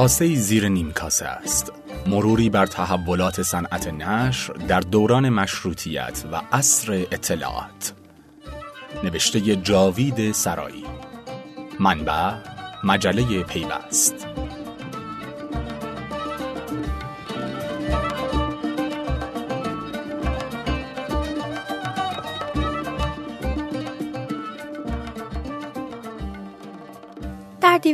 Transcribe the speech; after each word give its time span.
کاسه 0.00 0.34
زیر 0.34 0.68
نیم 0.68 0.92
کاسه 0.92 1.26
است. 1.26 1.72
مروری 2.06 2.50
بر 2.50 2.66
تحولات 2.66 3.42
صنعت 3.42 3.88
نشر 3.88 4.52
در 4.52 4.80
دوران 4.80 5.28
مشروطیت 5.28 6.24
و 6.32 6.42
عصر 6.52 6.92
اطلاعات. 6.92 7.92
نوشته 9.04 9.56
جاوید 9.56 10.32
سرایی. 10.32 10.84
منبع 11.80 12.32
مجله 12.84 13.42
پیوست. 13.42 14.26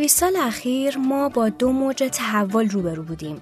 در 0.06 0.08
دیویس 0.08 0.20
سال 0.20 0.36
اخیر 0.36 0.98
ما 0.98 1.28
با 1.28 1.48
دو 1.48 1.72
موج 1.72 2.08
تحول 2.12 2.68
روبرو 2.70 3.02
بودیم. 3.02 3.40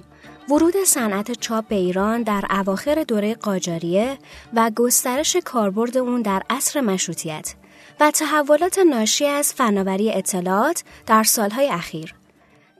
ورود 0.49 0.75
صنعت 0.87 1.41
چاپ 1.41 1.69
به 1.69 1.75
ایران 1.75 2.23
در 2.23 2.45
اواخر 2.51 3.05
دوره 3.09 3.35
قاجاریه 3.35 4.19
و 4.55 4.71
گسترش 4.77 5.37
کاربرد 5.45 5.97
اون 5.97 6.23
در 6.23 6.43
عصر 6.51 6.81
مشروطیت 6.81 7.55
و 8.01 8.11
تحولات 8.11 8.79
ناشی 8.79 9.27
از 9.27 9.55
فناوری 9.55 10.13
اطلاعات 10.13 10.85
در 11.07 11.23
سالهای 11.23 11.69
اخیر. 11.69 12.15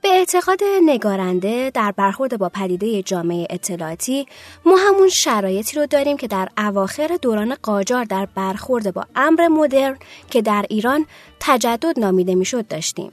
به 0.01 0.09
اعتقاد 0.09 0.59
نگارنده 0.85 1.71
در 1.73 1.91
برخورد 1.91 2.37
با 2.37 2.49
پدیده 2.49 3.03
جامعه 3.03 3.47
اطلاعاتی 3.49 4.25
ما 4.65 4.77
همون 4.77 5.09
شرایطی 5.09 5.79
رو 5.79 5.85
داریم 5.85 6.17
که 6.17 6.27
در 6.27 6.49
اواخر 6.57 7.17
دوران 7.21 7.55
قاجار 7.63 8.03
در 8.03 8.27
برخورد 8.35 8.93
با 8.93 9.05
امر 9.15 9.47
مدرن 9.47 9.97
که 10.29 10.41
در 10.41 10.65
ایران 10.69 11.05
تجدد 11.39 11.99
نامیده 11.99 12.35
می‌شد 12.35 12.67
داشتیم. 12.67 13.11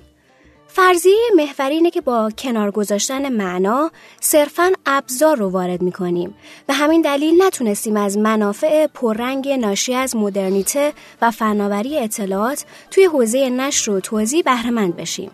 فرضیه 0.74 1.30
محوری 1.36 1.74
اینه 1.74 1.90
که 1.90 2.00
با 2.00 2.30
کنار 2.38 2.70
گذاشتن 2.70 3.28
معنا 3.28 3.90
صرفا 4.20 4.72
ابزار 4.86 5.36
رو 5.36 5.48
وارد 5.48 5.82
می‌کنیم 5.82 6.34
و 6.68 6.72
همین 6.72 7.00
دلیل 7.00 7.42
نتونستیم 7.42 7.96
از 7.96 8.18
منافع 8.18 8.86
پررنگ 8.86 9.48
ناشی 9.48 9.94
از 9.94 10.16
مدرنیته 10.16 10.92
و 11.22 11.30
فناوری 11.30 11.98
اطلاعات 11.98 12.64
توی 12.90 13.04
حوزه 13.04 13.50
نشر 13.50 13.90
و 13.90 14.00
توضیح 14.00 14.42
بهرهمند 14.42 14.96
بشیم. 14.96 15.30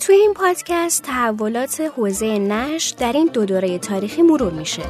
توی 0.00 0.16
این 0.16 0.34
پادکست 0.34 1.02
تحولات 1.02 1.80
حوزه 1.80 2.38
نشر 2.38 2.96
در 2.98 3.12
این 3.12 3.30
دو 3.32 3.44
دوره 3.44 3.78
تاریخی 3.78 4.22
مرور 4.22 4.52
میشه. 4.52 4.82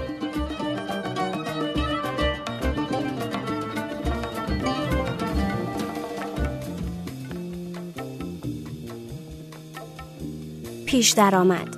پیش 10.86 11.10
درآمد 11.10 11.76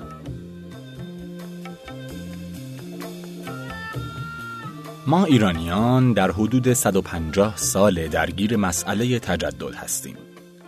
ما 5.07 5.25
ایرانیان 5.25 6.13
در 6.13 6.31
حدود 6.31 6.73
150 6.73 7.57
سال 7.57 8.09
درگیر 8.09 8.57
مسئله 8.57 9.19
تجدد 9.19 9.75
هستیم. 9.75 10.17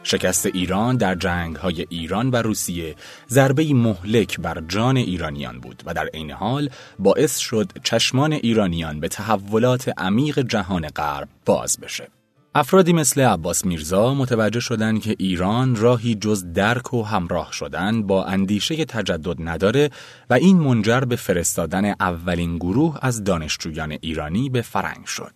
شکست 0.02 0.46
ایران 0.46 0.96
در 0.96 1.14
جنگ 1.14 1.56
های 1.56 1.86
ایران 1.88 2.30
و 2.30 2.36
روسیه 2.36 2.96
ضربه 3.28 3.74
مهلک 3.74 4.40
بر 4.40 4.62
جان 4.68 4.96
ایرانیان 4.96 5.60
بود 5.60 5.82
و 5.86 5.94
در 5.94 6.06
عین 6.06 6.30
حال 6.30 6.70
باعث 6.98 7.38
شد 7.38 7.72
چشمان 7.82 8.32
ایرانیان 8.32 9.00
به 9.00 9.08
تحولات 9.08 9.92
عمیق 9.98 10.38
جهان 10.38 10.88
غرب 10.88 11.28
باز 11.46 11.78
بشه. 11.80 12.19
افرادی 12.54 12.92
مثل 12.92 13.20
عباس 13.20 13.64
میرزا 13.64 14.14
متوجه 14.14 14.60
شدند 14.60 15.02
که 15.02 15.16
ایران 15.18 15.76
راهی 15.76 16.14
جز 16.14 16.52
درک 16.52 16.94
و 16.94 17.02
همراه 17.02 17.52
شدن 17.52 18.02
با 18.02 18.24
اندیشه 18.24 18.84
تجدد 18.84 19.36
نداره 19.38 19.90
و 20.30 20.34
این 20.34 20.56
منجر 20.58 21.00
به 21.00 21.16
فرستادن 21.16 21.84
اولین 21.84 22.56
گروه 22.56 22.98
از 23.02 23.24
دانشجویان 23.24 23.92
ایرانی 24.00 24.48
به 24.48 24.62
فرنگ 24.62 25.04
شد. 25.06 25.32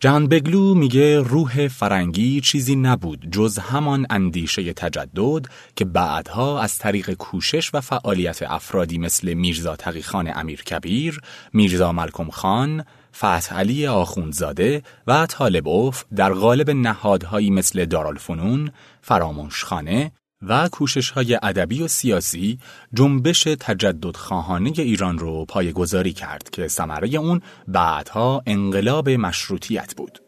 جان 0.00 0.28
بگلو 0.28 0.74
میگه 0.74 1.20
روح 1.20 1.68
فرنگی 1.68 2.40
چیزی 2.40 2.76
نبود 2.76 3.30
جز 3.30 3.58
همان 3.58 4.06
اندیشه 4.10 4.72
تجدد 4.72 5.46
که 5.76 5.84
بعدها 5.84 6.60
از 6.60 6.78
طریق 6.78 7.14
کوشش 7.14 7.74
و 7.74 7.80
فعالیت 7.80 8.42
افرادی 8.42 8.98
مثل 8.98 9.34
میرزا 9.34 9.76
تقیخان 9.76 10.32
امیرکبیر، 10.34 11.20
میرزا 11.52 11.92
ملکم 11.92 12.30
خان، 12.30 12.84
فتح 13.14 13.54
علی 13.54 13.86
آخوندزاده 13.86 14.82
و 15.06 15.26
طالبوف 15.26 16.04
در 16.16 16.32
قالب 16.32 16.70
نهادهایی 16.70 17.50
مثل 17.50 17.84
دارالفنون، 17.84 18.70
فراموشخانه 19.02 20.12
و 20.42 20.68
کوشش 20.68 21.10
های 21.10 21.38
ادبی 21.42 21.82
و 21.82 21.88
سیاسی 21.88 22.58
جنبش 22.94 23.42
تجدد 23.42 24.16
خواهانه 24.16 24.72
ایران 24.76 25.18
رو 25.18 25.44
پایگذاری 25.44 26.12
کرد 26.12 26.50
که 26.50 26.68
ثمره 26.68 27.14
اون 27.14 27.40
بعدها 27.68 28.42
انقلاب 28.46 29.08
مشروطیت 29.08 29.94
بود. 29.96 30.18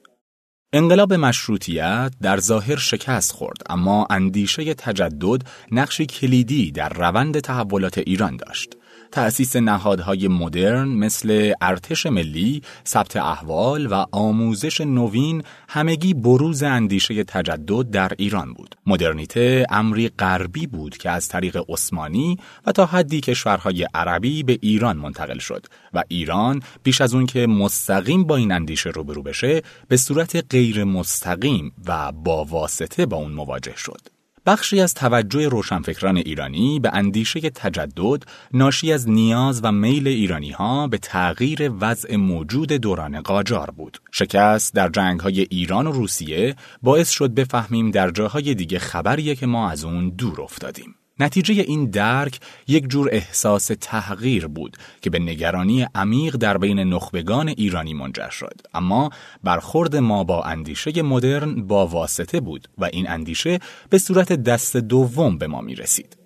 انقلاب 0.73 1.13
مشروطیت 1.13 2.13
در 2.23 2.41
ظاهر 2.41 2.77
شکست 2.77 3.33
خورد 3.33 3.63
اما 3.69 4.07
اندیشه 4.11 4.75
تجدد 4.75 5.43
نقشی 5.73 6.07
کلیدی 6.07 6.71
در 6.73 6.89
روند 6.89 7.41
تحولات 7.41 7.99
ایران 7.99 8.37
داشت. 8.37 8.77
تأسیس 9.17 9.57
نهادهای 9.57 10.29
مدرن 10.29 10.89
مثل 10.89 11.53
ارتش 11.61 12.07
ملی، 12.07 12.63
ثبت 12.87 13.17
احوال 13.17 13.87
و 13.87 14.05
آموزش 14.13 14.81
نوین 14.81 15.43
همگی 15.69 16.15
بروز 16.15 16.63
اندیشه 16.63 17.25
تجدد 17.25 17.91
در 17.91 18.13
ایران 18.19 18.53
بود. 18.53 18.77
مدرنیته 18.87 19.67
امری 19.71 20.09
غربی 20.09 20.67
بود 20.67 20.97
که 20.97 21.11
از 21.11 21.29
طریق 21.29 21.65
عثمانی 21.69 22.39
و 22.67 22.73
تا 22.73 22.87
حدی 22.87 23.21
کشورهای 23.21 23.87
عربی 23.95 24.43
به 24.43 24.59
ایران 24.63 24.97
منتقل 24.97 25.39
شد 25.39 25.67
و 25.95 26.03
ایران 26.09 26.63
بیش 26.83 27.01
از 27.01 27.15
اون 27.15 27.27
که 27.27 27.47
مستقیم 27.47 28.25
با 28.25 28.37
این 28.37 28.53
اندیشه 28.53 28.91
روبرو 28.91 29.23
بشه 29.23 29.63
به 29.89 29.97
صورت 29.97 30.45
غیر 30.51 30.85
مستقیم 30.85 31.73
و 31.87 32.13
با 32.13 32.45
واسطه 32.45 33.07
با 33.07 33.17
اون 33.17 33.33
مواجه 33.33 33.77
شد. 33.77 34.16
بخشی 34.47 34.81
از 34.81 34.95
توجه 34.95 35.49
روشنفکران 35.49 36.17
ایرانی 36.17 36.81
به 36.81 36.91
اندیشه 36.93 37.51
تجدد 37.51 38.23
ناشی 38.53 38.93
از 38.93 39.09
نیاز 39.09 39.61
و 39.65 39.73
میل 39.73 40.09
ایرانی 40.09 40.51
ها 40.51 40.89
به 40.89 40.99
تغییر 40.99 41.71
وضع 41.81 42.17
موجود 42.17 42.73
دوران 42.73 43.21
قاجار 43.21 43.71
بود. 43.71 43.99
شکست 44.13 44.75
در 44.75 44.89
جنگ 44.89 45.21
های 45.21 45.41
ایران 45.41 45.87
و 45.87 45.93
روسیه 45.93 46.57
باعث 46.83 47.11
شد 47.11 47.31
بفهمیم 47.31 47.91
در 47.91 48.11
جاهای 48.11 48.55
دیگه 48.55 48.79
خبریه 48.79 49.35
که 49.35 49.47
ما 49.47 49.71
از 49.71 49.85
اون 49.85 50.09
دور 50.09 50.43
افتادیم. 50.43 50.95
نتیجه 51.21 51.55
این 51.55 51.91
درک 51.91 52.41
یک 52.69 52.89
جور 52.89 53.09
احساس 53.13 53.71
تحقیر 53.81 54.47
بود 54.47 54.77
که 55.01 55.11
به 55.11 55.19
نگرانی 55.19 55.87
عمیق 55.95 56.37
در 56.37 56.59
بین 56.59 56.79
نخبگان 56.79 57.49
ایرانی 57.49 57.95
منجر 57.95 58.29
شد 58.29 58.61
اما 58.75 59.11
برخورد 59.45 59.97
ما 59.97 60.25
با 60.25 60.43
اندیشه 60.43 61.03
مدرن 61.03 61.67
با 61.67 61.87
واسطه 61.87 62.41
بود 62.41 62.69
و 62.79 62.85
این 62.85 63.09
اندیشه 63.09 63.59
به 63.91 63.99
صورت 63.99 64.33
دست 64.33 64.77
دوم 64.77 65.39
به 65.39 65.47
ما 65.47 65.61
می 65.61 65.75
رسید. 65.75 66.17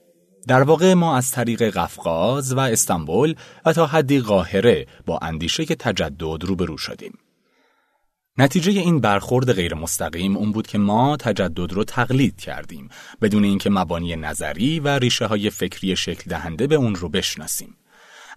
در 0.49 0.63
واقع 0.63 0.95
ما 0.95 1.17
از 1.17 1.31
طریق 1.31 1.63
قفقاز 1.63 2.53
و 2.53 2.59
استانبول 2.59 3.35
و 3.67 3.73
تا 3.73 3.87
حدی 3.87 4.21
قاهره 4.21 4.87
با 5.07 5.19
اندیشه 5.23 5.65
تجدد 5.65 6.45
روبرو 6.45 6.79
شدیم. 6.79 7.19
نتیجه 8.41 8.73
این 8.73 9.01
برخورد 9.01 9.53
غیر 9.53 9.75
مستقیم 9.75 10.37
اون 10.37 10.53
بود 10.53 10.67
که 10.67 10.79
ما 10.79 11.17
تجدد 11.17 11.73
رو 11.73 11.85
تقلید 11.85 12.37
کردیم 12.37 12.89
بدون 13.23 13.45
اینکه 13.45 13.71
مبانی 13.71 14.17
نظری 14.17 14.81
و 14.81 14.89
ریشه 14.89 15.27
های 15.27 15.51
فکری 15.51 15.97
شکل 15.97 16.31
دهنده 16.31 16.67
به 16.67 16.75
اون 16.75 16.95
رو 16.95 17.09
بشناسیم. 17.09 17.77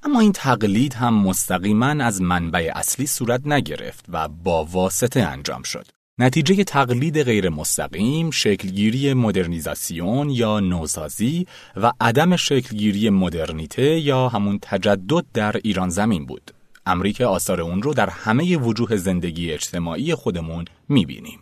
اما 0.03 0.19
این 0.19 0.31
تقلید 0.31 0.93
هم 0.93 1.13
مستقیما 1.13 1.85
از 1.85 2.21
منبع 2.21 2.71
اصلی 2.75 3.07
صورت 3.07 3.41
نگرفت 3.47 4.05
و 4.09 4.27
با 4.27 4.65
واسطه 4.65 5.21
انجام 5.21 5.63
شد. 5.63 5.87
نتیجه 6.19 6.63
تقلید 6.63 7.23
غیر 7.23 7.49
مستقیم 7.49 8.31
شکلگیری 8.31 9.13
مدرنیزاسیون 9.13 10.29
یا 10.29 10.59
نوسازی 10.59 11.47
و 11.75 11.91
عدم 12.01 12.35
شکلگیری 12.35 13.09
مدرنیته 13.09 13.99
یا 13.99 14.29
همون 14.29 14.59
تجدد 14.61 15.25
در 15.33 15.55
ایران 15.63 15.89
زمین 15.89 16.25
بود. 16.25 16.51
امریکا 16.85 17.25
آثار 17.27 17.61
اون 17.61 17.81
رو 17.81 17.93
در 17.93 18.09
همه 18.09 18.57
وجوه 18.57 18.95
زندگی 18.95 19.51
اجتماعی 19.51 20.15
خودمون 20.15 20.65
می‌بینیم. 20.89 21.39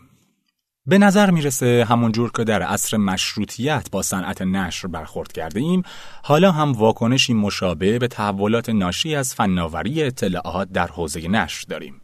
به 0.85 0.97
نظر 0.97 1.31
می‌رسه 1.31 1.85
همونجور 1.89 2.31
که 2.31 2.43
در 2.43 2.61
عصر 2.61 2.97
مشروطیت 2.97 3.87
با 3.91 4.01
صنعت 4.01 4.41
نشر 4.41 4.87
برخورد 4.87 5.31
کردیم 5.31 5.83
حالا 6.23 6.51
هم 6.51 6.71
واکنشی 6.71 7.33
مشابه 7.33 7.99
به 7.99 8.07
تحولات 8.07 8.69
ناشی 8.69 9.15
از 9.15 9.35
فناوری 9.35 10.03
اطلاعات 10.03 10.69
در 10.69 10.87
حوزه 10.87 11.27
نشر 11.27 11.65
داریم 11.69 12.01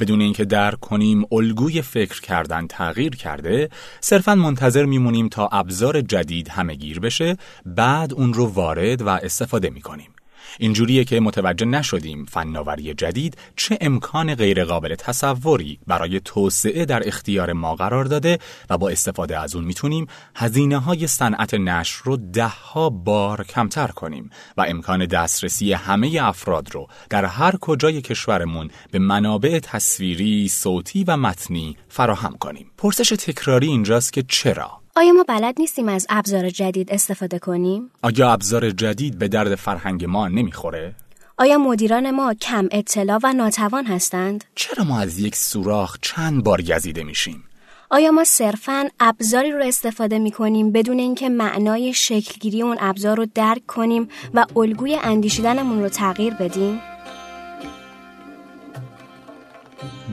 بدون 0.00 0.20
اینکه 0.20 0.44
درک 0.44 0.80
کنیم 0.80 1.24
الگوی 1.32 1.82
فکر 1.82 2.20
کردن 2.20 2.66
تغییر 2.66 3.16
کرده 3.16 3.68
صرفا 4.00 4.34
منتظر 4.34 4.84
میمونیم 4.84 5.28
تا 5.28 5.48
ابزار 5.52 6.00
جدید 6.00 6.48
همه 6.48 6.74
گیر 6.74 7.00
بشه 7.00 7.36
بعد 7.66 8.14
اون 8.14 8.34
رو 8.34 8.46
وارد 8.46 9.02
و 9.02 9.08
استفاده 9.08 9.70
می‌کنیم 9.70 10.10
اینجوریه 10.58 11.04
که 11.04 11.20
متوجه 11.20 11.66
نشدیم 11.66 12.24
فناوری 12.24 12.94
جدید 12.94 13.36
چه 13.56 13.78
امکان 13.80 14.34
غیرقابل 14.34 14.94
تصوری 14.94 15.78
برای 15.86 16.20
توسعه 16.20 16.84
در 16.84 17.08
اختیار 17.08 17.52
ما 17.52 17.74
قرار 17.74 18.04
داده 18.04 18.38
و 18.70 18.78
با 18.78 18.88
استفاده 18.88 19.38
از 19.38 19.54
اون 19.54 19.64
می‌تونیم 19.64 20.06
هزینه 20.36 20.78
های 20.78 21.06
صنعت 21.06 21.54
نشر 21.54 22.00
رو 22.04 22.16
دهها 22.16 22.90
بار 22.90 23.44
کمتر 23.44 23.86
کنیم 23.86 24.30
و 24.56 24.64
امکان 24.68 25.06
دسترسی 25.06 25.72
همه 25.72 26.18
افراد 26.22 26.74
رو 26.74 26.88
در 27.10 27.24
هر 27.24 27.56
کجای 27.56 28.02
کشورمون 28.02 28.70
به 28.90 28.98
منابع 28.98 29.58
تصویری، 29.58 30.48
صوتی 30.48 31.04
و 31.04 31.16
متنی 31.16 31.76
فراهم 31.88 32.36
کنیم. 32.38 32.70
پرسش 32.78 33.08
تکراری 33.08 33.66
اینجاست 33.66 34.12
که 34.12 34.22
چرا؟ 34.28 34.77
آیا 34.98 35.12
ما 35.12 35.24
بلد 35.28 35.54
نیستیم 35.58 35.88
از 35.88 36.06
ابزار 36.10 36.50
جدید 36.50 36.92
استفاده 36.92 37.38
کنیم؟ 37.38 37.90
آیا 38.02 38.32
ابزار 38.32 38.70
جدید 38.70 39.18
به 39.18 39.28
درد 39.28 39.54
فرهنگ 39.54 40.04
ما 40.04 40.28
نمی‌خوره؟ 40.28 40.94
آیا 41.36 41.58
مدیران 41.58 42.10
ما 42.10 42.34
کم 42.34 42.68
اطلاع 42.70 43.20
و 43.22 43.32
ناتوان 43.32 43.86
هستند؟ 43.86 44.44
چرا 44.54 44.84
ما 44.84 45.00
از 45.00 45.18
یک 45.18 45.36
سوراخ 45.36 45.98
چند 46.02 46.44
بار 46.44 46.62
گزیده 46.62 47.04
میشیم؟ 47.04 47.44
آیا 47.90 48.10
ما 48.10 48.24
صرفاً 48.24 48.88
ابزاری 49.00 49.52
رو 49.52 49.64
استفاده 49.64 50.18
می 50.18 50.30
کنیم 50.30 50.72
بدون 50.72 50.98
اینکه 50.98 51.28
معنای 51.28 51.94
شکلگیری 51.94 52.62
اون 52.62 52.76
ابزار 52.80 53.16
رو 53.16 53.26
درک 53.34 53.66
کنیم 53.66 54.08
و 54.34 54.44
الگوی 54.56 54.94
اندیشیدنمون 55.02 55.82
رو 55.82 55.88
تغییر 55.88 56.34
بدیم؟ 56.34 56.80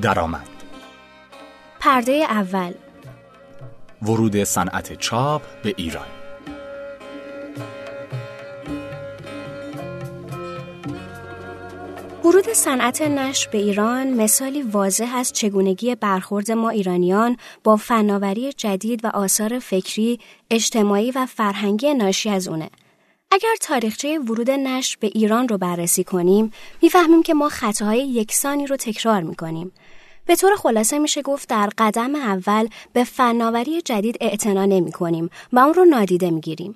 درآمد 0.02 0.48
پرده 1.80 2.12
اول 2.12 2.74
ورود 4.06 4.44
صنعت 4.44 5.00
چاپ 5.00 5.42
به 5.64 5.74
ایران 5.78 6.06
ورود 12.24 12.50
صنعت 12.54 13.02
نشر 13.02 13.50
به 13.50 13.58
ایران 13.58 14.08
مثالی 14.08 14.62
واضح 14.62 15.14
از 15.16 15.34
چگونگی 15.34 15.96
برخورد 15.96 16.52
ما 16.52 16.70
ایرانیان 16.70 17.38
با 17.64 17.76
فناوری 17.76 18.54
جدید 18.54 19.06
و 19.06 19.08
آثار 19.08 19.60
فکری، 19.60 20.20
اجتماعی 20.52 21.12
و 21.12 21.26
فرهنگی 21.26 21.94
ناشی 21.94 22.30
از 22.30 22.48
اونه. 22.48 22.70
اگر 23.32 23.56
تاریخچه 23.62 24.20
ورود 24.20 24.52
نشر 24.52 24.98
به 25.00 25.08
ایران 25.08 25.48
رو 25.48 25.58
بررسی 25.58 26.04
کنیم، 26.04 26.52
می‌فهمیم 26.82 27.24
که 27.24 27.34
ما 27.34 27.50
خطاهای 27.50 28.08
یکسانی 28.08 28.68
رو 28.68 28.76
تکرار 28.76 29.22
می‌کنیم. 29.22 29.72
به 30.26 30.36
طور 30.36 30.56
خلاصه 30.56 31.00
میشه 31.00 31.22
گفت 31.22 31.50
در 31.50 31.70
قدم 31.78 32.16
اول 32.16 32.68
به 32.94 33.04
فناوری 33.04 33.82
جدید 33.82 34.18
اعتنا 34.22 34.66
نمی 34.66 34.92
کنیم 34.92 35.30
و 35.54 35.60
اون 35.60 35.74
رو 35.74 35.86
نادیده 35.86 36.32
می‌گیریم. 36.32 36.76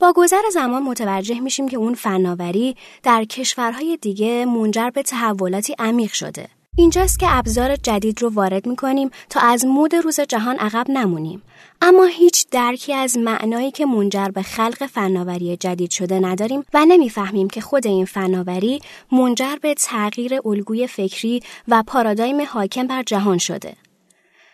با 0.00 0.12
گذر 0.16 0.42
زمان 0.52 0.82
متوجه 0.82 1.40
میشیم 1.40 1.68
که 1.68 1.76
اون 1.76 1.94
فناوری 1.94 2.76
در 3.02 3.24
کشورهای 3.24 3.96
دیگه 3.96 4.44
منجر 4.44 4.90
به 4.90 5.02
تحولاتی 5.02 5.74
عمیق 5.78 6.12
شده. 6.12 6.48
اینجاست 6.78 7.18
که 7.18 7.26
ابزار 7.30 7.76
جدید 7.76 8.22
رو 8.22 8.28
وارد 8.28 8.66
می‌کنیم 8.66 9.10
تا 9.30 9.40
از 9.40 9.64
مود 9.64 9.94
روز 9.94 10.20
جهان 10.20 10.56
عقب 10.56 10.90
نمونیم. 10.90 11.42
اما 11.82 12.04
هیچ 12.04 12.46
درکی 12.50 12.94
از 12.94 13.18
معنایی 13.18 13.70
که 13.70 13.86
منجر 13.86 14.28
به 14.28 14.42
خلق 14.42 14.86
فناوری 14.86 15.56
جدید 15.56 15.90
شده 15.90 16.20
نداریم 16.20 16.64
و 16.74 16.84
نمی‌فهمیم 16.84 17.48
که 17.48 17.60
خود 17.60 17.86
این 17.86 18.04
فناوری 18.04 18.80
منجر 19.12 19.56
به 19.62 19.74
تغییر 19.74 20.40
الگوی 20.44 20.86
فکری 20.86 21.42
و 21.68 21.82
پارادایم 21.86 22.40
حاکم 22.42 22.86
بر 22.86 23.02
جهان 23.02 23.38
شده. 23.38 23.74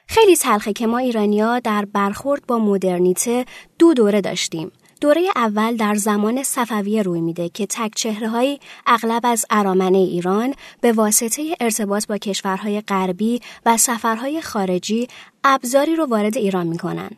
خیلی 0.07 0.37
تلخه 0.37 0.73
که 0.73 0.87
ما 0.87 0.99
ایرانیا 0.99 1.59
در 1.59 1.85
برخورد 1.85 2.47
با 2.47 2.59
مدرنیته 2.59 3.45
دو 3.79 3.95
دوره 3.95 4.21
داشتیم. 4.21 4.73
دوره 5.01 5.29
اول 5.37 5.77
در 5.77 5.95
زمان 5.95 6.43
صفویه 6.43 7.03
روی 7.03 7.21
میده 7.21 7.49
که 7.49 7.67
تک 7.67 7.93
چهره 7.95 8.59
اغلب 8.87 9.21
از 9.25 9.47
ارامنه 9.51 9.99
ایران 9.99 10.55
به 10.81 10.93
واسطه 10.93 11.57
ارتباط 11.61 12.07
با 12.07 12.19
کشورهای 12.19 12.81
غربی 12.81 13.41
و 13.67 13.77
سفرهای 13.77 14.43
خارجی 14.43 15.09
ابزاری 15.45 15.97
رو 15.97 16.07
وارد 16.07 16.37
ایران 16.37 16.67
می‌کنن. 16.67 17.11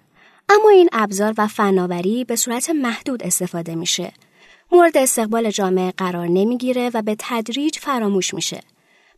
اما 0.48 0.68
این 0.68 0.88
ابزار 0.92 1.34
و 1.38 1.46
فناوری 1.46 2.24
به 2.24 2.36
صورت 2.36 2.70
محدود 2.70 3.22
استفاده 3.22 3.74
میشه. 3.74 4.12
مورد 4.72 4.96
استقبال 4.96 5.50
جامعه 5.50 5.92
قرار 5.96 6.26
نمی‌گیره 6.26 6.90
و 6.94 7.02
به 7.02 7.16
تدریج 7.18 7.78
فراموش 7.78 8.34
میشه. 8.34 8.60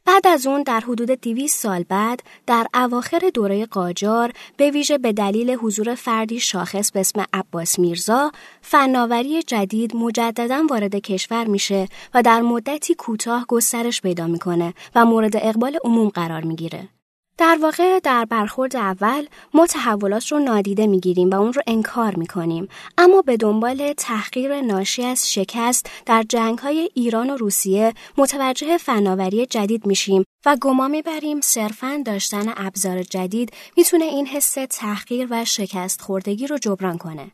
بعد 0.05 0.27
از 0.27 0.47
اون 0.47 0.63
در 0.63 0.81
حدود 0.81 1.11
200 1.11 1.59
سال 1.59 1.83
بعد 1.89 2.23
در 2.47 2.67
اواخر 2.75 3.31
دوره 3.35 3.67
قاجار 3.67 4.33
به 4.57 4.71
ویژه 4.71 4.99
به 4.99 5.13
دلیل 5.13 5.51
حضور 5.51 5.95
فردی 5.95 6.41
شاخص 6.41 6.91
به 6.91 7.01
اسم 7.01 7.25
عباس 7.33 7.79
میرزا 7.79 8.33
فناوری 8.63 9.43
جدید 9.43 9.97
مجددا 9.97 10.67
وارد 10.71 10.95
کشور 10.97 11.45
میشه 11.45 11.89
و 12.15 12.23
در 12.23 12.41
مدتی 12.41 12.95
کوتاه 12.95 13.45
گسترش 13.49 14.01
پیدا 14.01 14.27
می‌کنه 14.27 14.75
و 14.95 15.05
مورد 15.05 15.37
اقبال 15.37 15.79
عموم 15.85 16.09
قرار 16.09 16.45
می‌گیره. 16.45 16.89
در 17.39 17.59
واقع 17.63 18.01
در 18.01 18.25
برخورد 18.25 18.77
اول 18.77 19.27
ما 19.55 19.67
تحولات 19.67 20.27
رو 20.27 20.39
نادیده 20.39 20.87
می‌گیریم 20.87 21.31
و 21.31 21.35
اون 21.35 21.53
رو 21.53 21.63
انکار 21.67 22.15
می‌کنیم 22.15 22.69
اما 22.99 23.23
به 23.23 23.37
دنبال 23.37 23.93
تحقیر 23.93 24.61
ناشی 24.61 25.05
از 25.05 25.33
شکست 25.33 25.91
در 26.07 26.23
جنگ 26.29 26.59
های 26.59 26.91
ایران 26.95 27.31
و 27.31 27.37
روسیه 27.37 27.95
متوجه 28.17 28.79
فناوری 28.79 29.47
جدید 29.47 29.87
میشیم 29.87 30.25
و 30.47 30.57
گما 30.61 30.89
می‌بریم 30.89 31.41
صرفا 31.41 32.03
داشتن 32.07 32.53
ابزار 32.57 33.03
جدید 33.03 33.53
می‌تونه 33.77 34.05
این 34.05 34.27
حس 34.27 34.57
تحقیر 34.71 35.27
و 35.31 35.45
شکست 35.45 36.01
خوردگی 36.01 36.47
رو 36.47 36.59
جبران 36.59 36.99
کنه. 36.99 37.31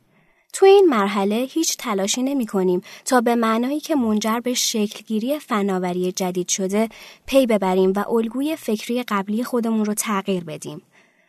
تو 0.54 0.66
این 0.66 0.86
مرحله 0.88 1.36
هیچ 1.36 1.76
تلاشی 1.76 2.22
نمی 2.22 2.46
کنیم 2.46 2.80
تا 3.04 3.20
به 3.20 3.34
معنایی 3.34 3.80
که 3.80 3.94
منجر 3.94 4.40
به 4.40 4.54
شکلگیری 4.54 5.38
فناوری 5.38 6.12
جدید 6.12 6.48
شده 6.48 6.88
پی 7.26 7.46
ببریم 7.46 7.92
و 7.96 8.04
الگوی 8.08 8.56
فکری 8.56 9.02
قبلی 9.02 9.44
خودمون 9.44 9.84
رو 9.84 9.94
تغییر 9.94 10.44
بدیم. 10.44 10.82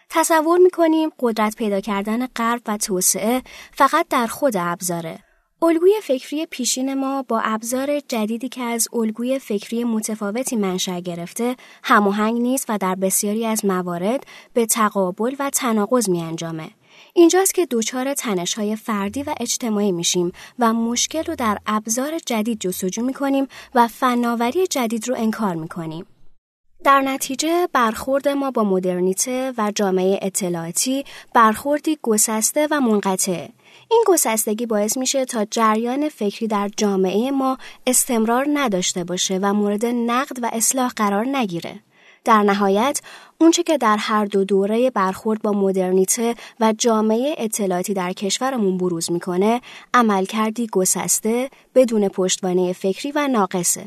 تصور 0.10 0.60
می 0.60 0.70
کنیم 0.70 1.10
قدرت 1.20 1.56
پیدا 1.56 1.80
کردن 1.80 2.28
غرب 2.28 2.62
و 2.68 2.78
توسعه 2.78 3.42
فقط 3.72 4.08
در 4.10 4.28
خود 4.28 4.54
ابزاره. 4.58 5.20
الگوی 5.62 5.94
فکری 6.04 6.46
پیشین 6.46 6.94
ما 6.94 7.24
با 7.28 7.42
ابزار 7.44 8.00
جدیدی 8.00 8.50
که 8.50 8.62
از 8.62 8.88
الگوی 8.94 9.40
فکری 9.40 9.84
متفاوتی 9.84 10.56
منشأ 10.56 11.00
گرفته 11.00 11.56
هماهنگ 11.84 12.42
نیست 12.42 12.66
و 12.70 12.78
در 12.78 12.96
بسیاری 12.96 13.46
از 13.46 13.66
موارد 13.66 14.28
به 14.54 14.66
تقابل 14.66 15.36
و 15.40 15.50
تناقض 15.50 16.10
می 16.10 16.22
انجامه. 16.22 16.70
اینجاست 17.18 17.54
که 17.54 17.68
دچار 17.72 18.16
های 18.58 18.76
فردی 18.76 19.24
و 19.24 19.36
اجتماعی 19.40 19.92
میشیم 19.92 20.32
و 20.60 20.74
مشکل 20.74 21.24
رو 21.24 21.36
در 21.36 21.58
ابزار 21.66 22.20
جدید 22.26 22.60
جستجو 22.60 23.02
می‌کنیم 23.02 23.48
و 23.76 23.88
فناوری 23.88 24.68
جدید 24.68 25.08
رو 25.08 25.16
انکار 25.18 25.56
می‌کنیم. 25.56 26.06
در 26.84 27.02
نتیجه 27.02 27.68
برخورد 27.74 28.28
ما 28.28 28.52
با 28.52 28.64
مدرنیته 28.64 29.54
و 29.58 29.72
جامعه 29.76 30.20
اطلاعاتی 30.22 31.06
برخوردی 31.34 31.98
گسسته 32.02 32.68
و 32.72 32.82
منقطع. 32.82 33.48
این 33.92 34.04
گسستگی 34.08 34.66
باعث 34.66 34.98
میشه 34.98 35.26
تا 35.26 35.46
جریان 35.52 36.10
فکری 36.10 36.48
در 36.48 36.70
جامعه 36.78 37.32
ما 37.32 37.58
استمرار 37.88 38.46
نداشته 38.54 39.04
باشه 39.04 39.40
و 39.42 39.54
مورد 39.54 39.86
نقد 39.86 40.38
و 40.42 40.50
اصلاح 40.54 40.92
قرار 40.96 41.26
نگیره. 41.26 41.80
در 42.26 42.44
نهایت 42.44 43.02
اونچه 43.38 43.64
که 43.64 43.78
در 43.78 43.98
هر 43.98 44.26
دو 44.26 44.44
دوره 44.44 44.90
برخورد 44.90 45.42
با 45.42 45.52
مدرنیته 45.52 46.36
و 46.60 46.74
جامعه 46.78 47.36
اطلاعاتی 47.38 47.94
در 47.94 48.14
کشورمون 48.14 48.78
بروز 48.78 49.12
می‌کنه 49.12 49.62
عملکردی 49.94 50.68
گسسته 50.72 51.50
بدون 51.76 52.08
پشتوانه 52.08 52.74
فکری 52.74 53.12
و 53.16 53.28
ناقصه 53.28 53.86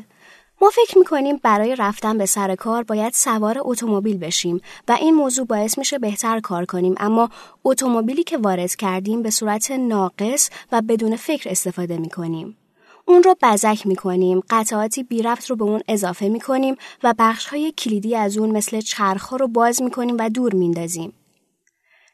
ما 0.61 0.69
فکر 0.69 0.97
می‌کنیم 0.97 1.39
برای 1.43 1.75
رفتن 1.75 2.17
به 2.17 2.25
سر 2.25 2.55
کار 2.55 2.83
باید 2.83 3.13
سوار 3.13 3.57
اتومبیل 3.61 4.17
بشیم 4.17 4.61
و 4.87 4.91
این 4.91 5.15
موضوع 5.15 5.45
باعث 5.45 5.77
میشه 5.77 5.99
بهتر 5.99 6.39
کار 6.39 6.65
کنیم 6.65 6.95
اما 6.97 7.29
اتومبیلی 7.63 8.23
که 8.23 8.37
وارد 8.37 8.75
کردیم 8.75 9.21
به 9.21 9.29
صورت 9.29 9.71
ناقص 9.71 10.49
و 10.71 10.81
بدون 10.81 11.15
فکر 11.15 11.49
استفاده 11.49 11.97
می‌کنیم. 11.97 12.57
اون 13.09 13.23
رو 13.23 13.35
بزک 13.41 13.87
می‌کنیم 13.87 14.41
قطعاتی 14.49 15.03
بی 15.03 15.21
رفت 15.21 15.49
رو 15.49 15.55
به 15.55 15.63
اون 15.63 15.81
اضافه 15.87 16.29
می‌کنیم 16.29 16.75
و 17.03 17.13
بخش 17.19 17.45
های 17.45 17.71
کلیدی 17.71 18.15
از 18.15 18.37
اون 18.37 18.51
مثل 18.51 18.81
چرخ 18.81 19.33
رو 19.33 19.47
باز 19.47 19.81
می‌کنیم 19.81 20.15
و 20.19 20.29
دور 20.29 20.53
میندازیم. 20.55 21.13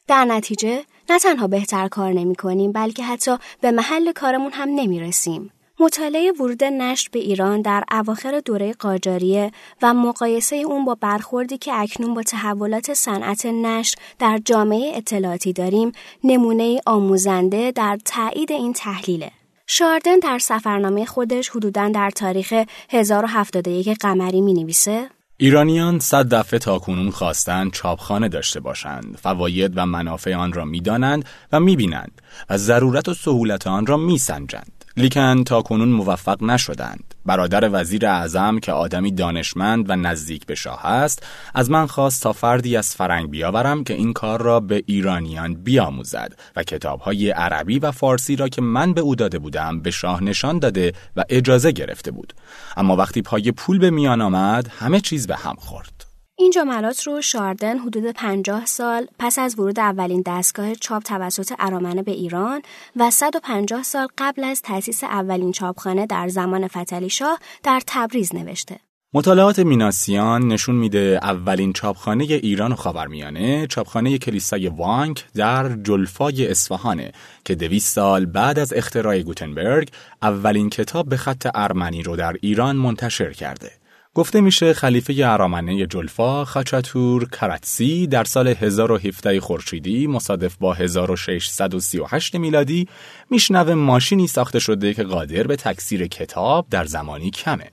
در 0.07 0.25
نتیجه 0.25 0.83
نه 1.09 1.19
تنها 1.19 1.47
بهتر 1.47 1.87
کار 1.87 2.13
نمی 2.13 2.35
کنیم 2.35 2.71
بلکه 2.71 3.03
حتی 3.03 3.37
به 3.61 3.71
محل 3.71 4.11
کارمون 4.11 4.51
هم 4.51 4.69
نمی 4.69 4.99
رسیم. 4.99 5.51
مطالعه 5.79 6.31
ورود 6.31 6.63
نشر 6.63 7.09
به 7.11 7.19
ایران 7.19 7.61
در 7.61 7.83
اواخر 7.91 8.39
دوره 8.39 8.73
قاجاریه 8.73 9.51
و 9.81 9.93
مقایسه 9.93 10.55
اون 10.55 10.85
با 10.85 10.95
برخوردی 10.95 11.57
که 11.57 11.73
اکنون 11.73 12.13
با 12.13 12.23
تحولات 12.23 12.93
صنعت 12.93 13.45
نشر 13.45 13.97
در 14.19 14.39
جامعه 14.45 14.97
اطلاعاتی 14.97 15.53
داریم 15.53 15.91
نمونه 16.23 16.81
آموزنده 16.85 17.71
در 17.71 17.99
تایید 18.05 18.51
این 18.51 18.73
تحلیله. 18.73 19.31
شاردن 19.67 20.19
در 20.19 20.39
سفرنامه 20.39 21.05
خودش 21.05 21.49
حدوداً 21.49 21.89
در 21.89 22.09
تاریخ 22.09 22.53
1071 22.89 23.97
قمری 23.99 24.41
می 24.41 24.53
نویسه 24.53 25.09
ایرانیان 25.37 25.99
صد 25.99 26.33
دفعه 26.33 26.59
تا 26.59 26.79
کنون 26.79 27.11
خواستند 27.11 27.71
چاپخانه 27.71 28.29
داشته 28.29 28.59
باشند. 28.59 29.17
فواید 29.21 29.73
و 29.75 29.85
منافع 29.85 30.35
آن 30.35 30.53
را 30.53 30.65
می‌دانند 30.65 31.25
و 31.51 31.59
می‌بینند 31.59 32.21
و 32.49 32.57
ضرورت 32.57 33.09
و 33.09 33.13
سهولت 33.13 33.67
آن 33.67 33.85
را 33.85 33.97
میسنجند. 33.97 34.74
لیکن 34.97 35.43
تا 35.43 35.61
کنون 35.61 35.89
موفق 35.89 36.43
نشدند. 36.43 37.15
برادر 37.25 37.69
وزیر 37.73 38.05
اعظم 38.05 38.59
که 38.59 38.71
آدمی 38.71 39.11
دانشمند 39.11 39.89
و 39.89 39.95
نزدیک 39.95 40.45
به 40.45 40.55
شاه 40.55 40.85
است، 40.85 41.23
از 41.53 41.71
من 41.71 41.85
خواست 41.85 42.23
تا 42.23 42.33
فردی 42.33 42.77
از 42.77 42.95
فرنگ 42.95 43.29
بیاورم 43.29 43.83
که 43.83 43.93
این 43.93 44.13
کار 44.13 44.41
را 44.41 44.59
به 44.59 44.83
ایرانیان 44.85 45.53
بیاموزد 45.53 46.33
و 46.55 46.63
کتابهای 46.63 47.29
عربی 47.29 47.79
و 47.79 47.91
فارسی 47.91 48.35
را 48.35 48.49
که 48.49 48.61
من 48.61 48.93
به 48.93 49.01
او 49.01 49.15
داده 49.15 49.39
بودم 49.39 49.79
به 49.79 49.91
شاه 49.91 50.23
نشان 50.23 50.59
داده 50.59 50.93
و 51.15 51.23
اجازه 51.29 51.71
گرفته 51.71 52.11
بود. 52.11 52.33
اما 52.77 52.95
وقتی 52.95 53.21
پای 53.21 53.51
پول 53.51 53.79
به 53.79 53.89
میان 53.89 54.21
آمد، 54.21 54.71
همه 54.79 54.99
چیز 54.99 55.27
به 55.27 55.35
هم 55.35 55.55
خورد. 55.57 56.04
این 56.37 56.51
جملات 56.51 57.07
رو 57.07 57.21
شاردن 57.21 57.77
حدود 57.77 58.11
50 58.11 58.65
سال 58.65 59.07
پس 59.19 59.39
از 59.39 59.59
ورود 59.59 59.79
اولین 59.79 60.23
دستگاه 60.25 60.75
چاپ 60.75 61.03
توسط 61.03 61.53
ارامنه 61.59 62.03
به 62.03 62.11
ایران 62.11 62.61
و 62.95 63.11
150 63.11 63.83
سال 63.83 64.07
قبل 64.17 64.43
از 64.43 64.61
تأسیس 64.61 65.03
اولین 65.03 65.51
چاپخانه 65.51 66.05
در 66.05 66.27
زمان 66.27 66.67
فتلی 66.67 67.09
شاه 67.09 67.39
در 67.63 67.81
تبریز 67.87 68.35
نوشته. 68.35 68.79
مطالعات 69.13 69.59
میناسیان 69.59 70.47
نشون 70.47 70.75
میده 70.75 71.19
اولین 71.21 71.73
چاپخانه 71.73 72.23
ایران 72.23 72.71
و 72.71 72.75
خاورمیانه 72.75 73.67
چاپخانه 73.67 74.17
کلیسای 74.17 74.67
وانک 74.67 75.25
در 75.35 75.69
جلفای 75.69 76.47
اصفهانه 76.47 77.11
که 77.45 77.55
دویست 77.55 77.93
سال 77.95 78.25
بعد 78.25 78.59
از 78.59 78.73
اختراع 78.73 79.21
گوتنبرگ 79.21 79.89
اولین 80.21 80.69
کتاب 80.69 81.09
به 81.09 81.17
خط 81.17 81.47
ارمنی 81.53 82.03
رو 82.03 82.15
در 82.15 82.35
ایران 82.41 82.75
منتشر 82.75 83.33
کرده. 83.33 83.84
گفته 84.15 84.41
میشه 84.41 84.73
خلیفه 84.73 85.13
ارامنه 85.25 85.85
جلفا 85.85 86.45
خاچاتور 86.45 87.29
کراتسی 87.29 88.07
در 88.07 88.23
سال 88.23 88.47
1017 88.47 89.39
خورشیدی 89.39 90.07
مصادف 90.07 90.55
با 90.59 90.73
1638 90.73 92.35
میلادی 92.35 92.87
میشنوه 93.29 93.73
ماشینی 93.73 94.27
ساخته 94.27 94.59
شده 94.59 94.93
که 94.93 95.03
قادر 95.03 95.43
به 95.43 95.55
تکثیر 95.55 96.07
کتاب 96.07 96.65
در 96.69 96.85
زمانی 96.85 97.31
کمه. 97.31 97.71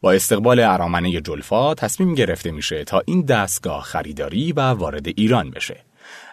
با 0.00 0.12
استقبال 0.12 0.60
ارامنه 0.60 1.20
جلفا 1.20 1.74
تصمیم 1.74 2.14
گرفته 2.14 2.50
میشه 2.50 2.84
تا 2.84 3.02
این 3.06 3.22
دستگاه 3.22 3.82
خریداری 3.82 4.52
و 4.52 4.60
وارد 4.60 5.06
ایران 5.06 5.50
بشه. 5.50 5.84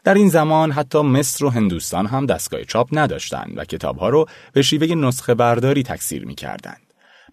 در 0.03 0.13
این 0.13 0.29
زمان 0.29 0.71
حتی 0.71 1.01
مصر 1.01 1.45
و 1.45 1.49
هندوستان 1.49 2.05
هم 2.05 2.25
دستگاه 2.25 2.63
چاپ 2.63 2.89
نداشتند 2.91 3.53
و 3.55 3.65
کتابها 3.65 4.09
رو 4.09 4.25
به 4.53 4.61
شیوه 4.61 4.95
نسخه 4.95 5.33
برداری 5.33 5.83
تکثیر 5.83 6.25
می‌کردند. 6.25 6.86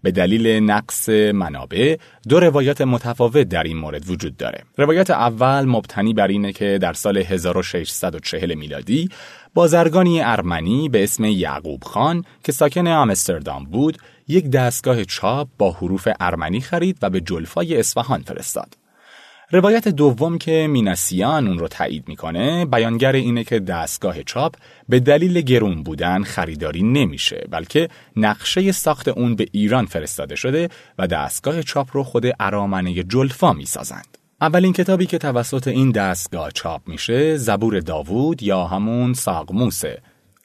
به 0.05 0.11
دلیل 0.11 0.47
نقص 0.47 1.09
منابع 1.09 1.97
دو 2.29 2.39
روایت 2.39 2.81
متفاوت 2.81 3.49
در 3.49 3.63
این 3.63 3.77
مورد 3.77 4.09
وجود 4.09 4.37
داره. 4.37 4.63
روایت 4.77 5.09
اول 5.09 5.65
مبتنی 5.65 6.13
بر 6.13 6.27
اینه 6.27 6.53
که 6.53 6.77
در 6.81 6.93
سال 6.93 7.17
1640 7.17 8.53
میلادی 8.53 9.09
بازرگانی 9.53 10.21
ارمنی 10.21 10.89
به 10.89 11.03
اسم 11.03 11.25
یعقوب 11.25 11.83
خان 11.83 12.23
که 12.43 12.51
ساکن 12.51 12.87
آمستردام 12.87 13.63
بود 13.63 13.97
یک 14.27 14.49
دستگاه 14.49 15.03
چاپ 15.03 15.47
با 15.57 15.71
حروف 15.71 16.07
ارمنی 16.19 16.61
خرید 16.61 16.97
و 17.01 17.09
به 17.09 17.21
جلفای 17.21 17.79
اصفهان 17.79 18.21
فرستاد. 18.21 18.84
روایت 19.51 19.87
دوم 19.87 20.37
که 20.37 20.67
میناسیان 20.69 21.47
اون 21.47 21.59
رو 21.59 21.67
تایید 21.67 22.07
می‌کنه 22.07 22.65
بیانگر 22.65 23.11
اینه 23.11 23.43
که 23.43 23.59
دستگاه 23.59 24.23
چاپ 24.23 24.55
به 24.89 24.99
دلیل 24.99 25.41
گرون 25.41 25.83
بودن 25.83 26.23
خریداری 26.23 26.83
نمیشه 26.83 27.47
بلکه 27.49 27.89
نقشه 28.15 28.71
ساخت 28.71 29.07
اون 29.07 29.35
به 29.35 29.47
ایران 29.51 29.85
فرستاده 29.85 30.35
شده 30.35 30.69
و 30.97 31.07
دستگاه 31.07 31.63
چاپ 31.63 31.87
رو 31.93 32.03
خود 32.03 32.25
ارامنه 32.39 33.03
جلفا 33.03 33.53
می‌سازند. 33.53 34.17
اولین 34.41 34.73
کتابی 34.73 35.05
که 35.05 35.17
توسط 35.17 35.67
این 35.67 35.91
دستگاه 35.91 36.51
چاپ 36.51 36.81
میشه 36.87 37.37
زبور 37.37 37.79
داوود 37.79 38.43
یا 38.43 38.65
همون 38.65 39.13
ساقموسه 39.13 40.01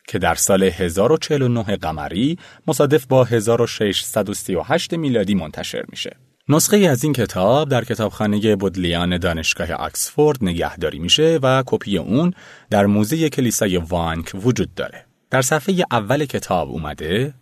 که 0.09 0.19
در 0.19 0.35
سال 0.35 0.63
1049 0.63 1.63
قمری 1.63 2.39
مصادف 2.67 3.07
با 3.07 3.25
1638 3.25 4.95
میلادی 4.95 5.35
منتشر 5.35 5.85
میشه. 5.89 6.17
نسخه 6.53 6.77
از 6.77 7.05
این 7.05 7.13
کتاب 7.13 7.69
در 7.69 7.85
کتابخانه 7.85 8.57
بودلیان 8.57 9.19
دانشگاه 9.19 9.73
آکسفورد 9.73 10.39
نگهداری 10.43 10.99
میشه 10.99 11.39
و 11.43 11.63
کپی 11.67 11.99
اون 11.99 12.35
در 12.71 12.87
موزه 12.87 13.29
کلیسای 13.29 13.77
وانک 13.77 14.33
وجود 14.35 14.75
داره. 14.75 15.07
در 15.31 15.43
صفحه 15.43 15.85
اول 15.91 16.25
کتاب 16.25 16.71
اومده 16.71 17.35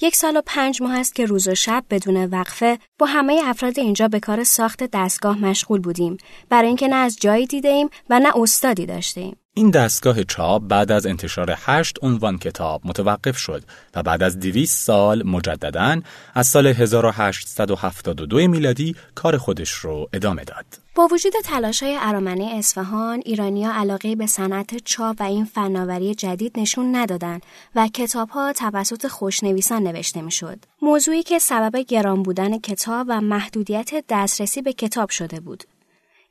یک 0.00 0.16
سال 0.16 0.36
و 0.36 0.42
پنج 0.46 0.82
ماه 0.82 0.98
است 0.98 1.14
که 1.14 1.26
روز 1.26 1.48
و 1.48 1.54
شب 1.54 1.84
بدون 1.90 2.24
وقفه 2.24 2.78
با 2.98 3.06
همه 3.06 3.40
افراد 3.44 3.78
اینجا 3.78 4.08
به 4.08 4.20
کار 4.20 4.44
ساخت 4.44 4.84
دستگاه 4.92 5.38
مشغول 5.38 5.80
بودیم 5.80 6.16
برای 6.48 6.68
اینکه 6.68 6.88
نه 6.88 6.96
از 6.96 7.16
جایی 7.20 7.46
دیده 7.46 7.68
ایم 7.68 7.88
و 8.10 8.20
نه 8.20 8.36
استادی 8.36 8.86
داشته. 8.86 9.32
این 9.56 9.70
دستگاه 9.70 10.24
چاپ 10.24 10.62
بعد 10.62 10.92
از 10.92 11.06
انتشار 11.06 11.54
هشت 11.56 11.98
عنوان 12.02 12.38
کتاب 12.38 12.80
متوقف 12.84 13.36
شد 13.36 13.62
و 13.94 14.02
بعد 14.02 14.22
از 14.22 14.40
دویست 14.40 14.86
سال 14.86 15.22
مجددا 15.26 16.00
از 16.34 16.46
سال 16.46 16.66
1872 16.66 18.48
میلادی 18.48 18.96
کار 19.14 19.38
خودش 19.38 19.70
رو 19.70 20.08
ادامه 20.12 20.44
داد. 20.44 20.64
با 20.94 21.08
وجود 21.12 21.32
تلاش 21.44 21.82
های 21.82 21.98
ارامنه 22.00 22.44
اصفهان، 22.44 23.22
ایرانیا 23.24 23.72
علاقه 23.72 24.16
به 24.16 24.26
صنعت 24.26 24.84
چاپ 24.84 25.16
و 25.20 25.22
این 25.22 25.44
فناوری 25.44 26.14
جدید 26.14 26.60
نشون 26.60 26.96
ندادند 26.96 27.42
و 27.74 27.88
کتاب 27.88 28.28
ها 28.28 28.52
توسط 28.52 29.06
خوشنویسان 29.06 29.82
نوشته 29.82 30.22
می‌شد. 30.22 30.58
موضوعی 30.82 31.22
که 31.22 31.38
سبب 31.38 31.76
گران 31.76 32.22
بودن 32.22 32.58
کتاب 32.58 33.06
و 33.10 33.20
محدودیت 33.20 34.04
دسترسی 34.08 34.62
به 34.62 34.72
کتاب 34.72 35.10
شده 35.10 35.40
بود. 35.40 35.64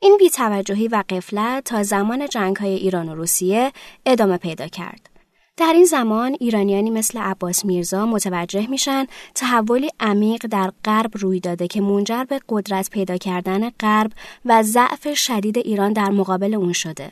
این 0.04 0.18
بیتوجهی 0.18 0.88
و 0.88 1.04
قفلت 1.10 1.64
تا 1.64 1.84
زمان 1.84 2.28
جنگ 2.28 2.56
های 2.56 2.74
ایران 2.74 3.10
و 3.10 3.16
روسیه 3.16 3.72
ادامه 4.06 4.38
پیدا 4.38 4.68
کرد. 4.68 5.10
در 5.58 5.74
این 5.74 5.86
زمان 5.86 6.38
ایرانیانی 6.40 6.90
مثل 6.90 7.20
عباس 7.20 7.66
میرزا 7.66 8.06
متوجه 8.06 8.68
میشن 8.68 9.06
تحولی 9.36 9.90
عمیق 10.00 10.46
در 10.48 10.72
غرب 10.86 11.12
روی 11.14 11.40
داده 11.40 11.68
که 11.68 11.82
منجر 11.82 12.24
به 12.24 12.40
قدرت 12.50 12.90
پیدا 12.90 13.18
کردن 13.18 13.70
غرب 13.70 14.12
و 14.46 14.64
ضعف 14.64 15.14
شدید 15.14 15.58
ایران 15.58 15.94
در 15.94 16.10
مقابل 16.10 16.54
اون 16.54 16.74
شده. 16.74 17.12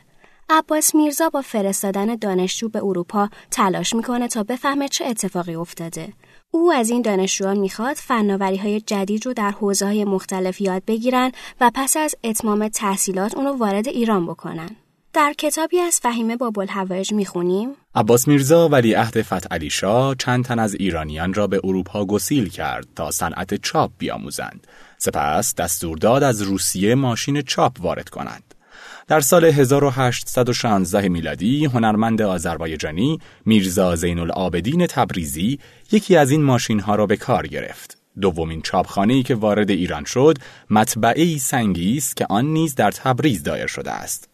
عباس 0.50 0.96
میرزا 0.96 1.30
با 1.30 1.42
فرستادن 1.42 2.16
دانشجو 2.16 2.70
به 2.70 2.80
اروپا 2.84 3.30
تلاش 3.52 3.96
می‌کنه 3.96 4.28
تا 4.28 4.44
بفهمه 4.44 4.88
چه 4.88 5.06
اتفاقی 5.06 5.56
افتاده. 5.56 6.14
او 6.52 6.74
از 6.74 6.90
این 6.90 7.02
دانشجویان 7.02 7.58
می‌خواد 7.58 7.96
فناوری 7.96 8.58
های 8.58 8.82
جدید 8.82 9.26
رو 9.26 9.34
در 9.34 9.52
حوزه 9.52 9.86
های 9.86 10.06
مختلف 10.06 10.62
یاد 10.62 10.84
بگیرن 10.86 11.32
و 11.62 11.72
پس 11.74 11.98
از 11.98 12.16
اتمام 12.24 12.68
تحصیلات 12.68 13.36
اونو 13.36 13.58
وارد 13.58 13.88
ایران 13.88 14.26
بکنن. 14.26 14.70
در 15.14 15.34
کتابی 15.38 15.80
از 15.80 16.00
فهیمه 16.00 16.38
بابل 16.38 16.68
هوایج 16.70 17.14
می‌خونیم 17.14 17.70
عباس 17.96 18.28
میرزا 18.28 18.70
ولیعهد 18.70 19.22
فتح 19.22 19.48
علی 19.52 19.70
شاه 19.70 20.16
چند 20.16 20.46
تن 20.46 20.60
از 20.60 20.76
ایرانیان 20.76 21.34
را 21.34 21.48
به 21.48 21.62
اروپا 21.64 22.06
گسیل 22.06 22.50
کرد 22.50 22.88
تا 22.96 23.12
صنعت 23.12 23.54
چاپ 23.54 23.92
بیاموزند. 23.98 24.68
سپس 24.98 25.56
دستور 25.56 25.98
داد 25.98 26.24
از 26.24 26.42
روسیه 26.42 26.96
ماشین 26.96 27.42
چاپ 27.42 27.82
وارد 27.82 28.10
کنند. 28.10 28.56
در 29.12 29.20
سال 29.20 29.46
1816 29.46 31.10
میلادی 31.10 31.66
هنرمند 31.66 32.22
آذربایجانی 32.22 33.20
میرزا 33.46 33.96
زین 33.96 34.20
العابدین 34.20 34.88
تبریزی 34.88 35.60
یکی 35.92 36.16
از 36.16 36.32
این 36.32 36.44
ماشین 36.44 36.80
ها 36.80 36.96
را 36.96 37.06
به 37.06 37.18
کار 37.18 37.48
گرفت. 37.48 37.98
دومین 38.22 38.62
چاپخانه 38.62 39.24
که 39.24 39.36
وارد 39.36 39.70
ایران 39.70 40.04
شد 40.06 40.38
مطبعه 40.70 41.38
سنگی 41.38 41.98
است 41.98 42.18
که 42.18 42.26
آن 42.30 42.46
نیز 42.46 42.76
در 42.76 42.92
تبریز 42.92 43.44
دایر 43.44 43.68
شده 43.68 43.92
است. 43.92 44.30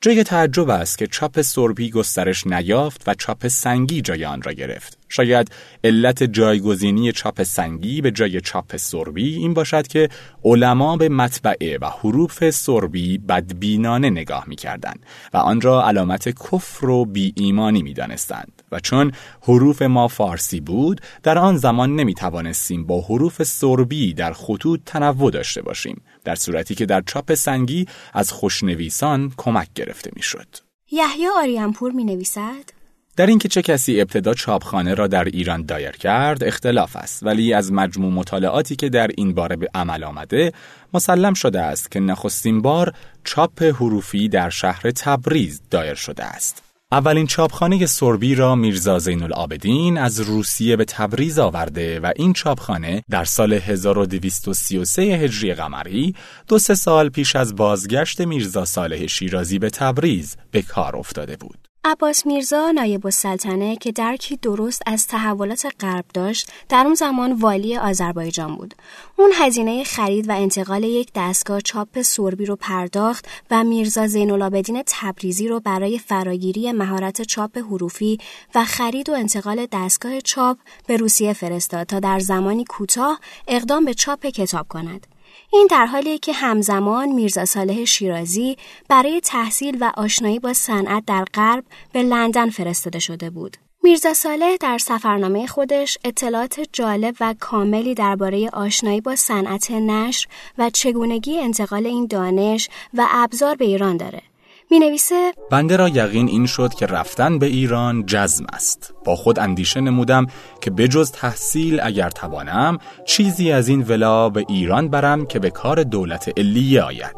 جای 0.00 0.24
تعجب 0.24 0.70
است 0.70 0.98
که 0.98 1.06
چاپ 1.06 1.40
سربی 1.40 1.90
گسترش 1.90 2.46
نیافت 2.46 3.02
و 3.06 3.14
چاپ 3.14 3.48
سنگی 3.48 4.00
جای 4.00 4.24
آن 4.24 4.42
را 4.42 4.52
گرفت. 4.52 4.98
شاید 5.08 5.50
علت 5.84 6.22
جایگزینی 6.22 7.12
چاپ 7.12 7.42
سنگی 7.42 8.00
به 8.00 8.10
جای 8.10 8.40
چاپ 8.40 8.76
سربی 8.76 9.34
این 9.34 9.54
باشد 9.54 9.86
که 9.86 10.08
علما 10.44 10.96
به 10.96 11.08
مطبعه 11.08 11.78
و 11.78 11.86
حروف 11.86 12.50
سربی 12.50 13.18
بدبینانه 13.18 14.10
نگاه 14.10 14.44
می 14.46 14.56
کردن 14.56 14.94
و 15.34 15.36
آن 15.36 15.60
را 15.60 15.88
علامت 15.88 16.28
کفر 16.28 16.88
و 16.88 17.04
بی 17.04 17.32
ایمانی 17.36 17.82
می 17.82 17.94
دانستند 17.94 18.62
و 18.72 18.80
چون 18.80 19.12
حروف 19.42 19.82
ما 19.82 20.08
فارسی 20.08 20.60
بود 20.60 21.00
در 21.22 21.38
آن 21.38 21.56
زمان 21.56 21.96
نمی 21.96 22.14
توانستیم 22.14 22.86
با 22.86 23.00
حروف 23.00 23.42
سربی 23.42 24.14
در 24.14 24.32
خطوط 24.32 24.80
تنوع 24.86 25.30
داشته 25.30 25.62
باشیم 25.62 26.02
در 26.24 26.34
صورتی 26.34 26.74
که 26.74 26.86
در 26.86 27.02
چاپ 27.06 27.34
سنگی 27.34 27.86
از 28.12 28.32
خوشنویسان 28.32 29.32
کمک 29.36 29.68
گرفته 29.74 30.10
می 30.16 30.22
شد. 30.22 30.46
یحیی 30.90 31.28
آریانپور 31.38 31.92
می 31.92 32.04
نویسد 32.04 32.78
در 33.18 33.26
اینکه 33.26 33.48
چه 33.48 33.62
کسی 33.62 34.00
ابتدا 34.00 34.34
چاپخانه 34.34 34.94
را 34.94 35.06
در 35.06 35.24
ایران 35.24 35.62
دایر 35.62 35.90
کرد 35.90 36.44
اختلاف 36.44 36.96
است. 36.96 37.22
ولی 37.22 37.52
از 37.52 37.72
مجموع 37.72 38.12
مطالعاتی 38.12 38.76
که 38.76 38.88
در 38.88 39.10
این 39.16 39.34
باره 39.34 39.56
به 39.56 39.68
عمل 39.74 40.04
آمده 40.04 40.52
مسلم 40.94 41.34
شده 41.34 41.60
است 41.60 41.90
که 41.90 42.00
نخستین 42.00 42.62
بار 42.62 42.92
چاپ 43.24 43.62
حروفی 43.62 44.28
در 44.28 44.50
شهر 44.50 44.90
تبریز 44.90 45.62
دایر 45.70 45.94
شده 45.94 46.24
است. 46.24 46.67
اولین 46.92 47.26
چاپخانه 47.26 47.86
سربی 47.86 48.34
را 48.34 48.54
میرزا 48.54 48.98
زین 48.98 49.22
العابدین 49.22 49.98
از 49.98 50.20
روسیه 50.20 50.76
به 50.76 50.84
تبریز 50.84 51.38
آورده 51.38 52.00
و 52.00 52.12
این 52.16 52.32
چاپخانه 52.32 53.02
در 53.10 53.24
سال 53.24 53.52
1233 53.52 55.02
هجری 55.02 55.54
قمری 55.54 56.14
دو 56.48 56.58
سه 56.58 56.74
سال 56.74 57.08
پیش 57.08 57.36
از 57.36 57.56
بازگشت 57.56 58.20
میرزا 58.20 58.64
صالح 58.64 59.06
شیرازی 59.06 59.58
به 59.58 59.70
تبریز 59.70 60.36
به 60.50 60.62
کار 60.62 60.96
افتاده 60.96 61.36
بود. 61.36 61.67
عباس 61.90 62.26
میرزا 62.26 62.70
نایب 62.70 63.06
السلطنه 63.06 63.76
که 63.76 63.92
درکی 63.92 64.36
درست 64.36 64.82
از 64.86 65.06
تحولات 65.06 65.66
غرب 65.80 66.04
داشت 66.14 66.52
در 66.68 66.84
اون 66.84 66.94
زمان 66.94 67.32
والی 67.32 67.76
آذربایجان 67.76 68.56
بود. 68.56 68.74
اون 69.16 69.30
هزینه 69.34 69.84
خرید 69.84 70.28
و 70.28 70.32
انتقال 70.32 70.84
یک 70.84 71.10
دستگاه 71.14 71.60
چاپ 71.60 72.02
سوربی 72.02 72.46
رو 72.46 72.56
پرداخت 72.56 73.28
و 73.50 73.64
میرزا 73.64 74.06
زین 74.06 74.30
العابدین 74.30 74.82
تبریزی 74.86 75.48
رو 75.48 75.60
برای 75.60 75.98
فراگیری 75.98 76.72
مهارت 76.72 77.22
چاپ 77.22 77.58
حروفی 77.58 78.18
و 78.54 78.64
خرید 78.64 79.08
و 79.08 79.12
انتقال 79.12 79.66
دستگاه 79.72 80.20
چاپ 80.20 80.58
به 80.86 80.96
روسیه 80.96 81.32
فرستاد 81.32 81.86
تا 81.86 82.00
در 82.00 82.18
زمانی 82.18 82.64
کوتاه 82.64 83.20
اقدام 83.48 83.84
به 83.84 83.94
چاپ 83.94 84.26
کتاب 84.26 84.68
کند. 84.68 85.06
این 85.52 85.66
در 85.70 85.86
حالی 85.86 86.18
که 86.18 86.32
همزمان 86.32 87.08
میرزا 87.08 87.44
صالح 87.44 87.84
شیرازی 87.84 88.56
برای 88.88 89.20
تحصیل 89.20 89.78
و 89.80 89.92
آشنایی 89.96 90.38
با 90.38 90.52
صنعت 90.52 91.04
در 91.06 91.24
غرب 91.34 91.64
به 91.92 92.02
لندن 92.02 92.50
فرستاده 92.50 92.98
شده 92.98 93.30
بود. 93.30 93.56
میرزا 93.82 94.14
صالح 94.14 94.56
در 94.60 94.78
سفرنامه 94.78 95.46
خودش 95.46 95.98
اطلاعات 96.04 96.60
جالب 96.72 97.16
و 97.20 97.34
کاملی 97.40 97.94
درباره 97.94 98.50
آشنایی 98.52 99.00
با 99.00 99.16
صنعت 99.16 99.70
نشر 99.70 100.28
و 100.58 100.70
چگونگی 100.70 101.38
انتقال 101.38 101.86
این 101.86 102.06
دانش 102.06 102.68
و 102.94 103.06
ابزار 103.10 103.54
به 103.54 103.64
ایران 103.64 103.96
داره. 103.96 104.22
می 104.70 104.78
نویسه 104.78 105.32
بنده 105.50 105.76
را 105.76 105.88
یقین 105.88 106.28
این 106.28 106.46
شد 106.46 106.74
که 106.74 106.86
رفتن 106.86 107.38
به 107.38 107.46
ایران 107.46 108.06
جزم 108.06 108.46
است. 108.52 108.94
با 109.04 109.16
خود 109.16 109.38
اندیشه 109.38 109.80
نمودم 109.80 110.26
که 110.60 110.70
بجز 110.70 111.10
تحصیل 111.10 111.80
اگر 111.82 112.10
توانم 112.10 112.78
چیزی 113.06 113.52
از 113.52 113.68
این 113.68 113.82
ولا 113.82 114.28
به 114.28 114.44
ایران 114.48 114.88
برم 114.88 115.26
که 115.26 115.38
به 115.38 115.50
کار 115.50 115.82
دولت 115.82 116.38
علیه 116.38 116.82
آید. 116.82 117.16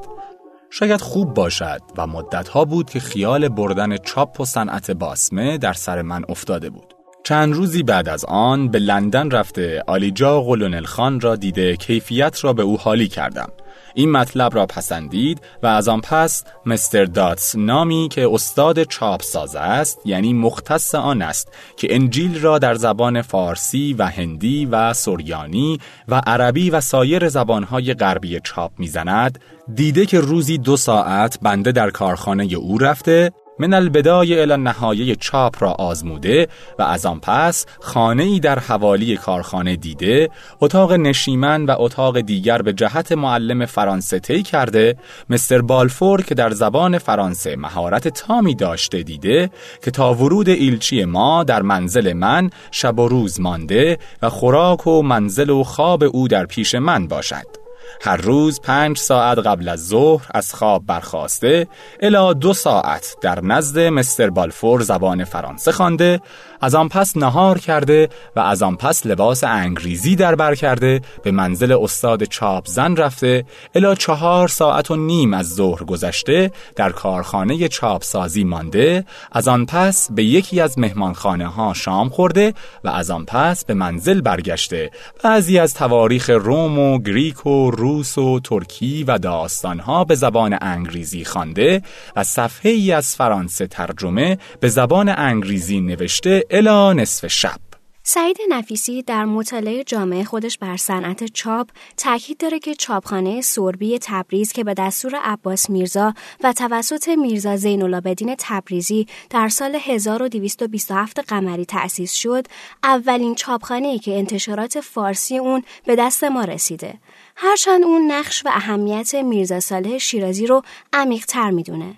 شاید 0.71 1.01
خوب 1.01 1.35
باشد 1.35 1.81
و 1.97 2.07
مدتها 2.07 2.65
بود 2.65 2.91
که 2.91 3.01
خیال 3.01 3.49
بردن 3.49 3.97
چاپ 3.97 4.41
و 4.41 4.45
صنعت 4.45 4.91
باسمه 4.91 5.59
در 5.59 5.73
سر 5.73 6.03
من 6.03 6.25
افتاده 6.29 6.71
بود. 6.71 6.95
چند 7.25 7.55
روزی 7.55 7.83
بعد 7.83 8.09
از 8.09 8.25
آن 8.25 8.69
به 8.69 8.79
لندن 8.79 9.31
رفته 9.31 9.83
آلیجا 9.87 10.41
قلونل 10.41 10.85
خان 10.85 11.21
را 11.21 11.37
دیده 11.37 11.77
کیفیت 11.77 12.45
را 12.45 12.53
به 12.53 12.63
او 12.63 12.79
حالی 12.79 13.09
کردم. 13.09 13.49
این 13.95 14.11
مطلب 14.11 14.55
را 14.55 14.67
پسندید 14.67 15.41
و 15.63 15.67
از 15.67 15.89
آن 15.89 16.01
پس 16.01 16.45
مستر 16.67 17.05
داتس 17.05 17.57
نامی 17.57 18.09
که 18.11 18.29
استاد 18.33 18.83
چاپ 18.83 19.23
ساز 19.23 19.57
است 19.57 20.01
یعنی 20.05 20.33
مختص 20.33 20.95
آن 20.95 21.23
است 21.23 21.53
که 21.77 21.95
انجیل 21.95 22.41
را 22.41 22.59
در 22.59 22.75
زبان 22.75 23.23
فارسی 23.23 23.95
و 23.99 24.07
هندی 24.07 24.67
و 24.67 24.93
سوریانی 24.93 25.81
و 26.09 26.23
عربی 26.27 26.71
و 26.71 26.81
سایر 26.81 27.29
زبانهای 27.29 27.95
غربی 27.95 28.41
چاپ 28.45 28.73
می‌زند. 28.79 29.39
دیده 29.75 30.07
که 30.07 30.21
روزی 30.21 30.59
دو 30.59 30.77
ساعت 30.77 31.39
بنده 31.43 31.73
در 31.73 31.91
کارخانه 31.91 32.45
او 32.55 32.79
رفته 32.79 33.33
من 33.61 33.75
البدای 33.75 34.41
الى 34.41 34.57
نهایه 34.57 35.17
چاپ 35.17 35.63
را 35.63 35.73
آزموده 35.73 36.49
و 36.79 36.83
از 36.83 37.07
آن 37.07 37.21
پس 37.21 37.67
خانه 37.81 38.23
ای 38.23 38.41
در 38.41 38.59
حوالی 38.59 39.17
کارخانه 39.17 39.77
دیده 39.77 40.31
اتاق 40.61 40.93
نشیمن 40.93 41.67
و 41.67 41.75
اتاق 41.79 42.21
دیگر 42.21 42.63
به 42.63 42.73
جهت 42.73 43.13
معلم 43.13 43.67
فرانسه 43.67 44.19
طی 44.19 44.43
کرده 44.43 44.97
مستر 45.31 45.61
بالفور 45.61 46.23
که 46.23 46.35
در 46.35 46.51
زبان 46.51 46.99
فرانسه 46.99 47.57
مهارت 47.57 48.09
تامی 48.09 48.55
داشته 48.55 49.03
دیده 49.03 49.51
که 49.85 49.91
تا 49.91 50.15
ورود 50.15 50.49
ایلچی 50.49 51.05
ما 51.05 51.45
در 51.45 51.63
منزل 51.63 52.13
من 52.13 52.51
شب 52.71 52.99
و 52.99 53.09
روز 53.09 53.41
مانده 53.41 53.99
و 54.23 54.29
خوراک 54.29 54.87
و 54.87 55.03
منزل 55.03 55.51
و 55.51 55.65
خواب 55.65 56.05
او 56.05 56.29
در 56.29 56.47
پیش 56.47 56.75
من 56.75 57.09
باشد. 57.09 57.60
هر 58.03 58.17
روز 58.17 58.61
پنج 58.61 58.99
ساعت 58.99 59.39
قبل 59.39 59.69
از 59.69 59.89
ظهر 59.89 60.27
از 60.35 60.55
خواب 60.55 60.87
برخواسته 60.87 61.69
الا 62.01 62.33
دو 62.33 62.53
ساعت 62.53 63.17
در 63.23 63.45
نزد 63.45 63.79
مستر 63.79 64.31
بالفور 64.31 64.83
زبان 64.83 65.25
فرانسه 65.25 65.73
خوانده 65.73 66.21
از 66.61 66.75
آن 66.75 66.89
پس 66.89 67.17
نهار 67.17 67.59
کرده 67.59 68.09
و 68.37 68.41
از 68.41 68.63
آن 68.63 68.77
پس 68.77 69.07
لباس 69.07 69.45
انگریزی 69.45 70.17
در 70.17 70.35
بر 70.35 70.55
کرده 70.55 71.01
به 71.23 71.31
منزل 71.31 71.73
استاد 71.83 72.25
چاپ 72.25 72.67
زن 72.67 72.97
رفته 72.97 73.45
الا 73.75 73.95
چهار 73.95 74.49
ساعت 74.49 74.91
و 74.91 74.97
نیم 74.97 75.35
از 75.35 75.55
ظهر 75.55 75.85
گذشته 75.85 76.51
در 76.77 76.93
کارخانه 76.93 77.69
چاپ 77.69 78.03
سازی 78.03 78.45
مانده 78.45 79.05
از 79.33 79.49
آن 79.49 79.67
پس 79.67 80.13
به 80.13 80.25
یکی 80.25 80.61
از 80.61 80.79
مهمانخانه 80.79 81.47
ها 81.47 81.75
شام 81.75 82.09
خورده 82.09 82.55
و 82.85 82.89
از 82.89 83.11
آن 83.11 83.25
پس 83.25 83.65
به 83.65 83.75
منزل 83.75 84.21
برگشته. 84.21 84.91
بعضی 85.25 85.59
از 85.59 85.75
تواریخ 85.75 86.31
روم 86.31 86.79
و 86.79 86.99
گریک 86.99 87.47
و 87.47 87.71
روس 87.71 88.19
و 88.19 88.41
ترکی 88.41 89.05
و 89.05 89.19
داستانها 89.19 90.05
به 90.05 90.15
زبان 90.15 90.59
انگریزی 90.61 91.25
خوانده 91.25 91.83
و 92.17 92.25
صفحه 92.25 92.73
ای 92.73 92.93
از 92.93 93.17
فرانسه 93.17 93.67
ترجمه 93.67 94.39
به 94.61 94.69
زبان 94.69 95.09
انگریزی 95.09 95.81
نوشته 95.81 96.45
الا 96.53 96.93
نصف 96.93 97.27
شب. 97.27 97.61
سعید 98.03 98.37
نفیسی 98.49 99.03
در 99.03 99.25
مطالعه 99.25 99.85
جامعه 99.85 100.25
خودش 100.25 100.59
بر 100.59 100.77
صنعت 100.77 101.25
چاپ 101.25 101.69
تاکید 101.97 102.39
داره 102.39 102.59
که 102.59 102.75
چاپخانه 102.75 103.41
سوربی 103.41 103.99
تبریز 104.03 104.53
که 104.53 104.65
به 104.65 104.75
دستور 104.75 105.15
عباس 105.23 105.71
میرزا 105.71 106.15
و 106.45 106.53
توسط 106.53 107.09
میرزا 107.09 107.57
زین 107.57 107.83
العابدین 107.83 108.35
تبریزی 108.39 109.07
در 109.31 109.49
سال 109.49 109.79
1227 109.81 111.21
قمری 111.21 111.65
تأسیس 111.65 112.13
شد 112.13 112.47
اولین 112.85 113.35
چاپخانه 113.35 113.99
که 113.99 114.19
انتشارات 114.19 114.81
فارسی 114.81 115.39
اون 115.39 115.63
به 115.87 115.97
دست 115.97 116.25
ما 116.25 116.45
رسیده. 116.45 116.95
هرچند 117.37 117.85
اون 117.85 118.13
نقش 118.13 118.47
و 118.47 118.49
اهمیت 118.49 119.15
میرزا 119.15 119.61
صالح 119.61 119.99
شیرازی 119.99 120.47
رو 120.47 120.63
عمیق‌تر 120.93 121.51
می‌دونه. 121.51 121.97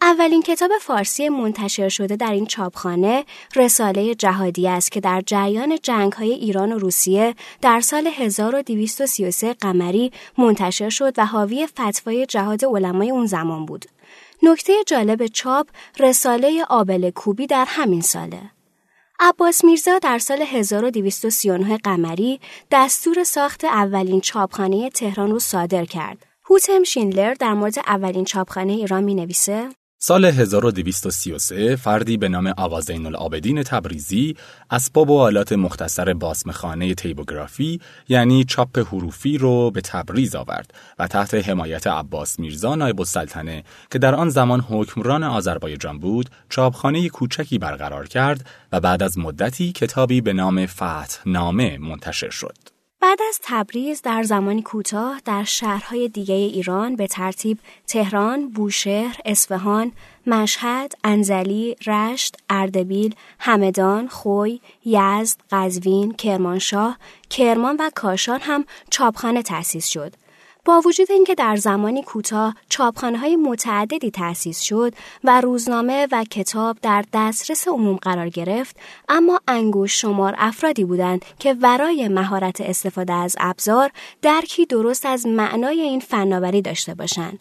اولین 0.00 0.42
کتاب 0.42 0.70
فارسی 0.80 1.28
منتشر 1.28 1.88
شده 1.88 2.16
در 2.16 2.32
این 2.32 2.46
چاپخانه 2.46 3.24
رساله 3.56 4.14
جهادی 4.14 4.68
است 4.68 4.92
که 4.92 5.00
در 5.00 5.22
جریان 5.26 5.78
جنگ 5.82 6.12
های 6.12 6.32
ایران 6.32 6.72
و 6.72 6.78
روسیه 6.78 7.34
در 7.62 7.80
سال 7.80 8.06
1233 8.06 9.52
قمری 9.52 10.12
منتشر 10.38 10.88
شد 10.88 11.14
و 11.18 11.26
حاوی 11.26 11.66
فتوای 11.66 12.26
جهاد 12.26 12.64
علمای 12.64 13.10
اون 13.10 13.26
زمان 13.26 13.66
بود. 13.66 13.84
نکته 14.42 14.72
جالب 14.86 15.26
چاپ 15.26 15.68
رساله 15.98 16.64
آبل 16.68 17.10
کوبی 17.10 17.46
در 17.46 17.64
همین 17.68 18.00
ساله. 18.00 18.50
عباس 19.20 19.64
میرزا 19.64 19.98
در 19.98 20.18
سال 20.18 20.42
1239 20.42 21.76
قمری 21.76 22.40
دستور 22.70 23.24
ساخت 23.24 23.64
اولین 23.64 24.20
چاپخانه 24.20 24.90
تهران 24.90 25.30
رو 25.30 25.38
صادر 25.38 25.84
کرد. 25.84 26.26
هوتم 26.50 26.82
شینلر 26.82 27.34
در 27.34 27.54
مورد 27.54 27.78
اولین 27.78 28.24
چاپخانه 28.24 28.72
ایران 28.72 29.04
می 29.04 29.14
نویسه 29.14 29.68
سال 30.00 30.24
1233 30.24 31.76
فردی 31.76 32.16
به 32.16 32.28
نام 32.28 32.54
آوازین 32.56 33.06
العابدین 33.06 33.62
تبریزی 33.62 34.36
اسباب 34.70 35.10
و 35.10 35.18
آلات 35.18 35.52
مختصر 35.52 36.14
باسمخانه 36.14 36.94
تیبوگرافی 36.94 37.80
یعنی 38.08 38.44
چاپ 38.44 38.78
حروفی 38.78 39.38
رو 39.38 39.70
به 39.70 39.80
تبریز 39.80 40.34
آورد 40.34 40.74
و 40.98 41.06
تحت 41.06 41.34
حمایت 41.34 41.86
عباس 41.86 42.38
میرزا 42.38 42.74
نایب 42.74 43.00
السلطنه 43.00 43.64
که 43.90 43.98
در 43.98 44.14
آن 44.14 44.28
زمان 44.28 44.60
حکمران 44.60 45.24
آذربایجان 45.24 45.98
بود 45.98 46.30
چاپخانه 46.48 47.08
کوچکی 47.08 47.58
برقرار 47.58 48.08
کرد 48.08 48.46
و 48.72 48.80
بعد 48.80 49.02
از 49.02 49.18
مدتی 49.18 49.72
کتابی 49.72 50.20
به 50.20 50.32
نام 50.32 50.66
فتح 50.66 51.18
نامه 51.26 51.78
منتشر 51.78 52.30
شد. 52.30 52.77
بعد 53.00 53.18
از 53.28 53.38
تبریز 53.42 54.02
در 54.02 54.22
زمانی 54.22 54.62
کوتاه 54.62 55.20
در 55.24 55.44
شهرهای 55.44 56.08
دیگه 56.08 56.34
ایران 56.34 56.96
به 56.96 57.06
ترتیب 57.06 57.58
تهران، 57.86 58.48
بوشهر، 58.48 59.16
اصفهان، 59.24 59.92
مشهد، 60.26 60.94
انزلی، 61.04 61.76
رشت، 61.86 62.36
اردبیل، 62.50 63.14
همدان، 63.38 64.08
خوی، 64.08 64.60
یزد، 64.84 65.40
قزوین، 65.50 66.12
کرمانشاه، 66.12 66.98
کرمان 67.30 67.76
و 67.80 67.90
کاشان 67.94 68.40
هم 68.40 68.64
چاپخانه 68.90 69.42
تأسیس 69.42 69.86
شد. 69.86 70.12
با 70.68 70.80
وجود 70.80 71.10
اینکه 71.10 71.34
در 71.34 71.56
زمانی 71.56 72.02
کوتاه 72.02 72.54
چاپخانه 72.68 73.18
های 73.18 73.36
متعددی 73.36 74.10
تأسیس 74.10 74.60
شد 74.60 74.92
و 75.24 75.40
روزنامه 75.40 76.08
و 76.12 76.24
کتاب 76.24 76.76
در 76.82 77.04
دسترس 77.12 77.68
عموم 77.68 77.96
قرار 77.96 78.28
گرفت 78.28 78.76
اما 79.08 79.40
انگوش 79.48 80.00
شمار 80.00 80.34
افرادی 80.38 80.84
بودند 80.84 81.24
که 81.38 81.56
ورای 81.62 82.08
مهارت 82.08 82.60
استفاده 82.60 83.12
از 83.12 83.36
ابزار 83.40 83.90
درکی 84.22 84.66
درست 84.66 85.06
از 85.06 85.26
معنای 85.26 85.80
این 85.80 86.00
فناوری 86.00 86.62
داشته 86.62 86.94
باشند. 86.94 87.40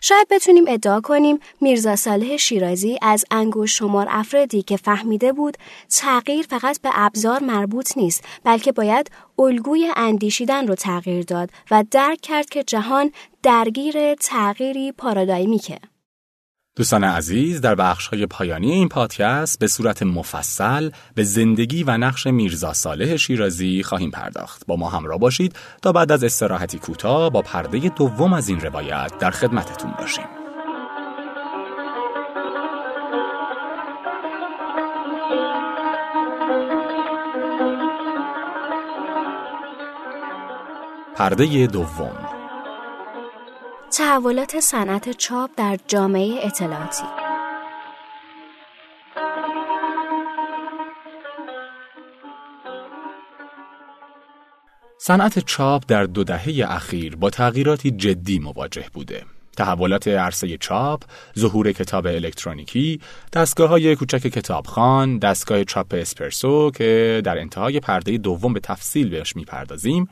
شاید 0.00 0.28
بتونیم 0.30 0.64
ادعا 0.68 1.00
کنیم 1.00 1.38
میرزا 1.60 1.96
صالح 1.96 2.36
شیرازی 2.36 2.98
از 3.02 3.24
انگوش 3.30 3.78
شمار 3.78 4.06
افرادی 4.10 4.62
که 4.62 4.76
فهمیده 4.76 5.32
بود 5.32 5.56
تغییر 5.90 6.46
فقط 6.46 6.80
به 6.80 6.90
ابزار 6.92 7.42
مربوط 7.42 7.96
نیست 7.96 8.24
بلکه 8.44 8.72
باید 8.72 9.10
الگوی 9.38 9.92
اندیشیدن 9.96 10.66
رو 10.66 10.74
تغییر 10.74 11.24
داد 11.24 11.50
و 11.70 11.84
درک 11.90 12.20
کرد 12.20 12.50
که 12.50 12.64
جهان 12.64 13.12
درگیر 13.42 14.14
تغییری 14.14 14.92
پارادایمیکه. 14.92 15.78
دوستان 16.78 17.04
عزیز 17.04 17.60
در 17.60 17.74
بخش 17.74 18.06
های 18.06 18.26
پایانی 18.26 18.70
این 18.70 18.88
پادکست 18.88 19.58
به 19.58 19.66
صورت 19.66 20.02
مفصل 20.02 20.90
به 21.14 21.24
زندگی 21.24 21.84
و 21.84 21.96
نقش 21.96 22.26
میرزا 22.26 22.72
صالح 22.72 23.16
شیرازی 23.16 23.82
خواهیم 23.82 24.10
پرداخت. 24.10 24.66
با 24.66 24.76
ما 24.76 24.90
همراه 24.90 25.18
باشید 25.18 25.56
تا 25.82 25.92
بعد 25.92 26.12
از 26.12 26.24
استراحتی 26.24 26.78
کوتاه 26.78 27.30
با 27.30 27.42
پرده 27.42 27.78
دوم 27.78 28.32
از 28.32 28.48
این 28.48 28.60
روایت 28.60 29.12
در 29.18 29.30
خدمتتون 29.30 29.90
باشیم. 29.98 30.24
پرده 41.16 41.66
دوم 41.66 42.27
تحولات 43.96 44.60
صنعت 44.60 45.10
چاپ 45.10 45.50
در 45.56 45.78
جامعه 45.86 46.46
اطلاعاتی 46.46 47.02
صنعت 54.98 55.38
چاپ 55.38 55.84
در 55.88 56.04
دو 56.04 56.24
دهه 56.24 56.64
اخیر 56.68 57.16
با 57.16 57.30
تغییراتی 57.30 57.90
جدی 57.90 58.38
مواجه 58.38 58.84
بوده. 58.92 59.24
تحولات 59.56 60.08
عرصه 60.08 60.56
چاپ، 60.56 61.02
ظهور 61.38 61.72
کتاب 61.72 62.06
الکترونیکی، 62.06 63.00
دستگاه 63.32 63.68
های 63.68 63.96
کوچک 63.96 64.18
کتابخان، 64.18 65.18
دستگاه 65.18 65.64
چاپ 65.64 65.94
اسپرسو 65.94 66.70
که 66.70 67.22
در 67.24 67.38
انتهای 67.38 67.80
پرده 67.80 68.18
دوم 68.18 68.52
به 68.52 68.60
تفصیل 68.60 69.08
بهش 69.08 69.36
می‌پردازیم 69.36 70.08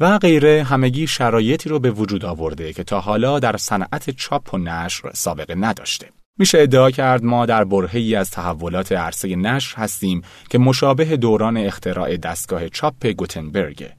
و 0.00 0.18
غیره 0.18 0.62
همگی 0.62 1.06
شرایطی 1.06 1.68
رو 1.68 1.78
به 1.78 1.90
وجود 1.90 2.24
آورده 2.24 2.72
که 2.72 2.84
تا 2.84 3.00
حالا 3.00 3.38
در 3.38 3.56
صنعت 3.56 4.10
چاپ 4.10 4.54
و 4.54 4.58
نشر 4.58 5.10
سابقه 5.14 5.54
نداشته. 5.54 6.08
میشه 6.38 6.60
ادعا 6.60 6.90
کرد 6.90 7.24
ما 7.24 7.46
در 7.46 7.64
برهی 7.64 8.14
از 8.16 8.30
تحولات 8.30 8.92
عرصه 8.92 9.36
نشر 9.36 9.76
هستیم 9.76 10.22
که 10.50 10.58
مشابه 10.58 11.16
دوران 11.16 11.56
اختراع 11.56 12.16
دستگاه 12.16 12.68
چاپ 12.68 13.06
گوتنبرگ 13.06 13.90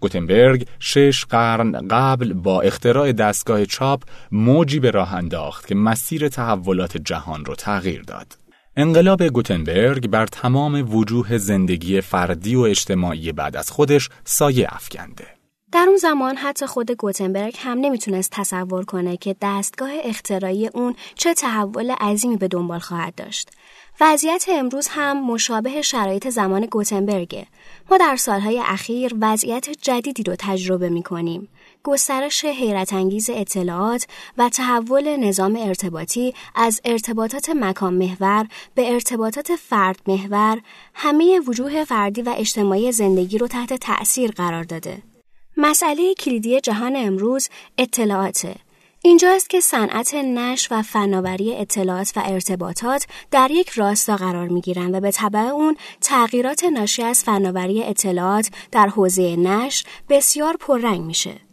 گوتنبرگ 0.00 0.66
شش 0.78 1.24
قرن 1.24 1.88
قبل 1.88 2.32
با 2.32 2.60
اختراع 2.60 3.12
دستگاه 3.12 3.66
چاپ 3.66 4.02
موجی 4.32 4.80
به 4.80 4.90
راه 4.90 5.14
انداخت 5.14 5.66
که 5.66 5.74
مسیر 5.74 6.28
تحولات 6.28 6.96
جهان 6.96 7.44
رو 7.44 7.54
تغییر 7.54 8.02
داد. 8.02 8.38
انقلاب 8.76 9.22
گوتنبرگ 9.22 10.08
بر 10.08 10.26
تمام 10.26 10.94
وجوه 10.94 11.38
زندگی 11.38 12.00
فردی 12.00 12.56
و 12.56 12.60
اجتماعی 12.60 13.32
بعد 13.32 13.56
از 13.56 13.70
خودش 13.70 14.08
سایه 14.24 14.66
افکنده. 14.70 15.33
در 15.74 15.86
اون 15.88 15.96
زمان 15.96 16.36
حتی 16.36 16.66
خود 16.66 16.90
گوتنبرگ 16.90 17.56
هم 17.58 17.78
نمی‌تونست 17.78 18.30
تصور 18.30 18.84
کنه 18.84 19.16
که 19.16 19.36
دستگاه 19.42 19.90
اختراعی 20.04 20.68
اون 20.68 20.94
چه 21.14 21.34
تحول 21.34 21.90
عظیمی 21.90 22.36
به 22.36 22.48
دنبال 22.48 22.78
خواهد 22.78 23.14
داشت. 23.14 23.50
وضعیت 24.00 24.46
امروز 24.48 24.88
هم 24.88 25.26
مشابه 25.26 25.82
شرایط 25.82 26.28
زمان 26.28 26.66
گوتنبرگه. 26.66 27.46
ما 27.90 27.96
در 27.96 28.16
سالهای 28.16 28.60
اخیر 28.64 29.14
وضعیت 29.20 29.70
جدیدی 29.70 30.22
رو 30.22 30.36
تجربه 30.38 30.88
می 30.88 31.02
کنیم. 31.02 31.48
گسترش 31.82 32.44
حیرت 32.44 32.92
انگیز 32.92 33.30
اطلاعات 33.30 34.06
و 34.38 34.48
تحول 34.48 35.16
نظام 35.16 35.56
ارتباطی 35.60 36.34
از 36.54 36.80
ارتباطات 36.84 37.50
مکان 37.50 37.94
محور 37.94 38.46
به 38.74 38.92
ارتباطات 38.92 39.56
فرد 39.56 40.00
محور 40.06 40.60
همه 40.94 41.40
وجوه 41.40 41.84
فردی 41.84 42.22
و 42.22 42.34
اجتماعی 42.36 42.92
زندگی 42.92 43.38
رو 43.38 43.46
تحت 43.46 43.72
تأثیر 43.72 44.30
قرار 44.30 44.62
داده. 44.62 45.13
مسئله 45.56 46.14
کلیدی 46.14 46.60
جهان 46.60 46.96
امروز 46.96 47.48
اطلاعاته. 47.78 48.54
اینجاست 49.02 49.50
که 49.50 49.60
صنعت 49.60 50.14
نش 50.14 50.68
و 50.70 50.82
فناوری 50.82 51.56
اطلاعات 51.56 52.12
و 52.16 52.22
ارتباطات 52.24 53.06
در 53.30 53.50
یک 53.50 53.68
راستا 53.68 54.16
قرار 54.16 54.48
می 54.48 54.60
گیرند 54.60 54.94
و 54.94 55.00
به 55.00 55.10
طبع 55.10 55.38
اون 55.38 55.76
تغییرات 56.00 56.64
ناشی 56.64 57.02
از 57.02 57.24
فناوری 57.24 57.82
اطلاعات 57.82 58.50
در 58.72 58.86
حوزه 58.86 59.36
نش 59.36 59.84
بسیار 60.08 60.56
پررنگ 60.56 61.00
میشه. 61.00 61.43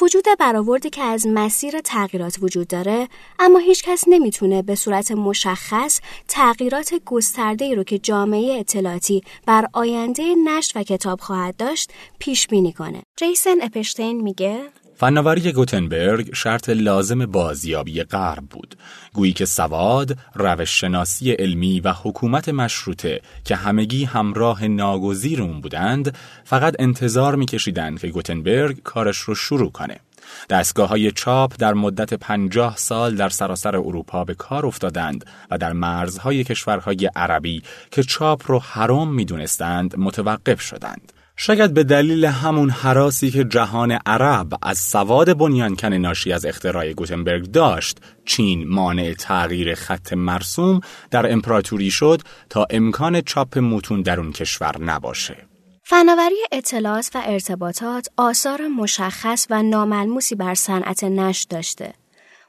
وجود 0.00 0.24
برآوردی 0.38 0.90
که 0.90 1.02
از 1.02 1.26
مسیر 1.26 1.80
تغییرات 1.80 2.38
وجود 2.42 2.68
داره 2.68 3.08
اما 3.38 3.58
هیچ 3.58 3.84
کس 3.84 4.04
نمی‌تونه 4.08 4.62
به 4.62 4.74
صورت 4.74 5.12
مشخص 5.12 6.00
تغییرات 6.28 6.94
گسترده 7.04 7.74
رو 7.74 7.84
که 7.84 7.98
جامعه 7.98 8.58
اطلاعاتی 8.60 9.22
بر 9.46 9.66
آینده 9.72 10.34
نشر 10.34 10.80
و 10.80 10.82
کتاب 10.82 11.20
خواهد 11.20 11.56
داشت 11.56 11.92
پیش 12.18 12.46
بینی 12.46 12.72
کنه. 12.72 13.02
جیسن 13.16 13.62
اپشتین 13.62 14.20
میگه 14.20 14.60
فناوری 15.02 15.52
گوتنبرگ 15.52 16.34
شرط 16.34 16.68
لازم 16.68 17.26
بازیابی 17.26 18.02
غرب 18.02 18.44
بود 18.50 18.74
گویی 19.12 19.32
که 19.32 19.44
سواد، 19.44 20.18
روش 20.34 20.80
شناسی 20.80 21.32
علمی 21.32 21.80
و 21.80 21.92
حکومت 21.92 22.48
مشروطه 22.48 23.20
که 23.44 23.56
همگی 23.56 24.04
همراه 24.04 24.66
ناگزیر 24.66 25.42
اون 25.42 25.60
بودند 25.60 26.16
فقط 26.44 26.74
انتظار 26.78 27.34
میکشیدند 27.34 28.00
که 28.00 28.08
گوتنبرگ 28.08 28.82
کارش 28.82 29.18
رو 29.18 29.34
شروع 29.34 29.70
کنه 29.70 29.96
دستگاه 30.50 30.88
های 30.88 31.10
چاپ 31.10 31.54
در 31.58 31.74
مدت 31.74 32.14
پنجاه 32.14 32.76
سال 32.76 33.16
در 33.16 33.28
سراسر 33.28 33.76
اروپا 33.76 34.24
به 34.24 34.34
کار 34.34 34.66
افتادند 34.66 35.24
و 35.50 35.58
در 35.58 35.72
مرزهای 35.72 36.44
کشورهای 36.44 37.10
عربی 37.16 37.62
که 37.90 38.02
چاپ 38.02 38.50
رو 38.50 38.58
حرام 38.58 39.14
می‌دونستند 39.14 39.98
متوقف 39.98 40.60
شدند. 40.60 41.12
شاید 41.44 41.74
به 41.74 41.84
دلیل 41.84 42.24
همون 42.24 42.70
حراسی 42.70 43.30
که 43.30 43.44
جهان 43.44 43.98
عرب 44.06 44.52
از 44.62 44.78
سواد 44.78 45.36
بنیانکن 45.38 45.92
ناشی 45.92 46.32
از 46.32 46.46
اختراع 46.46 46.92
گوتنبرگ 46.92 47.50
داشت 47.50 47.98
چین 48.24 48.68
مانع 48.68 49.14
تغییر 49.14 49.74
خط 49.74 50.12
مرسوم 50.12 50.80
در 51.10 51.32
امپراتوری 51.32 51.90
شد 51.90 52.22
تا 52.50 52.66
امکان 52.70 53.20
چاپ 53.20 53.58
متون 53.58 54.02
در 54.02 54.20
اون 54.20 54.32
کشور 54.32 54.80
نباشه. 54.80 55.36
فناوری 55.82 56.36
اطلاعات 56.52 57.10
و 57.14 57.22
ارتباطات 57.24 58.08
آثار 58.16 58.68
مشخص 58.68 59.46
و 59.50 59.62
ناملموسی 59.62 60.34
بر 60.34 60.54
صنعت 60.54 61.04
نشر 61.04 61.46
داشته. 61.50 61.94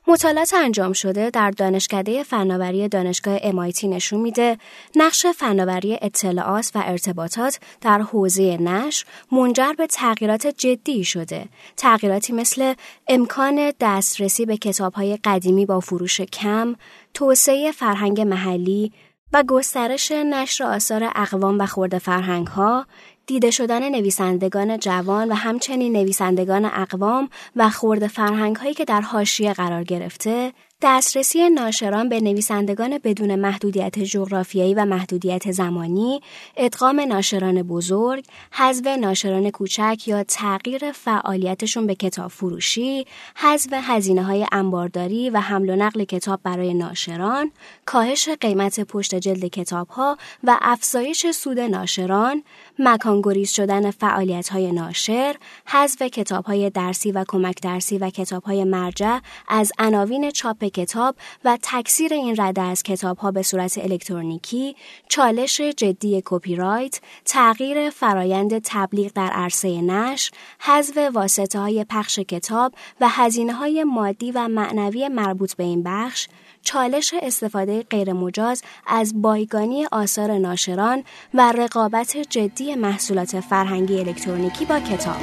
مطالعات 0.08 0.54
انجام 0.54 0.94
شده 0.94 1.30
در 1.30 1.52
دانشکده 1.52 2.24
فناوری 2.24 2.88
دانشگاه 2.88 3.38
MIT 3.39 3.84
نشون 3.84 4.22
میده 4.22 4.58
نقش 4.96 5.26
فناوری 5.26 5.98
اطلاعات 6.02 6.72
و 6.76 6.84
ارتباطات 6.86 7.60
در 7.82 8.02
حوزه 8.02 8.58
نشر 8.58 9.06
منجر 9.32 9.74
به 9.74 9.88
تغییرات 9.88 10.48
جدی 10.48 11.04
شده. 11.04 11.46
تغییراتی 11.78 12.34
مثل 12.34 12.74
امکان 13.08 13.74
دسترسی 13.80 14.46
به 14.46 14.58
کتابهای 14.58 15.18
قدیمی 15.24 15.66
با 15.66 15.80
فروش 15.80 16.22
کم، 16.22 16.76
توسعه 17.13 17.72
فرهنگ 17.72 18.22
محلی 18.22 18.92
و 19.34 19.44
گسترش 19.44 20.12
نشر 20.12 20.63
آثار 20.63 21.12
اقوام 21.16 21.60
و 21.60 21.66
خورده 21.66 22.00
فرهنگ 22.00 22.48
ها، 22.48 22.86
دیده 23.28 23.52
شدن 23.52 23.90
نویسندگان 23.90 24.80
جوان 24.80 25.32
و 25.32 25.34
همچنین 25.34 25.94
نویسندگان 25.94 26.66
اقوام 26.66 27.30
و 27.56 27.70
خورد 27.70 28.08
فرهنگ 28.08 28.56
هایی 28.56 28.74
که 28.74 28.86
در 28.86 29.02
حاشیه 29.02 29.54
قرار 29.54 29.84
گرفته 29.84 30.54
دسترسی 30.86 31.50
ناشران 31.50 32.10
به 32.10 32.20
نویسندگان 32.20 32.98
بدون 33.04 33.36
محدودیت 33.36 34.00
جغرافیایی 34.00 34.74
و 34.74 34.86
محدودیت 34.86 35.52
زمانی، 35.52 36.22
ادغام 36.58 37.00
ناشران 37.00 37.64
بزرگ، 37.64 38.26
حذف 38.52 38.88
ناشران 38.88 39.50
کوچک 39.50 40.08
یا 40.08 40.24
تغییر 40.24 40.92
فعالیتشون 40.92 41.88
به 41.88 41.96
کتاب 41.96 42.32
فروشی، 42.32 43.06
حذف 43.36 43.70
هزینه 43.74 44.24
های 44.24 44.46
انبارداری 44.52 45.30
و 45.30 45.40
حمل 45.40 45.70
و 45.70 45.76
نقل 45.76 46.04
کتاب 46.04 46.40
برای 46.44 46.74
ناشران، 46.74 47.52
کاهش 47.86 48.30
قیمت 48.30 48.80
پشت 48.80 49.16
جلد 49.16 49.46
کتاب 49.46 49.88
ها 49.88 50.18
و 50.44 50.58
افزایش 50.62 51.32
سود 51.32 51.60
ناشران، 51.60 52.44
مکانگریز 52.80 53.52
شدن 53.52 53.92
فعالیت 53.92 54.50
های 54.50 54.72
ناشر، 54.72 55.36
حذف 55.66 56.02
کتاب 56.02 56.46
های 56.46 56.70
درسی 56.70 57.12
و 57.12 57.26
کمک 57.28 57.62
درسی 57.62 57.98
و 57.98 58.10
کتاب 58.10 58.44
های 58.44 58.64
مرجع 58.64 59.20
از 59.48 59.72
عناوین 59.80 60.32
چاپ 60.32 60.64
کتاب 60.64 61.16
و 61.46 61.58
تکثیر 61.62 62.14
این 62.14 62.36
رده 62.40 62.62
از 62.62 62.84
کتاب 62.84 63.18
ها 63.18 63.32
به 63.32 63.42
صورت 63.42 63.78
الکترونیکی، 63.78 64.76
چالش 65.10 65.62
جدی 65.62 66.22
کپی 66.26 66.56
رایت، 66.56 67.02
تغییر 67.26 67.90
فرایند 67.90 68.60
تبلیغ 68.64 69.12
در 69.12 69.30
عرصه 69.30 69.82
نشر، 69.82 70.32
حذف 70.60 70.98
واسطه 71.14 71.60
های 71.60 71.86
پخش 71.90 72.20
کتاب 72.20 72.74
و 73.02 73.10
هزینه 73.10 73.54
های 73.54 73.84
مادی 73.84 74.32
و 74.32 74.48
معنوی 74.48 75.08
مربوط 75.08 75.54
به 75.54 75.64
این 75.64 75.84
بخش، 75.84 76.28
چالش 76.63 77.13
استفاده 77.21 77.84
غیرمجاز 77.89 78.63
از 78.88 79.21
بایگانی 79.21 79.86
آثار 79.91 80.38
ناشران 80.38 81.04
و 81.34 81.52
رقابت 81.52 82.17
جدی 82.17 82.76
محصولات 82.76 83.39
فرهنگی 83.39 83.99
الکترونیکی 83.99 84.65
با 84.65 84.80
کتاب. 84.80 85.21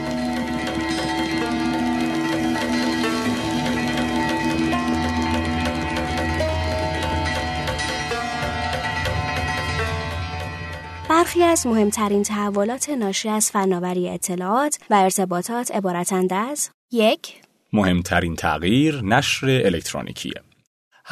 برخی 11.10 11.42
از 11.42 11.66
مهمترین 11.66 12.22
تحولات 12.22 12.90
ناشی 12.90 13.28
از 13.28 13.50
فناوری 13.50 14.08
اطلاعات 14.08 14.78
و 14.90 14.94
ارتباطات 14.94 15.70
عبارتند 15.70 16.32
از 16.32 16.70
یک 16.92 17.34
مهمترین 17.72 18.36
تغییر 18.36 19.02
نشر 19.02 19.46
الکترونیکیه 19.46 20.49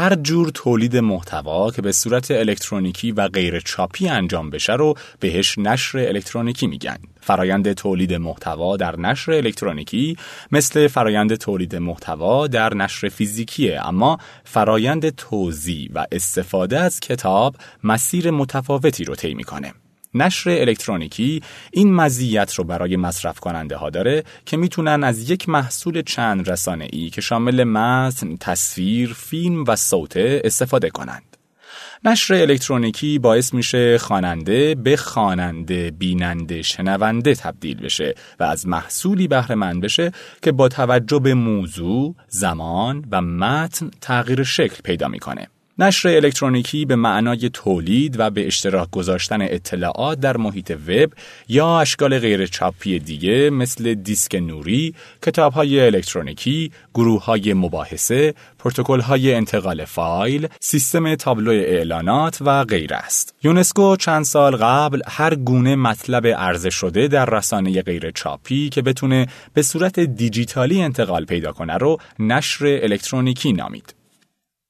هر 0.00 0.14
جور 0.14 0.48
تولید 0.48 0.96
محتوا 0.96 1.70
که 1.70 1.82
به 1.82 1.92
صورت 1.92 2.30
الکترونیکی 2.30 3.12
و 3.12 3.28
غیر 3.28 3.61
چاپی 3.61 4.08
انجام 4.08 4.50
بشه 4.50 4.72
رو 4.72 4.94
بهش 5.20 5.58
نشر 5.58 5.98
الکترونیکی 5.98 6.66
میگن. 6.66 6.96
فرایند 7.20 7.72
تولید 7.72 8.14
محتوا 8.14 8.76
در 8.76 8.96
نشر 8.96 9.32
الکترونیکی 9.32 10.16
مثل 10.52 10.88
فرایند 10.88 11.34
تولید 11.34 11.76
محتوا 11.76 12.46
در 12.46 12.74
نشر 12.74 13.08
فیزیکیه 13.08 13.87
اما 13.87 14.18
فرایند 14.44 15.08
توزیع 15.08 15.90
و 15.94 16.06
استفاده 16.12 16.80
از 16.80 17.00
کتاب 17.00 17.56
مسیر 17.84 18.30
متفاوتی 18.30 19.04
رو 19.04 19.14
طی 19.14 19.34
می‌کنه. 19.34 19.72
نشر 20.14 20.50
الکترونیکی 20.50 21.42
این 21.72 21.94
مزیت 21.94 22.54
رو 22.54 22.64
برای 22.64 22.96
مصرف 22.96 23.40
کننده 23.40 23.76
ها 23.76 23.90
داره 23.90 24.24
که 24.46 24.56
می‌تونن 24.56 25.04
از 25.04 25.30
یک 25.30 25.48
محصول 25.48 26.02
چند 26.02 26.50
رسانه 26.50 26.88
ای 26.92 27.10
که 27.10 27.20
شامل 27.20 27.64
متن، 27.64 28.36
تصویر، 28.36 29.12
فیلم 29.12 29.64
و 29.68 29.76
صوته 29.76 30.42
استفاده 30.44 30.90
کنند. 30.90 31.22
نشر 32.04 32.34
الکترونیکی 32.34 33.18
باعث 33.18 33.54
میشه 33.54 33.98
خواننده 33.98 34.74
به 34.74 34.96
خواننده، 34.96 35.90
بیننده، 35.90 36.62
شنونده 36.62 37.34
تبدیل 37.34 37.76
بشه 37.76 38.14
و 38.40 38.44
از 38.44 38.66
محصولی 38.66 39.28
بهره 39.28 39.54
مند 39.54 39.80
بشه 39.80 40.12
که 40.42 40.52
با 40.52 40.68
توجه 40.68 41.18
به 41.18 41.34
موضوع، 41.34 42.14
زمان 42.28 43.04
و 43.10 43.22
متن 43.22 43.90
تغییر 44.00 44.42
شکل 44.42 44.82
پیدا 44.84 45.08
می‌کنه. 45.08 45.46
نشر 45.80 46.08
الکترونیکی 46.08 46.84
به 46.84 46.96
معنای 46.96 47.50
تولید 47.52 48.20
و 48.20 48.30
به 48.30 48.46
اشتراک 48.46 48.90
گذاشتن 48.90 49.42
اطلاعات 49.42 50.20
در 50.20 50.36
محیط 50.36 50.70
وب 50.88 51.12
یا 51.48 51.80
اشکال 51.80 52.18
غیر 52.18 52.46
چاپی 52.46 52.98
دیگه 52.98 53.50
مثل 53.50 53.94
دیسک 53.94 54.34
نوری، 54.34 54.94
کتاب 55.22 55.52
های 55.52 55.80
الکترونیکی، 55.80 56.72
گروه 56.94 57.24
های 57.24 57.54
مباحثه، 57.54 58.34
پروتکل 58.58 59.00
های 59.00 59.34
انتقال 59.34 59.84
فایل، 59.84 60.48
سیستم 60.60 61.14
تابلو 61.14 61.50
اعلانات 61.50 62.38
و 62.40 62.64
غیره 62.64 62.96
است. 62.96 63.34
یونسکو 63.42 63.96
چند 63.96 64.24
سال 64.24 64.56
قبل 64.56 65.00
هر 65.08 65.34
گونه 65.34 65.76
مطلب 65.76 66.26
عرضه 66.26 66.70
شده 66.70 67.08
در 67.08 67.24
رسانه 67.24 67.82
غیر 67.82 68.10
چاپی 68.10 68.68
که 68.68 68.82
بتونه 68.82 69.26
به 69.54 69.62
صورت 69.62 70.00
دیجیتالی 70.00 70.82
انتقال 70.82 71.24
پیدا 71.24 71.52
کنه 71.52 71.74
رو 71.74 71.98
نشر 72.18 72.66
الکترونیکی 72.66 73.52
نامید. 73.52 73.97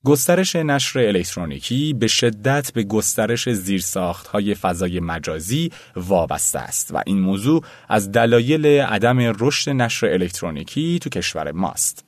گسترش 0.04 0.56
نشر 0.56 0.98
الکترونیکی 0.98 1.92
به 1.92 2.06
شدت 2.06 2.72
به 2.72 2.82
گسترش 2.82 3.48
زیرساختهای 3.48 4.54
فضای 4.54 5.00
مجازی 5.00 5.70
وابسته 5.96 6.58
است 6.58 6.94
و 6.94 7.02
این 7.06 7.20
موضوع 7.20 7.62
از 7.88 8.12
دلایل 8.12 8.66
عدم 8.66 9.18
رشد 9.18 9.70
نشر 9.70 10.06
الکترونیکی 10.06 10.98
تو 10.98 11.10
کشور 11.10 11.52
ماست. 11.52 12.04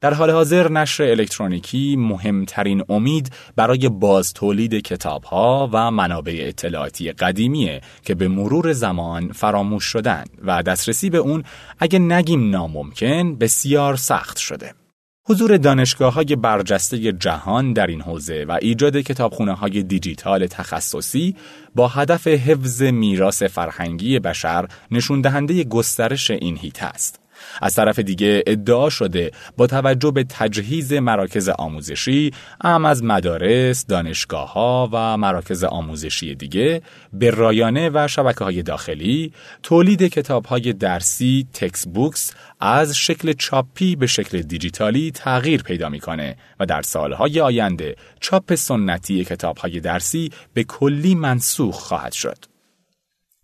در 0.00 0.14
حال 0.14 0.30
حاضر 0.30 0.68
نشر 0.68 1.02
الکترونیکی 1.02 1.96
مهمترین 1.96 2.84
امید 2.88 3.32
برای 3.56 3.88
باز 3.88 4.32
تولید 4.32 4.74
کتاب 4.74 5.24
ها 5.24 5.70
و 5.72 5.90
منابع 5.90 6.36
اطلاعاتی 6.40 7.12
قدیمیه 7.12 7.80
که 8.04 8.14
به 8.14 8.28
مرور 8.28 8.72
زمان 8.72 9.32
فراموش 9.32 9.84
شدن 9.84 10.24
و 10.44 10.62
دسترسی 10.62 11.10
به 11.10 11.18
اون 11.18 11.44
اگه 11.78 11.98
نگیم 11.98 12.50
ناممکن 12.50 13.36
بسیار 13.38 13.96
سخت 13.96 14.38
شده. 14.38 14.81
حضور 15.24 15.56
دانشگاه 15.56 16.14
های 16.14 16.36
برجسته 16.36 17.12
جهان 17.12 17.72
در 17.72 17.86
این 17.86 18.00
حوزه 18.00 18.44
و 18.48 18.58
ایجاد 18.62 18.96
کتابخونه 18.96 19.52
های 19.52 19.82
دیجیتال 19.82 20.46
تخصصی 20.46 21.36
با 21.74 21.88
هدف 21.88 22.26
حفظ 22.26 22.82
میراث 22.82 23.42
فرهنگی 23.42 24.18
بشر 24.18 24.68
نشون 24.90 25.20
دهنده 25.20 25.64
گسترش 25.64 26.30
این 26.30 26.56
هیت 26.56 26.82
است. 26.82 27.21
از 27.62 27.74
طرف 27.74 27.98
دیگه 27.98 28.42
ادعا 28.46 28.90
شده 28.90 29.30
با 29.56 29.66
توجه 29.66 30.10
به 30.10 30.24
تجهیز 30.24 30.92
مراکز 30.92 31.48
آموزشی 31.48 32.30
ام 32.60 32.84
از 32.84 33.04
مدارس، 33.04 33.86
دانشگاه 33.86 34.52
ها 34.52 34.88
و 34.92 35.16
مراکز 35.16 35.64
آموزشی 35.64 36.34
دیگه 36.34 36.82
به 37.12 37.30
رایانه 37.30 37.90
و 37.94 38.08
شبکه 38.08 38.44
های 38.44 38.62
داخلی 38.62 39.32
تولید 39.62 40.02
کتاب 40.02 40.46
های 40.46 40.72
درسی 40.72 41.46
تکس 41.52 41.86
بوکس 41.86 42.32
از 42.60 42.96
شکل 42.96 43.32
چاپی 43.32 43.96
به 43.96 44.06
شکل 44.06 44.42
دیجیتالی 44.42 45.10
تغییر 45.10 45.62
پیدا 45.62 45.88
می‌کنه 45.88 46.36
و 46.60 46.66
در 46.66 46.82
سالهای 46.82 47.40
آینده 47.40 47.96
چاپ 48.20 48.54
سنتی 48.54 49.24
کتاب 49.24 49.56
های 49.58 49.80
درسی 49.80 50.30
به 50.54 50.64
کلی 50.64 51.14
منسوخ 51.14 51.76
خواهد 51.76 52.12
شد. 52.12 52.51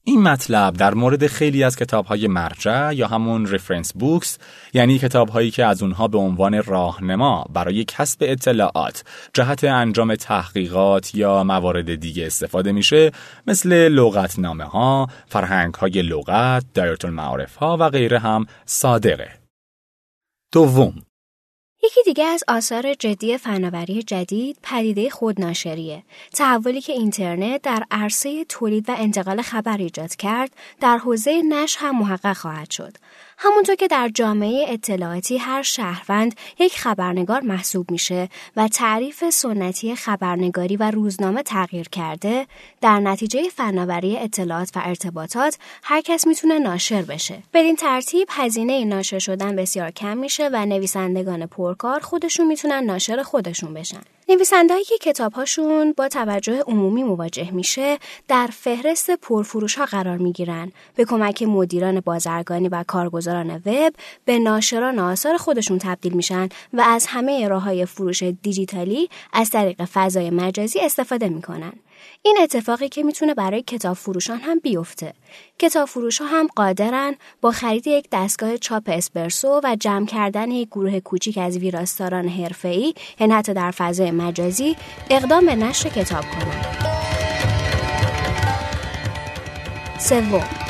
این 0.08 0.22
مطلب 0.22 0.74
در 0.74 0.94
مورد 0.94 1.26
خیلی 1.26 1.64
از 1.64 1.76
کتاب 1.76 2.06
های 2.06 2.26
مرجع 2.26 2.92
یا 2.94 3.06
همون 3.06 3.46
رفرنس 3.46 3.92
بوکس 3.92 4.38
یعنی 4.74 4.98
کتاب 4.98 5.28
هایی 5.28 5.50
که 5.50 5.64
از 5.64 5.82
اونها 5.82 6.08
به 6.08 6.18
عنوان 6.18 6.62
راهنما 6.62 7.44
برای 7.52 7.84
کسب 7.84 8.18
اطلاعات 8.20 9.04
جهت 9.32 9.64
انجام 9.64 10.14
تحقیقات 10.14 11.14
یا 11.14 11.44
موارد 11.44 11.94
دیگه 11.94 12.26
استفاده 12.26 12.72
میشه 12.72 13.12
مثل 13.46 13.88
لغتنامه 13.88 14.64
ها، 14.64 15.08
فرهنگ 15.26 15.74
های 15.74 16.02
لغت، 16.02 16.64
دایره 16.74 16.96
المعارف 17.04 17.56
ها 17.56 17.76
و 17.80 17.90
غیره 17.90 18.18
هم 18.18 18.46
صادقه. 18.66 19.30
دوم 20.52 20.94
یکی 21.82 22.02
دیگه 22.04 22.24
از 22.24 22.44
آثار 22.48 22.94
جدی 22.94 23.38
فناوری 23.38 24.02
جدید 24.02 24.58
پدیده 24.62 25.10
خودناشریه. 25.10 26.02
تحولی 26.34 26.80
که 26.80 26.92
اینترنت 26.92 27.62
در 27.62 27.84
عرصه 27.90 28.44
تولید 28.44 28.88
و 28.88 28.94
انتقال 28.98 29.42
خبر 29.42 29.76
ایجاد 29.76 30.16
کرد 30.16 30.50
در 30.80 30.98
حوزه 30.98 31.42
نشر 31.42 31.80
هم 31.80 31.98
محقق 31.98 32.36
خواهد 32.36 32.70
شد. 32.70 32.92
همونطور 33.40 33.74
که 33.74 33.88
در 33.88 34.09
جامعه 34.14 34.66
اطلاعاتی 34.68 35.37
هر 35.38 35.62
شهروند 35.62 36.35
یک 36.59 36.79
خبرنگار 36.79 37.40
محسوب 37.40 37.90
میشه 37.90 38.29
و 38.57 38.68
تعریف 38.68 39.31
سنتی 39.31 39.96
خبرنگاری 39.96 40.77
و 40.77 40.90
روزنامه 40.90 41.42
تغییر 41.42 41.88
کرده 41.88 42.46
در 42.81 43.01
نتیجه 43.01 43.48
فناوری 43.48 44.18
اطلاعات 44.18 44.70
و 44.77 44.81
ارتباطات 44.85 45.59
هر 45.83 46.01
کس 46.01 46.27
می‌تونه 46.27 46.59
ناشر 46.59 47.03
بشه. 47.03 47.42
بدین 47.55 47.77
ترتیب 47.77 48.29
هزینه 48.31 48.85
ناشر 48.85 49.18
شدن 49.18 49.57
بسیار 49.57 49.90
کم 49.90 50.18
میشه 50.18 50.51
و 50.53 50.66
نویسندگان 50.66 51.46
پرکار 51.46 52.01
خودشون 52.01 52.46
می‌تونن 52.46 52.85
ناشر 52.85 53.22
خودشون 53.22 53.74
بشن. 53.74 54.03
نویسندهایی 54.30 54.84
که 54.84 54.98
کتابهاشون 54.98 55.92
با 55.92 56.08
توجه 56.08 56.62
عمومی 56.66 57.02
مواجه 57.02 57.50
میشه 57.50 57.98
در 58.28 58.48
فهرست 58.52 59.10
پرفروش 59.10 59.74
ها 59.74 59.84
قرار 59.84 60.16
می‌گیرن. 60.16 60.72
به 60.94 61.04
کمک 61.04 61.42
مدیران 61.42 62.00
بازرگانی 62.00 62.68
و 62.68 62.84
کارگزاران 62.86 63.50
وب 63.66 63.94
به 64.24 64.38
ناشران 64.38 64.98
آثار 64.98 65.36
خودشون 65.36 65.78
تبدیل 65.78 66.12
میشن 66.12 66.48
و 66.72 66.80
از 66.80 67.06
همه 67.06 67.48
راه 67.48 67.62
های 67.62 67.86
فروش 67.86 68.22
دیجیتالی 68.22 69.08
از 69.32 69.50
طریق 69.50 69.84
فضای 69.84 70.30
مجازی 70.30 70.80
استفاده 70.80 71.28
می‌کنن. 71.28 71.72
این 72.22 72.37
اتفاقی 72.42 72.88
که 72.88 73.02
می‌تونه 73.02 73.35
برای 73.35 73.62
کتاب 73.62 73.96
فروشان 73.96 74.38
هم 74.38 74.59
بیفته. 74.59 75.14
کتاب 75.59 75.88
فروش 75.88 76.20
ها 76.20 76.26
هم 76.26 76.46
قادرن 76.57 77.14
با 77.40 77.50
خرید 77.50 77.87
یک 77.87 78.09
دستگاه 78.12 78.57
چاپ 78.57 78.83
اسپرسو 78.87 79.61
و 79.64 79.76
جمع 79.81 80.07
کردن 80.07 80.50
یک 80.50 80.68
گروه 80.68 81.00
کوچیک 81.00 81.38
از 81.38 81.59
ویراستاران 81.59 82.28
حرفه‌ای 82.28 82.94
یعنی 83.20 83.33
حتی 83.33 83.54
در 83.54 83.70
فضای 83.70 84.11
مجازی 84.11 84.76
اقدام 85.11 85.46
به 85.46 85.54
نشر 85.54 85.88
کتاب 85.88 86.24
کنند. 86.24 86.66
سوم 89.98 90.67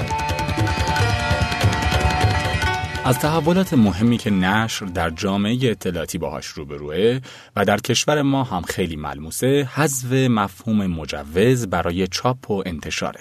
از 3.09 3.19
تحولات 3.19 3.75
مهمی 3.75 4.19
که 4.19 4.31
نشر 4.31 4.87
در 4.87 5.11
جامعه 5.11 5.59
اطلاعاتی 5.63 6.19
باهاش 6.19 6.47
روبروه 6.47 7.21
و 7.57 7.65
در 7.65 7.77
کشور 7.79 8.23
ما 8.23 8.45
هم 8.45 8.63
خیلی 8.63 8.97
ملموسه 8.97 9.69
حذف 9.75 10.13
مفهوم 10.13 10.87
مجوز 10.87 11.67
برای 11.67 12.07
چاپ 12.07 12.51
و 12.51 12.63
انتشاره. 12.67 13.21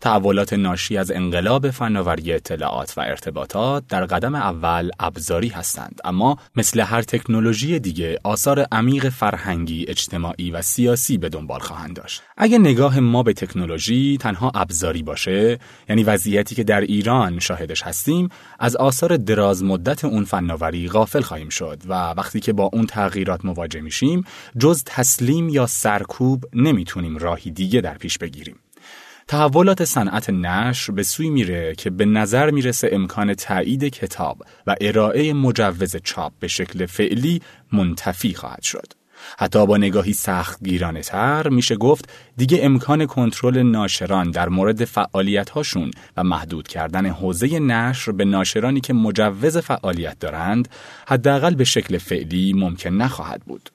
تحولات 0.00 0.52
ناشی 0.52 0.96
از 0.96 1.10
انقلاب 1.10 1.70
فناوری 1.70 2.32
اطلاعات 2.32 2.94
و 2.96 3.00
ارتباطات 3.00 3.84
در 3.88 4.04
قدم 4.04 4.34
اول 4.34 4.90
ابزاری 5.00 5.48
هستند 5.48 6.00
اما 6.04 6.38
مثل 6.56 6.80
هر 6.80 7.02
تکنولوژی 7.02 7.78
دیگه 7.78 8.18
آثار 8.24 8.66
عمیق 8.72 9.08
فرهنگی، 9.08 9.84
اجتماعی 9.88 10.50
و 10.50 10.62
سیاسی 10.62 11.18
به 11.18 11.28
دنبال 11.28 11.60
خواهند 11.60 11.96
داشت. 11.96 12.22
اگه 12.36 12.58
نگاه 12.58 13.00
ما 13.00 13.22
به 13.22 13.32
تکنولوژی 13.32 14.18
تنها 14.20 14.52
ابزاری 14.54 15.02
باشه، 15.02 15.58
یعنی 15.88 16.04
وضعیتی 16.04 16.54
که 16.54 16.64
در 16.64 16.80
ایران 16.80 17.38
شاهدش 17.38 17.82
هستیم، 17.82 18.28
از 18.58 18.76
آثار 18.76 19.16
دراز 19.16 19.64
مدت 19.64 20.04
اون 20.04 20.24
فناوری 20.24 20.88
غافل 20.88 21.20
خواهیم 21.20 21.48
شد 21.48 21.82
و 21.86 21.94
وقتی 22.10 22.40
که 22.40 22.52
با 22.52 22.70
اون 22.72 22.86
تغییرات 22.86 23.44
مواجه 23.44 23.80
میشیم، 23.80 24.24
جز 24.58 24.82
تسلیم 24.86 25.48
یا 25.48 25.66
سرکوب 25.66 26.44
نمی‌تونیم 26.52 27.16
راهی 27.16 27.50
دیگه 27.50 27.80
در 27.80 27.98
پیش 27.98 28.18
بگیریم. 28.18 28.56
تحولات 29.28 29.84
صنعت 29.84 30.30
نشر 30.30 30.92
به 30.92 31.02
سوی 31.02 31.30
میره 31.30 31.74
که 31.74 31.90
به 31.90 32.04
نظر 32.04 32.50
می‌رسه 32.50 32.88
امکان 32.92 33.34
تایید 33.34 33.84
کتاب 33.84 34.42
و 34.66 34.76
ارائه 34.80 35.32
مجوز 35.32 35.96
چاپ 35.96 36.32
به 36.40 36.48
شکل 36.48 36.86
فعلی 36.86 37.42
منتفی 37.72 38.34
خواهد 38.34 38.62
شد. 38.62 38.92
حتی 39.38 39.66
با 39.66 39.76
نگاهی 39.76 40.12
سخت 40.12 40.64
گیرانه 40.64 41.00
تر 41.00 41.48
میشه 41.48 41.76
گفت 41.76 42.12
دیگه 42.36 42.58
امکان 42.62 43.06
کنترل 43.06 43.62
ناشران 43.62 44.30
در 44.30 44.48
مورد 44.48 44.84
فعالیت 44.84 45.50
هاشون 45.50 45.90
و 46.16 46.24
محدود 46.24 46.68
کردن 46.68 47.06
حوزه 47.06 47.58
نشر 47.58 48.12
به 48.12 48.24
ناشرانی 48.24 48.80
که 48.80 48.92
مجوز 48.92 49.56
فعالیت 49.56 50.18
دارند 50.18 50.68
حداقل 51.08 51.54
به 51.54 51.64
شکل 51.64 51.98
فعلی 51.98 52.52
ممکن 52.52 52.90
نخواهد 52.90 53.42
بود. 53.46 53.70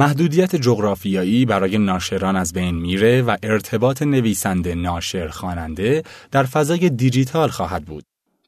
محدودیت 0.00 0.56
جغرافیایی 0.56 1.44
برای 1.44 1.78
ناشران 1.78 2.36
از 2.36 2.52
بین 2.52 2.74
میره 2.74 3.22
و 3.22 3.36
ارتباط 3.42 4.02
نویسنده 4.02 4.74
ناشر 4.74 5.28
خواننده 5.28 6.02
در 6.30 6.44
فضای 6.44 6.90
دیجیتال 6.90 7.48
خواهد 7.48 7.84
بود 7.84 8.04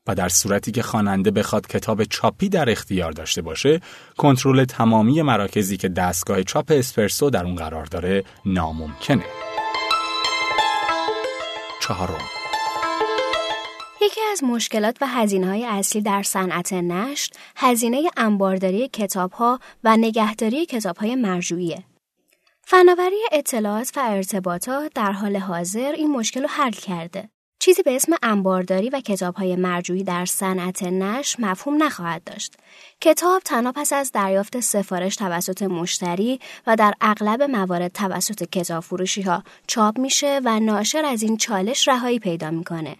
و 0.06 0.14
در 0.14 0.28
صورتی 0.28 0.72
که 0.72 0.82
خواننده 0.82 1.30
بخواد 1.30 1.66
کتاب 1.66 2.04
چاپی 2.04 2.48
در 2.48 2.70
اختیار 2.70 3.12
داشته 3.12 3.42
باشه 3.42 3.80
کنترل 4.16 4.64
تمامی 4.64 5.22
مراکزی 5.22 5.76
که 5.76 5.88
دستگاه 5.88 6.42
چاپ 6.42 6.66
اسپرسو 6.70 7.30
در 7.30 7.44
اون 7.44 7.54
قرار 7.54 7.84
داره 7.84 8.24
ناممکنه. 8.46 9.24
چهارم. 11.82 12.41
یکی 14.04 14.20
از 14.32 14.44
مشکلات 14.44 14.96
و 15.00 15.06
هزینه 15.06 15.46
های 15.46 15.64
اصلی 15.64 16.02
در 16.02 16.22
صنعت 16.22 16.72
نشر 16.72 17.30
هزینه 17.56 18.10
انبارداری 18.16 18.88
کتاب 18.88 19.32
ها 19.32 19.60
و 19.84 19.96
نگهداری 19.96 20.66
کتاب 20.66 20.96
های 20.96 21.14
مرجوعیه. 21.14 21.84
فناوری 22.64 23.16
اطلاعات 23.32 23.92
و 23.96 24.00
ارتباطات 24.04 24.92
در 24.94 25.12
حال 25.12 25.36
حاضر 25.36 25.92
این 25.92 26.10
مشکل 26.10 26.42
رو 26.42 26.48
حل 26.48 26.70
کرده. 26.70 27.28
چیزی 27.62 27.82
به 27.82 27.96
اسم 27.96 28.12
انبارداری 28.22 28.90
و 28.90 29.00
کتابهای 29.00 29.56
مرجوعی 29.56 30.04
در 30.04 30.24
صنعت 30.24 30.82
نشر 30.82 31.42
مفهوم 31.42 31.82
نخواهد 31.82 32.24
داشت. 32.24 32.54
کتاب 33.00 33.42
تنها 33.42 33.72
پس 33.72 33.92
از 33.92 34.12
دریافت 34.12 34.60
سفارش 34.60 35.16
توسط 35.16 35.62
مشتری 35.62 36.40
و 36.66 36.76
در 36.76 36.94
اغلب 37.00 37.42
موارد 37.42 37.92
توسط 37.92 38.42
کتاب 38.42 38.82
فروشی 38.82 39.22
ها 39.22 39.42
چاپ 39.66 39.98
میشه 39.98 40.40
و 40.44 40.60
ناشر 40.60 41.04
از 41.04 41.22
این 41.22 41.36
چالش 41.36 41.88
رهایی 41.88 42.18
پیدا 42.18 42.50
می‌کنه. 42.50 42.96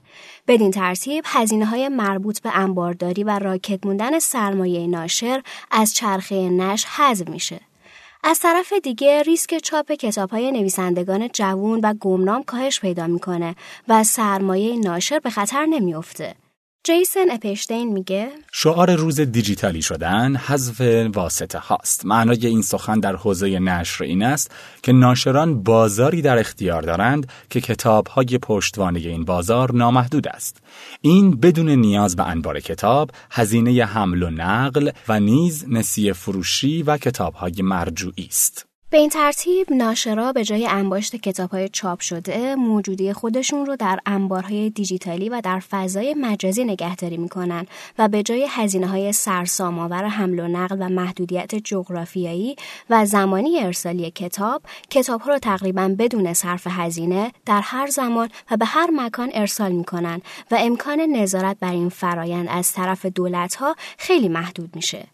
بدین 0.49 0.71
ترتیب 0.71 1.25
هزینه 1.27 1.67
های 1.67 1.89
مربوط 1.89 2.41
به 2.41 2.51
انبارداری 2.59 3.25
و 3.25 3.39
راکت 3.39 3.87
موندن 3.87 4.19
سرمایه 4.19 4.87
ناشر 4.87 5.43
از 5.71 5.95
چرخه 5.95 6.49
نشر 6.49 6.89
حذف 6.89 7.29
میشه. 7.29 7.61
از 8.25 8.41
طرف 8.41 8.73
دیگه 8.73 9.23
ریسک 9.23 9.59
چاپ 9.59 9.93
کتاب 9.93 10.31
های 10.31 10.53
نویسندگان 10.53 11.29
جوون 11.29 11.81
و 11.83 11.95
گمنام 11.95 12.43
کاهش 12.43 12.81
پیدا 12.81 13.07
می‌کنه 13.07 13.57
و 13.89 14.05
سرمایه 14.05 14.77
ناشر 14.77 15.19
به 15.19 15.31
خطر 15.31 15.67
نمیافته. 15.67 16.42
جیسن 16.85 17.31
اپشتین 17.31 17.93
میگه 17.93 18.29
شعار 18.53 18.95
روز 18.95 19.21
دیجیتالی 19.21 19.83
شدن 19.83 20.37
حذف 20.37 20.81
واسطه 21.15 21.59
هاست. 21.59 22.07
معنای 22.07 22.47
این 22.47 22.63
سخن 22.63 23.01
در 23.01 23.17
حوزه 23.17 23.59
نشر 23.59 24.05
این 24.05 24.23
است 24.23 24.51
که 24.83 24.93
ناشران 24.93 25.63
بازاری 25.63 26.23
در 26.23 26.39
اختیار 26.39 26.83
دارند 26.83 27.33
که 27.51 27.61
کتاب 27.61 28.07
های 28.07 28.39
پشتوانه 28.43 28.99
این 28.99 29.25
بازار 29.25 29.73
نامحدود 29.73 30.29
است. 30.29 30.57
این 31.01 31.41
بدون 31.41 31.69
نیاز 31.69 32.17
به 32.17 32.29
انبار 32.29 32.61
کتاب 32.61 33.11
هزینه 33.31 33.85
حمل 33.85 34.23
و 34.23 34.31
نقل 34.31 34.91
و 35.09 35.21
نیز 35.21 35.65
نسیه 35.69 36.13
فروشی 36.13 36.83
و 36.83 36.97
کتاب 36.97 37.35
های 37.35 37.55
مرجوعی 37.63 38.27
است. 38.29 38.72
به 38.93 38.99
این 38.99 39.09
ترتیب 39.09 39.73
ناشرا 39.73 40.33
به 40.33 40.45
جای 40.45 40.67
انباشت 40.67 41.17
کتابهای 41.17 41.69
چاپ 41.69 42.01
شده 42.01 42.55
موجودی 42.55 43.13
خودشون 43.13 43.67
رو 43.67 43.77
در 43.77 43.99
انبارهای 44.07 44.71
دیجیتالی 44.71 45.29
و 45.29 45.41
در 45.45 45.61
فضای 45.61 46.15
مجازی 46.15 46.65
نگهداری 46.65 47.17
می‌کنن 47.17 47.67
و 47.99 48.09
به 48.09 48.23
جای 48.23 48.47
هزینه 48.51 48.87
های 48.87 49.13
سرسام 49.13 49.79
آور 49.79 50.05
حمل 50.05 50.41
و 50.41 50.49
نقل 50.49 50.77
و 50.81 50.89
محدودیت 50.89 51.55
جغرافیایی 51.55 52.57
و 52.91 53.07
زمانی 53.07 53.61
ارسالی 53.61 54.11
کتاب 54.11 54.63
کتابها 54.91 55.33
رو 55.33 55.39
تقریبا 55.39 55.95
بدون 55.99 56.33
صرف 56.33 56.67
هزینه 56.71 57.33
در 57.47 57.61
هر 57.61 57.87
زمان 57.87 58.29
و 58.51 58.57
به 58.57 58.65
هر 58.65 58.91
مکان 58.91 59.31
ارسال 59.35 59.73
می‌کنن 59.73 60.23
و 60.51 60.57
امکان 60.61 61.01
نظارت 61.01 61.57
بر 61.61 61.73
این 61.73 61.89
فرایند 61.89 62.49
از 62.51 62.73
طرف 62.73 63.07
دولت 63.07 63.55
ها 63.55 63.77
خیلی 63.99 64.29
محدود 64.29 64.77
میشه. 64.77 65.07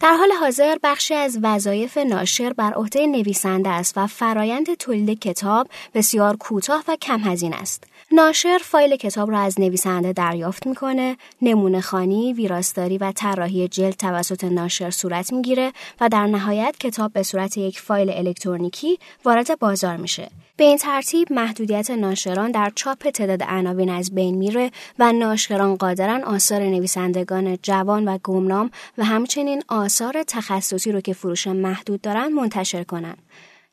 در 0.00 0.14
حال 0.14 0.32
حاضر 0.40 0.78
بخشی 0.82 1.14
از 1.14 1.38
وظایف 1.42 1.98
ناشر 1.98 2.52
بر 2.52 2.72
عهده 2.72 3.06
نویسنده 3.06 3.68
است 3.68 3.92
و 3.98 4.06
فرایند 4.06 4.74
تولید 4.74 5.18
کتاب 5.18 5.68
بسیار 5.94 6.36
کوتاه 6.36 6.84
و 6.88 6.96
کم 6.96 7.20
هزینه 7.20 7.56
است. 7.56 7.84
ناشر 8.12 8.58
فایل 8.62 8.96
کتاب 8.96 9.30
را 9.30 9.40
از 9.40 9.60
نویسنده 9.60 10.12
دریافت 10.12 10.66
می‌کنه، 10.66 11.16
نمونه 11.42 11.80
خانی، 11.80 12.32
ویراستاری 12.32 12.98
و 12.98 13.12
طراحی 13.12 13.68
جلد 13.68 13.94
توسط 13.94 14.44
ناشر 14.44 14.90
صورت 14.90 15.32
می‌گیره 15.32 15.72
و 16.00 16.08
در 16.08 16.26
نهایت 16.26 16.76
کتاب 16.80 17.12
به 17.12 17.22
صورت 17.22 17.56
یک 17.58 17.80
فایل 17.80 18.10
الکترونیکی 18.10 18.98
وارد 19.24 19.58
بازار 19.58 19.96
میشه. 19.96 20.30
به 20.56 20.64
این 20.64 20.78
ترتیب 20.78 21.32
محدودیت 21.32 21.90
ناشران 21.90 22.50
در 22.50 22.72
چاپ 22.74 23.10
تعداد 23.10 23.42
عناوین 23.42 23.90
از 23.90 24.14
بین 24.14 24.36
میره 24.36 24.70
و 24.98 25.12
ناشران 25.12 25.76
قادرن 25.76 26.22
آثار 26.22 26.62
نویسندگان 26.62 27.58
جوان 27.62 28.08
و 28.08 28.18
گمنام 28.24 28.70
و 28.98 29.04
همچنین 29.04 29.62
آثار 29.68 30.22
تخصصی 30.22 30.92
رو 30.92 31.00
که 31.00 31.12
فروش 31.12 31.46
محدود 31.46 32.00
دارن 32.00 32.28
منتشر 32.28 32.84
کنند. 32.84 33.18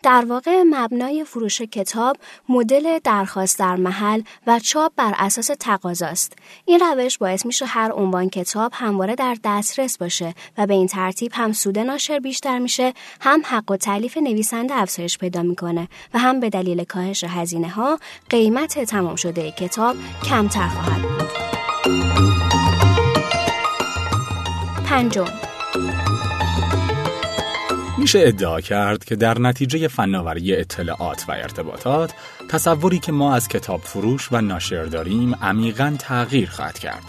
در 0.04 0.26
واقع 0.26 0.64
مبنای 0.64 1.24
فروش 1.24 1.62
کتاب 1.62 2.18
مدل 2.50 3.00
درخواست 3.04 3.60
در 3.60 3.76
محل 3.76 4.22
و 4.48 4.60
چاپ 4.60 4.92
بر 4.96 5.14
اساس 5.18 5.50
تقاضاست. 5.60 6.34
این 6.66 6.80
روش 6.80 7.18
باعث 7.18 7.46
میشه 7.46 7.66
هر 7.66 7.92
عنوان 7.92 8.30
کتاب 8.30 8.72
همواره 8.76 9.16
در 9.16 9.38
دسترس 9.44 9.98
باشه 9.98 10.34
و 10.58 10.68
به 10.68 10.74
این 10.74 10.88
ترتیب 10.88 11.32
هم 11.36 11.54
سود 11.54 11.80
ناشر 11.80 12.20
بیشتر 12.20 12.60
میشه، 12.60 12.94
هم 13.22 13.42
حق 13.46 13.72
و 13.72 13.78
تعلیف 13.78 14.18
نویسنده 14.18 14.76
افزایش 14.76 15.18
پیدا 15.18 15.44
می‌کنه 15.44 15.88
و 16.14 16.20
هم 16.20 16.40
به 16.40 16.50
دلیل 16.50 16.84
کاهش 16.84 17.24
هزینه 17.24 17.70
ها 17.70 18.00
قیمت 18.30 18.80
تمام 18.80 19.16
شده 19.16 19.52
کتاب 19.52 19.96
کمتر 20.24 20.68
خواهد 20.68 21.02
بود. 21.02 21.28
پنجم 24.86 25.47
میشه 28.08 28.24
ادعا 28.28 28.62
کرد 28.62 29.06
که 29.06 29.16
در 29.16 29.40
نتیجه 29.40 29.88
فناوری 29.88 30.56
اطلاعات 30.56 31.26
و 31.28 31.32
ارتباطات 31.32 32.14
تصوری 32.50 33.00
که 33.00 33.12
ما 33.12 33.36
از 33.36 33.48
کتاب 33.48 33.82
فروش 33.82 34.30
و 34.32 34.42
ناشر 34.42 34.84
داریم 34.84 35.36
عمیقا 35.36 35.96
تغییر 36.00 36.50
خواهد 36.50 36.80
کرد 36.80 37.04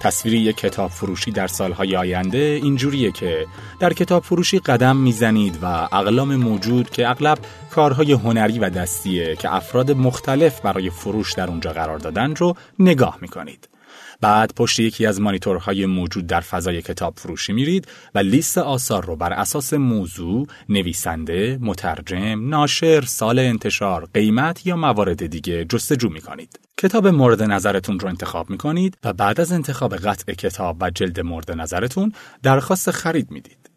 تصویری 0.00 0.38
یک 0.38 0.56
کتاب 0.56 0.90
فروشی 0.90 1.30
در 1.30 1.46
سالهای 1.46 1.96
آینده 1.96 2.60
اینجوریه 2.62 3.12
که 3.12 3.46
در 3.80 3.92
کتاب 3.92 4.22
فروشی 4.22 4.58
قدم 4.58 4.96
می‌زنید 4.96 5.58
و 5.62 5.66
اقلام 5.92 6.36
موجود 6.36 6.90
که 6.90 7.08
اغلب 7.08 7.38
کارهای 7.70 8.12
هنری 8.12 8.58
و 8.58 8.70
دستیه 8.70 9.36
که 9.36 9.54
افراد 9.54 9.90
مختلف 9.90 10.60
برای 10.60 10.90
فروش 10.90 11.32
در 11.32 11.48
اونجا 11.48 11.72
قرار 11.72 11.98
دادن 11.98 12.34
رو 12.34 12.54
نگاه 12.78 13.18
می‌کنید. 13.20 13.73
بعد 14.20 14.52
پشت 14.56 14.80
یکی 14.80 15.06
از 15.06 15.20
مانیتورهای 15.20 15.86
موجود 15.86 16.26
در 16.26 16.40
فضای 16.40 16.82
کتاب 16.82 17.14
فروشی 17.16 17.52
میرید 17.52 17.88
و 18.14 18.18
لیست 18.18 18.58
آثار 18.58 19.04
رو 19.04 19.16
بر 19.16 19.32
اساس 19.32 19.74
موضوع، 19.74 20.46
نویسنده، 20.68 21.58
مترجم، 21.60 22.48
ناشر، 22.48 23.00
سال 23.00 23.38
انتشار، 23.38 24.08
قیمت 24.14 24.66
یا 24.66 24.76
موارد 24.76 25.26
دیگه 25.26 25.64
جستجو 25.64 26.08
می‌کنید. 26.08 26.60
کتاب 26.76 27.06
مورد 27.06 27.42
نظرتون 27.42 28.00
رو 28.00 28.08
انتخاب 28.08 28.50
می‌کنید 28.50 28.98
و 29.04 29.12
بعد 29.12 29.40
از 29.40 29.52
انتخاب 29.52 29.96
قطع 29.96 30.32
کتاب 30.32 30.76
و 30.80 30.90
جلد 30.90 31.20
مورد 31.20 31.50
نظرتون 31.52 32.12
درخواست 32.42 32.90
خرید 32.90 33.30
می‌دید. 33.30 33.73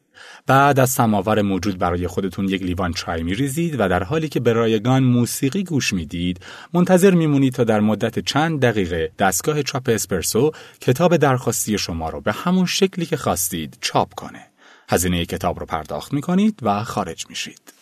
بعد 0.47 0.79
از 0.79 0.89
سماور 0.89 1.41
موجود 1.41 1.77
برای 1.77 2.07
خودتون 2.07 2.49
یک 2.49 2.63
لیوان 2.63 2.93
چای 2.93 3.23
میریزید 3.23 3.79
و 3.79 3.89
در 3.89 4.03
حالی 4.03 4.29
که 4.29 4.39
به 4.39 4.53
رایگان 4.53 5.03
موسیقی 5.03 5.63
گوش 5.63 5.93
می‌دید 5.93 6.39
منتظر 6.73 7.11
میمونید 7.11 7.53
تا 7.53 7.63
در 7.63 7.79
مدت 7.79 8.19
چند 8.19 8.61
دقیقه 8.61 9.11
دستگاه 9.19 9.63
چاپ 9.63 9.89
اسپرسو 9.89 10.51
کتاب 10.81 11.17
درخواستی 11.17 11.77
شما 11.77 12.09
رو 12.09 12.21
به 12.21 12.31
همون 12.31 12.65
شکلی 12.65 13.05
که 13.05 13.17
خواستید 13.17 13.77
چاپ 13.81 14.13
کنه. 14.13 14.47
هزینه 14.89 15.25
کتاب 15.25 15.59
رو 15.59 15.65
پرداخت 15.65 16.13
می‌کنید 16.13 16.59
و 16.61 16.83
خارج 16.83 17.25
میشید. 17.29 17.76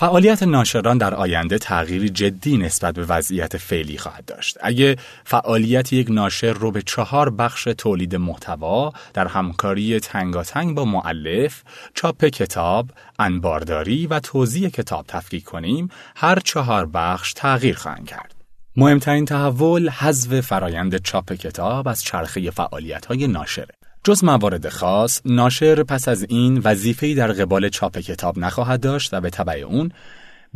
فعالیت 0.00 0.42
ناشران 0.42 0.98
در 0.98 1.14
آینده 1.14 1.58
تغییری 1.58 2.08
جدی 2.08 2.56
نسبت 2.56 2.94
به 2.94 3.04
وضعیت 3.04 3.56
فعلی 3.56 3.98
خواهد 3.98 4.24
داشت. 4.24 4.58
اگه 4.60 4.96
فعالیت 5.24 5.92
یک 5.92 6.10
ناشر 6.10 6.52
رو 6.52 6.70
به 6.70 6.82
چهار 6.82 7.30
بخش 7.30 7.64
تولید 7.64 8.16
محتوا 8.16 8.92
در 9.14 9.26
همکاری 9.26 10.00
تنگاتنگ 10.00 10.74
با 10.74 10.84
معلف، 10.84 11.62
چاپ 11.94 12.24
کتاب، 12.24 12.90
انبارداری 13.18 14.06
و 14.06 14.20
توزیع 14.20 14.68
کتاب 14.68 15.04
تفکیک 15.08 15.44
کنیم، 15.44 15.88
هر 16.16 16.38
چهار 16.38 16.86
بخش 16.86 17.32
تغییر 17.32 17.76
خواهند 17.76 18.06
کرد. 18.06 18.34
مهمترین 18.76 19.24
تحول 19.24 19.88
حذف 19.88 20.40
فرایند 20.40 21.02
چاپ 21.02 21.32
کتاب 21.32 21.88
از 21.88 22.02
چرخه 22.02 22.50
فعالیت 22.50 23.06
های 23.06 23.26
ناشره. 23.26 23.77
جز 24.08 24.24
موارد 24.24 24.68
خاص، 24.68 25.20
ناشر 25.24 25.82
پس 25.82 26.08
از 26.08 26.26
این 26.28 26.58
وظیفه‌ای 26.58 27.14
در 27.14 27.32
قبال 27.32 27.68
چاپ 27.68 27.98
کتاب 27.98 28.38
نخواهد 28.38 28.80
داشت 28.80 29.14
و 29.14 29.20
به 29.20 29.30
تبع 29.30 29.64
اون 29.66 29.92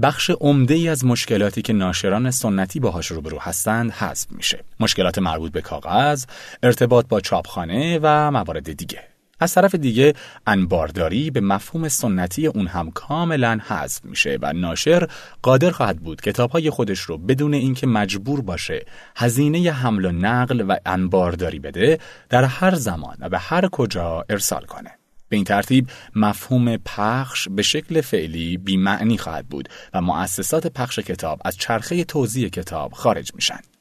بخش 0.03 0.31
عمده 0.31 0.75
ای 0.75 0.89
از 0.89 1.05
مشکلاتی 1.05 1.63
که 1.63 1.73
ناشران 1.73 2.31
سنتی 2.31 2.81
باهاش 2.81 3.07
روبرو 3.07 3.39
هستند 3.41 3.91
حذف 3.91 4.27
میشه. 4.31 4.65
مشکلات 4.81 5.19
مربوط 5.19 5.53
به 5.53 5.61
کاغذ، 5.61 6.25
ارتباط 6.63 7.07
با 7.09 7.21
چاپخانه 7.21 7.99
و 8.03 8.31
موارد 8.31 8.73
دیگه. 8.73 9.12
از 9.43 9.55
طرف 9.55 9.75
دیگه 9.75 10.15
انبارداری 10.47 11.31
به 11.31 11.41
مفهوم 11.41 11.89
سنتی 11.89 12.47
اون 12.47 12.67
هم 12.67 12.91
کاملا 12.91 13.59
حذف 13.67 14.05
میشه 14.05 14.39
و 14.43 14.53
ناشر 14.53 15.09
قادر 15.43 15.71
خواهد 15.71 15.99
بود 15.99 16.21
کتابهای 16.21 16.71
خودش 16.71 17.01
رو 17.01 17.19
بدون 17.19 17.55
اینکه 17.55 17.87
مجبور 17.87 18.41
باشه 18.41 18.87
هزینه 19.17 19.71
حمل 19.71 20.05
و 20.05 20.13
نقل 20.13 20.65
و 20.69 20.77
انبارداری 20.87 21.59
بده 21.59 21.99
در 22.29 22.45
هر 22.45 22.75
زمان 22.75 23.17
و 23.21 23.29
به 23.29 23.39
هر 23.39 23.69
کجا 23.69 24.25
ارسال 24.31 24.65
کنه. 24.65 24.91
به 25.29 25.37
این 25.37 25.45
ترتیب 25.45 25.89
مفهوم 26.17 26.77
پخش 26.77 27.49
به 27.49 27.63
شکل 27.63 28.01
فعلی 28.01 28.57
بیمعنی 28.57 29.19
خواهد 29.19 29.47
بود 29.49 29.69
و 29.95 30.01
مؤسسات 30.01 30.67
پخش 30.67 30.99
کتاب 30.99 31.41
از 31.45 31.57
چرخه 31.57 32.05
توزیع 32.05 32.49
کتاب 32.49 32.93
خارج 32.93 33.35
میشن. 33.35 33.72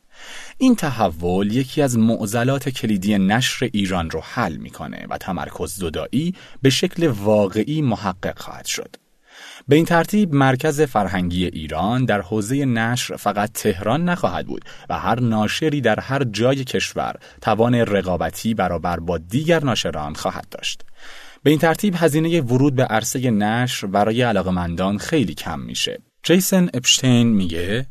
این 0.62 0.76
تحول 0.76 1.52
یکی 1.52 1.82
از 1.82 1.98
معضلات 1.98 2.70
کلیدی 2.70 3.18
نشر 3.18 3.70
ایران 3.74 4.10
رو 4.10 4.22
حل 4.24 4.58
می‌کنه 4.58 5.06
و 5.10 5.18
تمرکز 5.18 5.72
زدایی 5.74 6.36
به 6.62 6.70
شکل 6.70 7.08
واقعی 7.08 7.82
محقق 7.82 8.40
خواهد 8.40 8.66
شد. 8.66 8.96
به 9.68 9.76
این 9.76 9.86
ترتیب 9.86 10.34
مرکز 10.34 10.82
فرهنگی 10.82 11.46
ایران 11.46 12.06
در 12.06 12.22
حوزه 12.22 12.66
نشر 12.66 13.16
فقط 13.16 13.52
تهران 13.52 14.10
نخواهد 14.10 14.48
بود 14.48 14.66
و 14.90 15.00
هر 15.00 15.20
ناشری 15.20 15.82
در 15.82 16.00
هر 16.00 16.24
جای 16.24 16.64
کشور 16.64 17.16
توان 17.42 17.76
رقابتی 17.76 18.54
برابر 18.54 19.00
با 19.00 19.18
دیگر 19.18 19.64
ناشران 19.64 20.14
خواهد 20.14 20.48
داشت. 20.52 20.82
به 21.44 21.50
این 21.50 21.60
ترتیب 21.60 21.96
هزینه 21.98 22.42
ورود 22.42 22.76
به 22.76 22.84
عرصه 22.84 23.32
نشر 23.32 23.88
برای 23.88 24.22
علاقمندان 24.22 24.98
خیلی 24.98 25.34
کم 25.34 25.60
میشه. 25.60 26.02
جیسن 26.24 26.70
اپشتین 26.74 27.28
میگه 27.28 27.88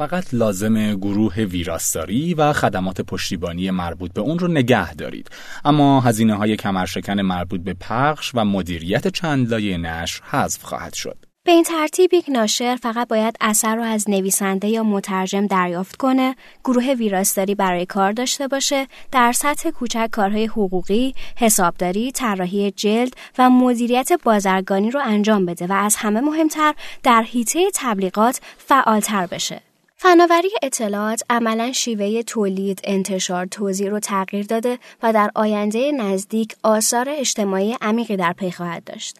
فقط 0.00 0.34
لازم 0.34 0.94
گروه 0.94 1.34
ویراستاری 1.34 2.34
و 2.34 2.52
خدمات 2.52 3.00
پشتیبانی 3.00 3.70
مربوط 3.70 4.12
به 4.12 4.20
اون 4.20 4.38
رو 4.38 4.48
نگه 4.48 4.94
دارید 4.94 5.30
اما 5.64 6.00
هزینه 6.00 6.34
های 6.34 6.56
کمرشکن 6.56 7.20
مربوط 7.20 7.60
به 7.60 7.74
پخش 7.74 8.30
و 8.34 8.44
مدیریت 8.44 9.08
چند 9.08 9.50
لایه 9.50 9.76
نشر 9.76 10.22
حذف 10.24 10.62
خواهد 10.62 10.94
شد 10.94 11.16
به 11.44 11.52
این 11.52 11.64
ترتیب 11.64 12.14
یک 12.14 12.24
ناشر 12.28 12.78
فقط 12.82 13.08
باید 13.08 13.36
اثر 13.40 13.76
رو 13.76 13.82
از 13.82 14.10
نویسنده 14.10 14.68
یا 14.68 14.82
مترجم 14.82 15.46
دریافت 15.46 15.96
کنه، 15.96 16.36
گروه 16.64 16.94
ویراستاری 16.94 17.54
برای 17.54 17.86
کار 17.86 18.12
داشته 18.12 18.48
باشه، 18.48 18.86
در 19.12 19.32
سطح 19.32 19.70
کوچک 19.70 20.08
کارهای 20.12 20.46
حقوقی، 20.46 21.14
حسابداری، 21.36 22.12
طراحی 22.12 22.70
جلد 22.70 23.14
و 23.38 23.50
مدیریت 23.50 24.12
بازرگانی 24.22 24.90
رو 24.90 25.00
انجام 25.04 25.46
بده 25.46 25.66
و 25.66 25.72
از 25.72 25.96
همه 25.96 26.20
مهمتر 26.20 26.74
در 27.02 27.22
حیطه 27.22 27.70
تبلیغات 27.74 28.40
فعالتر 28.58 29.26
بشه. 29.26 29.69
فناوری 30.02 30.50
اطلاعات 30.62 31.22
عملا 31.30 31.72
شیوه 31.72 32.22
تولید، 32.22 32.80
انتشار، 32.84 33.46
توزیع 33.46 33.90
رو 33.90 33.98
تغییر 33.98 34.46
داده 34.46 34.78
و 35.02 35.12
در 35.12 35.30
آینده 35.34 35.92
نزدیک 35.92 36.56
آثار 36.62 37.08
اجتماعی 37.08 37.76
عمیقی 37.80 38.16
در 38.16 38.32
پی 38.32 38.50
خواهد 38.50 38.84
داشت. 38.84 39.16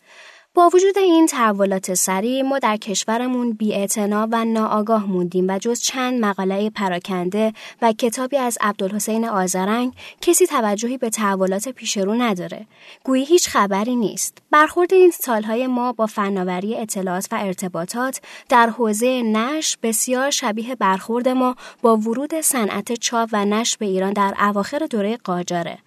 با 0.54 0.70
وجود 0.74 0.98
این 0.98 1.26
تحولات 1.26 1.94
سریع 1.94 2.42
ما 2.42 2.58
در 2.58 2.76
کشورمون 2.76 3.52
بی 3.52 3.86
و 3.96 4.44
ناآگاه 4.44 5.06
موندیم 5.06 5.46
و 5.48 5.58
جز 5.58 5.80
چند 5.80 6.24
مقاله 6.24 6.70
پراکنده 6.70 7.52
و 7.82 7.92
کتابی 7.92 8.36
از 8.36 8.58
عبدالحسین 8.60 9.28
آزرنگ 9.28 9.92
کسی 10.20 10.46
توجهی 10.46 10.98
به 10.98 11.10
تحولات 11.10 11.68
پیشرو 11.68 12.14
نداره. 12.14 12.66
گویی 13.04 13.24
هیچ 13.24 13.48
خبری 13.48 13.96
نیست. 13.96 14.38
برخورد 14.50 14.94
این 14.94 15.10
سالهای 15.10 15.66
ما 15.66 15.92
با 15.92 16.06
فناوری 16.06 16.76
اطلاعات 16.76 17.28
و 17.32 17.38
ارتباطات 17.40 18.20
در 18.48 18.70
حوزه 18.70 19.22
نشر 19.22 19.76
بسیار 19.82 20.30
شبیه 20.30 20.74
برخورد 20.74 21.28
ما 21.28 21.56
با 21.82 21.96
ورود 21.96 22.40
صنعت 22.40 22.92
چاپ 22.92 23.28
و 23.32 23.44
نشر 23.44 23.76
به 23.80 23.86
ایران 23.86 24.12
در 24.12 24.34
اواخر 24.38 24.78
دوره 24.78 25.16
قاجاره. 25.16 25.78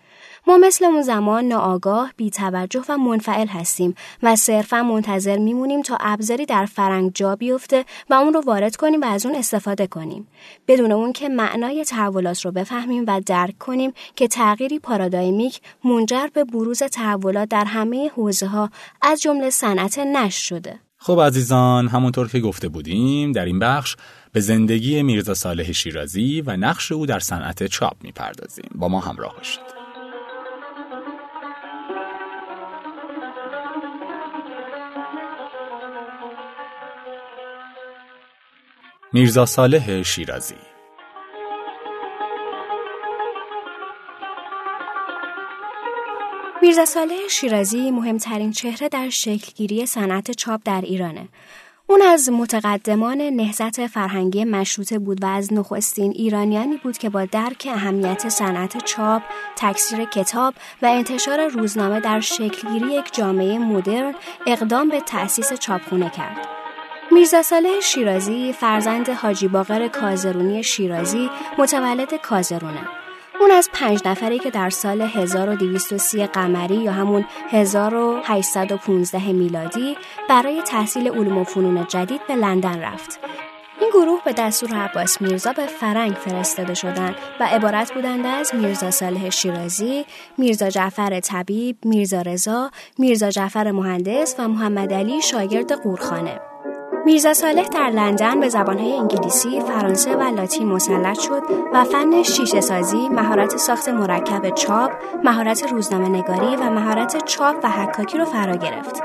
ما 0.47 0.57
مثل 0.57 0.85
اون 0.85 1.01
زمان 1.01 1.45
ناآگاه، 1.45 2.13
بیتوجه 2.17 2.81
و 2.89 2.97
منفعل 2.97 3.47
هستیم 3.47 3.95
و 4.23 4.35
صرفا 4.35 4.83
منتظر 4.83 5.37
میمونیم 5.37 5.81
تا 5.81 5.97
ابزاری 5.99 6.45
در 6.45 6.65
فرنگ 6.65 7.11
جا 7.13 7.35
بیفته 7.35 7.85
و 8.09 8.13
اون 8.13 8.33
رو 8.33 8.41
وارد 8.41 8.75
کنیم 8.75 9.01
و 9.01 9.05
از 9.05 9.25
اون 9.25 9.35
استفاده 9.35 9.87
کنیم. 9.87 10.27
بدون 10.67 10.91
اون 10.91 11.13
که 11.13 11.29
معنای 11.29 11.85
تحولات 11.85 12.45
رو 12.45 12.51
بفهمیم 12.51 13.03
و 13.07 13.21
درک 13.25 13.57
کنیم 13.57 13.93
که 14.15 14.27
تغییری 14.27 14.79
پارادایمیک 14.79 15.61
منجر 15.83 16.27
به 16.33 16.43
بروز 16.43 16.83
تحولات 16.83 17.49
در 17.49 17.65
همه 17.65 18.09
حوزه 18.15 18.47
ها 18.47 18.69
از 19.01 19.21
جمله 19.21 19.49
صنعت 19.49 19.99
نش 19.99 20.35
شده. 20.35 20.79
خب 20.97 21.21
عزیزان 21.21 21.87
همونطور 21.87 22.27
که 22.27 22.39
گفته 22.39 22.67
بودیم 22.67 23.31
در 23.31 23.45
این 23.45 23.59
بخش 23.59 23.95
به 24.31 24.39
زندگی 24.39 25.03
میرزا 25.03 25.33
صالح 25.33 25.71
شیرازی 25.71 26.41
و 26.41 26.57
نقش 26.57 26.91
او 26.91 27.05
در 27.05 27.19
صنعت 27.19 27.67
چاپ 27.67 27.93
می‌پردازیم 28.01 28.69
با 28.75 28.87
ما 28.87 28.99
همراه 28.99 29.35
باشید 29.37 29.82
میرزا 39.16 39.45
صالح 39.45 40.03
شیرازی 40.03 40.55
میرزا 46.61 46.86
صالح 46.86 47.28
شیرازی 47.30 47.91
مهمترین 47.91 48.51
چهره 48.51 48.89
در 48.89 49.09
شکلگیری 49.09 49.86
صنعت 49.86 50.32
چاپ 50.32 50.61
در 50.66 50.82
ایرانه. 50.82 51.28
اون 51.88 52.01
از 52.01 52.30
متقدمان 52.30 53.22
نهزت 53.22 53.88
فرهنگی 53.88 54.45
مشروطه 54.45 54.99
بود 54.99 55.24
و 55.24 55.26
از 55.26 55.53
نخستین 55.53 56.11
ایرانیانی 56.11 56.78
بود 56.78 56.97
که 56.97 57.09
با 57.09 57.26
درک 57.26 57.68
اهمیت 57.72 58.30
صنعت 58.30 58.86
چاپ، 58.86 59.22
تکثیر 59.55 60.05
کتاب 60.05 60.53
و 60.82 60.86
انتشار 60.86 61.47
روزنامه 61.47 61.99
در 61.99 62.20
شکلگیری 62.20 62.93
یک 62.93 63.14
جامعه 63.14 63.57
مدرن 63.57 64.16
اقدام 64.47 64.89
به 64.89 65.01
تأسیس 65.01 65.53
چاپخونه 65.53 66.09
کرد. 66.09 66.62
میرزا 67.14 67.41
صالح 67.41 67.80
شیرازی 67.80 68.53
فرزند 68.53 69.09
حاجی 69.09 69.47
باقر 69.47 69.88
کازرونی 69.88 70.64
شیرازی 70.64 71.30
متولد 71.57 72.22
کازرونه. 72.22 72.88
اون 73.41 73.51
از 73.51 73.70
پنج 73.74 74.01
نفری 74.05 74.39
که 74.39 74.49
در 74.49 74.70
سال 74.70 75.01
1230 75.01 76.26
قمری 76.26 76.76
یا 76.76 76.91
همون 76.91 77.26
1815 77.49 79.32
میلادی 79.32 79.97
برای 80.30 80.61
تحصیل 80.61 81.11
علوم 81.11 81.38
و 81.38 81.43
فنون 81.43 81.88
جدید 81.88 82.28
به 82.28 82.36
لندن 82.36 82.80
رفت. 82.80 83.20
این 83.82 83.89
گروه 83.89 84.22
به 84.26 84.34
دستور 84.34 84.76
عباس 84.76 85.22
میرزا 85.22 85.53
به 85.53 85.66
فرنگ 85.66 86.14
فرستاده 86.14 86.74
شدند 86.74 87.16
و 87.39 87.43
عبارت 87.43 87.93
بودند 87.93 88.26
از 88.26 88.55
میرزا 88.55 88.91
صالح 88.91 89.30
شیرازی، 89.30 90.05
میرزا 90.38 90.70
جعفر 90.70 91.20
طبیب، 91.20 91.78
میرزا 91.86 92.22
رضا، 92.22 92.72
میرزا 92.97 93.30
جعفر 93.30 93.72
مهندس 93.72 94.36
و 94.39 94.47
محمد 94.47 94.93
علی 94.93 95.22
شاگرد 95.22 95.72
قورخانه. 95.72 96.53
میرزا 97.06 97.34
صالح 97.34 97.68
در 97.68 97.89
لندن 97.89 98.39
به 98.39 98.49
زبانهای 98.49 98.93
انگلیسی، 98.93 99.62
فرانسه 99.62 100.16
و 100.16 100.22
لاتین 100.22 100.68
مسلط 100.68 101.20
شد 101.20 101.41
و 101.74 101.84
فن 101.84 102.24
شیشه 102.24 102.62
سازی، 102.62 103.10
مهارت 103.10 103.58
ساخت 103.58 103.89
مرکب 103.89 104.49
چاپ، 104.49 104.91
مهارت 105.24 105.72
روزنامه 105.72 106.10
نگاری 106.10 106.56
و 106.56 106.70
مهارت 106.70 107.26
چاپ 107.26 107.56
و 107.64 107.70
حکاکی 107.70 108.18
رو 108.18 108.26
فرا 108.26 108.56
گرفت. 108.56 109.04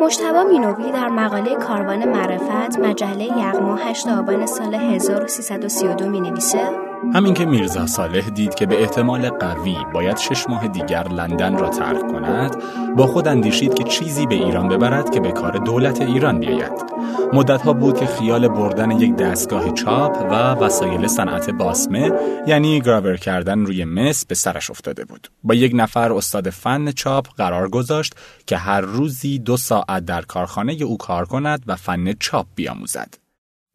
مشتبا 0.00 0.44
مینوی 0.44 0.92
در 0.92 1.08
مقاله 1.08 1.54
کاروان 1.54 2.08
معرفت 2.08 2.78
مجله 2.78 3.24
یغما 3.24 3.76
8 3.76 4.08
آبان 4.08 4.46
سال 4.46 4.74
1332 4.74 6.08
می 6.08 6.20
نویسه 6.20 6.87
همین 7.14 7.34
که 7.34 7.46
میرزا 7.46 7.86
صالح 7.86 8.30
دید 8.30 8.54
که 8.54 8.66
به 8.66 8.80
احتمال 8.82 9.30
قوی 9.30 9.76
باید 9.94 10.16
شش 10.16 10.48
ماه 10.48 10.68
دیگر 10.68 11.08
لندن 11.08 11.58
را 11.58 11.68
ترک 11.68 12.00
کند 12.12 12.56
با 12.96 13.06
خود 13.06 13.28
اندیشید 13.28 13.74
که 13.74 13.84
چیزی 13.84 14.26
به 14.26 14.34
ایران 14.34 14.68
ببرد 14.68 15.10
که 15.10 15.20
به 15.20 15.32
کار 15.32 15.52
دولت 15.52 16.00
ایران 16.00 16.40
بیاید. 16.40 16.72
مدتها 17.32 17.72
بود 17.72 17.98
که 17.98 18.06
خیال 18.06 18.48
بردن 18.48 18.90
یک 18.90 19.16
دستگاه 19.16 19.72
چاپ 19.74 20.26
و 20.30 20.34
وسایل 20.34 21.06
صنعت 21.06 21.50
باسمه 21.50 22.12
یعنی 22.46 22.80
گراور 22.80 23.16
کردن 23.16 23.66
روی 23.66 23.84
مس 23.84 24.26
به 24.26 24.34
سرش 24.34 24.70
افتاده 24.70 25.04
بود. 25.04 25.28
با 25.44 25.54
یک 25.54 25.72
نفر 25.74 26.12
استاد 26.12 26.50
فن 26.50 26.90
چاپ 26.90 27.28
قرار 27.36 27.68
گذاشت 27.68 28.14
که 28.46 28.56
هر 28.56 28.80
روزی 28.80 29.38
دو 29.38 29.56
ساعت 29.56 30.04
در 30.04 30.22
کارخانه 30.22 30.72
او 30.72 30.98
کار 30.98 31.24
کند 31.24 31.62
و 31.66 31.76
فن 31.76 32.12
چاپ 32.12 32.46
بیاموزد. 32.54 33.27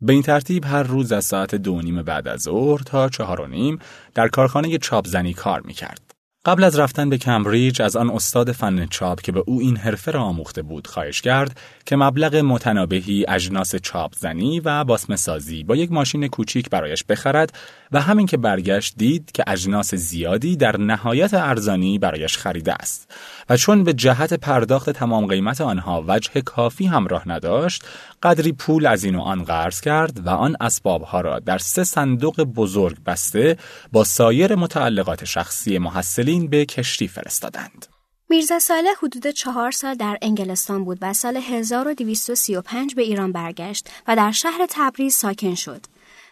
به 0.04 0.14
این 0.14 0.22
ترتیب 0.22 0.66
هر 0.66 0.84
روز 0.84 1.12
از 1.12 1.26
ساعت 1.26 1.56
دو 1.56 1.82
نیم 1.82 2.02
بعد 2.02 2.28
از 2.28 2.42
ظهر 2.42 2.82
تا 2.82 3.10
چهار 3.10 3.42
و 3.42 3.48
نیم 3.48 3.80
در 4.14 4.28
کارخانه 4.28 4.78
چاپزنی 4.78 5.34
کار 5.34 5.62
می‌کرد. 5.62 6.14
قبل 6.46 6.64
از 6.64 6.80
رفتن 6.80 7.10
به 7.10 7.18
کمبریج 7.18 7.82
از 7.82 7.96
آن 7.96 8.10
استاد 8.10 8.52
فن 8.52 8.86
چاپ 8.86 9.22
که 9.22 9.32
به 9.32 9.44
او 9.48 9.60
این 9.60 9.78
حرفه 9.78 10.12
را 10.12 10.22
آموخته 10.22 10.62
بود 10.62 10.88
خواهش 10.88 11.22
کرد 11.22 11.60
که 11.86 11.96
مبلغ 11.96 12.36
متنابهی 12.36 13.26
اجناس 13.28 13.76
چاپ 13.76 14.14
زنی 14.16 14.60
و 14.60 14.84
باسم 14.84 15.16
سازی 15.16 15.64
با 15.64 15.76
یک 15.76 15.92
ماشین 15.92 16.28
کوچیک 16.28 16.70
برایش 16.70 17.04
بخرد 17.04 17.54
و 17.94 18.02
همین 18.02 18.26
که 18.26 18.38
برگشت 18.38 18.94
دید 18.98 19.32
که 19.32 19.44
اجناس 19.48 19.96
زیادی 19.96 20.56
در 20.56 20.78
نهایت 20.78 21.34
ارزانی 21.34 22.00
برایش 22.00 22.38
خریده 22.38 22.74
است 22.74 23.12
و 23.50 23.58
چون 23.58 23.84
به 23.84 23.94
جهت 23.94 24.34
پرداخت 24.34 24.90
تمام 24.90 25.26
قیمت 25.26 25.62
آنها 25.62 26.04
وجه 26.08 26.42
کافی 26.42 26.86
همراه 26.86 27.30
نداشت 27.30 27.84
قدری 28.24 28.52
پول 28.52 28.86
از 28.86 29.04
این 29.04 29.16
و 29.16 29.22
آن 29.22 29.44
قرض 29.44 29.82
کرد 29.82 30.28
و 30.28 30.30
آن 30.30 30.56
اسبابها 30.62 31.22
را 31.22 31.40
در 31.40 31.58
سه 31.58 31.84
صندوق 31.84 32.42
بزرگ 32.42 32.98
بسته 33.06 33.58
با 33.92 34.04
سایر 34.04 34.56
متعلقات 34.56 35.26
شخصی 35.26 35.78
محصلین 35.78 36.48
به 36.48 36.66
کشتی 36.66 37.08
فرستادند. 37.08 37.86
میرزا 38.30 38.60
صالح 38.60 38.94
حدود 39.04 39.28
چهار 39.28 39.72
سال 39.72 39.96
در 39.96 40.18
انگلستان 40.22 40.86
بود 40.86 40.98
و 41.02 41.14
سال 41.14 41.38
1235 41.38 42.96
به 42.96 43.02
ایران 43.02 43.32
برگشت 43.32 43.90
و 44.08 44.16
در 44.16 44.32
شهر 44.32 44.68
تبریز 44.70 45.16
ساکن 45.16 45.56
شد. 45.56 45.82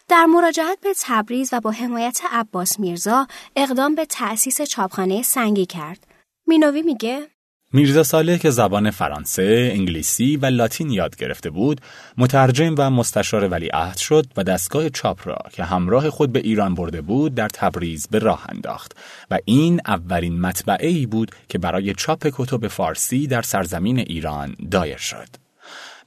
در 0.07 0.25
مراجعت 0.25 0.77
به 0.83 0.93
تبریز 1.01 1.49
و 1.53 1.59
با 1.59 1.71
حمایت 1.71 2.21
عباس 2.31 2.79
میرزا 2.79 3.27
اقدام 3.55 3.95
به 3.95 4.05
تأسیس 4.05 4.61
چاپخانه 4.61 5.21
سنگی 5.21 5.65
کرد. 5.65 6.07
مینوی 6.47 6.81
میگه 6.81 7.27
میرزا 7.73 8.03
صالح 8.03 8.37
که 8.37 8.49
زبان 8.49 8.91
فرانسه، 8.91 9.71
انگلیسی 9.73 10.37
و 10.37 10.45
لاتین 10.45 10.89
یاد 10.89 11.15
گرفته 11.15 11.49
بود، 11.49 11.81
مترجم 12.17 12.75
و 12.77 12.89
مستشار 12.89 13.47
ولیعهد 13.47 13.97
شد 13.97 14.25
و 14.37 14.43
دستگاه 14.43 14.89
چاپ 14.89 15.27
را 15.27 15.37
که 15.51 15.63
همراه 15.63 16.09
خود 16.09 16.31
به 16.31 16.39
ایران 16.39 16.75
برده 16.75 17.01
بود 17.01 17.35
در 17.35 17.49
تبریز 17.49 18.07
به 18.07 18.19
راه 18.19 18.45
انداخت 18.49 18.97
و 19.31 19.39
این 19.45 19.81
اولین 19.87 20.41
مطبعه 20.41 20.87
ای 20.87 21.05
بود 21.05 21.31
که 21.49 21.57
برای 21.57 21.93
چاپ 21.93 22.27
کتب 22.33 22.67
فارسی 22.67 23.27
در 23.27 23.41
سرزمین 23.41 23.99
ایران 23.99 24.55
دایر 24.71 24.97
شد. 24.97 25.27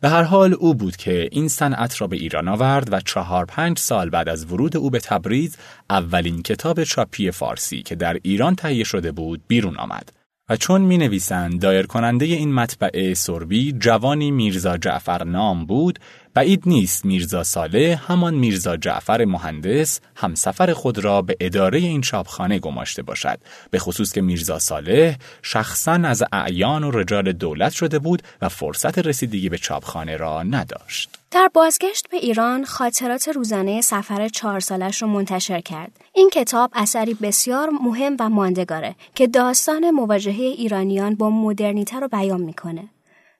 به 0.04 0.10
هر 0.10 0.22
حال 0.22 0.54
او 0.54 0.74
بود 0.74 0.96
که 0.96 1.28
این 1.32 1.48
صنعت 1.48 2.00
را 2.00 2.06
به 2.06 2.16
ایران 2.16 2.48
آورد 2.48 2.92
و 2.92 3.00
چهار 3.00 3.44
پنج 3.44 3.78
سال 3.78 4.10
بعد 4.10 4.28
از 4.28 4.52
ورود 4.52 4.76
او 4.76 4.90
به 4.90 4.98
تبریز 4.98 5.56
اولین 5.90 6.42
کتاب 6.42 6.84
چاپی 6.84 7.30
فارسی 7.30 7.82
که 7.82 7.94
در 7.94 8.18
ایران 8.22 8.56
تهیه 8.56 8.84
شده 8.84 9.12
بود 9.12 9.42
بیرون 9.48 9.76
آمد. 9.76 10.12
و 10.48 10.56
چون 10.56 10.80
می 10.80 10.98
نویسند 10.98 11.60
دایر 11.60 11.86
کننده 11.86 12.24
این 12.24 12.54
مطبعه 12.54 13.14
سربی 13.14 13.72
جوانی 13.72 14.30
میرزا 14.30 14.76
جعفر 14.76 15.24
نام 15.24 15.66
بود 15.66 15.98
بعید 16.34 16.62
نیست 16.66 17.04
میرزا 17.04 17.42
ساله 17.42 18.00
همان 18.06 18.34
میرزا 18.34 18.76
جعفر 18.76 19.24
مهندس 19.24 20.00
همسفر 20.16 20.72
خود 20.72 20.98
را 20.98 21.22
به 21.22 21.36
اداره 21.40 21.78
این 21.78 22.00
چاپخانه 22.00 22.58
گماشته 22.58 23.02
باشد 23.02 23.38
به 23.70 23.78
خصوص 23.78 24.12
که 24.12 24.20
میرزا 24.20 24.58
ساله 24.58 25.18
شخصا 25.42 25.92
از 25.92 26.22
اعیان 26.32 26.84
و 26.84 26.90
رجال 26.90 27.32
دولت 27.32 27.72
شده 27.72 27.98
بود 27.98 28.22
و 28.42 28.48
فرصت 28.48 28.98
رسیدگی 28.98 29.48
به 29.48 29.58
چاپخانه 29.58 30.16
را 30.16 30.42
نداشت 30.42 31.10
در 31.30 31.50
بازگشت 31.54 32.08
به 32.10 32.16
ایران 32.16 32.64
خاطرات 32.64 33.28
روزانه 33.28 33.80
سفر 33.80 34.28
چهار 34.28 34.60
سالش 34.60 35.02
رو 35.02 35.08
منتشر 35.08 35.60
کرد. 35.60 35.92
این 36.14 36.30
کتاب 36.30 36.70
اثری 36.74 37.14
بسیار 37.14 37.70
مهم 37.70 38.16
و 38.20 38.28
ماندگاره 38.28 38.94
که 39.14 39.26
داستان 39.26 39.90
مواجهه 39.90 40.40
ایرانیان 40.40 41.14
با 41.14 41.30
مدرنیته 41.30 42.00
رو 42.00 42.08
بیان 42.08 42.40
می‌کنه. 42.40 42.88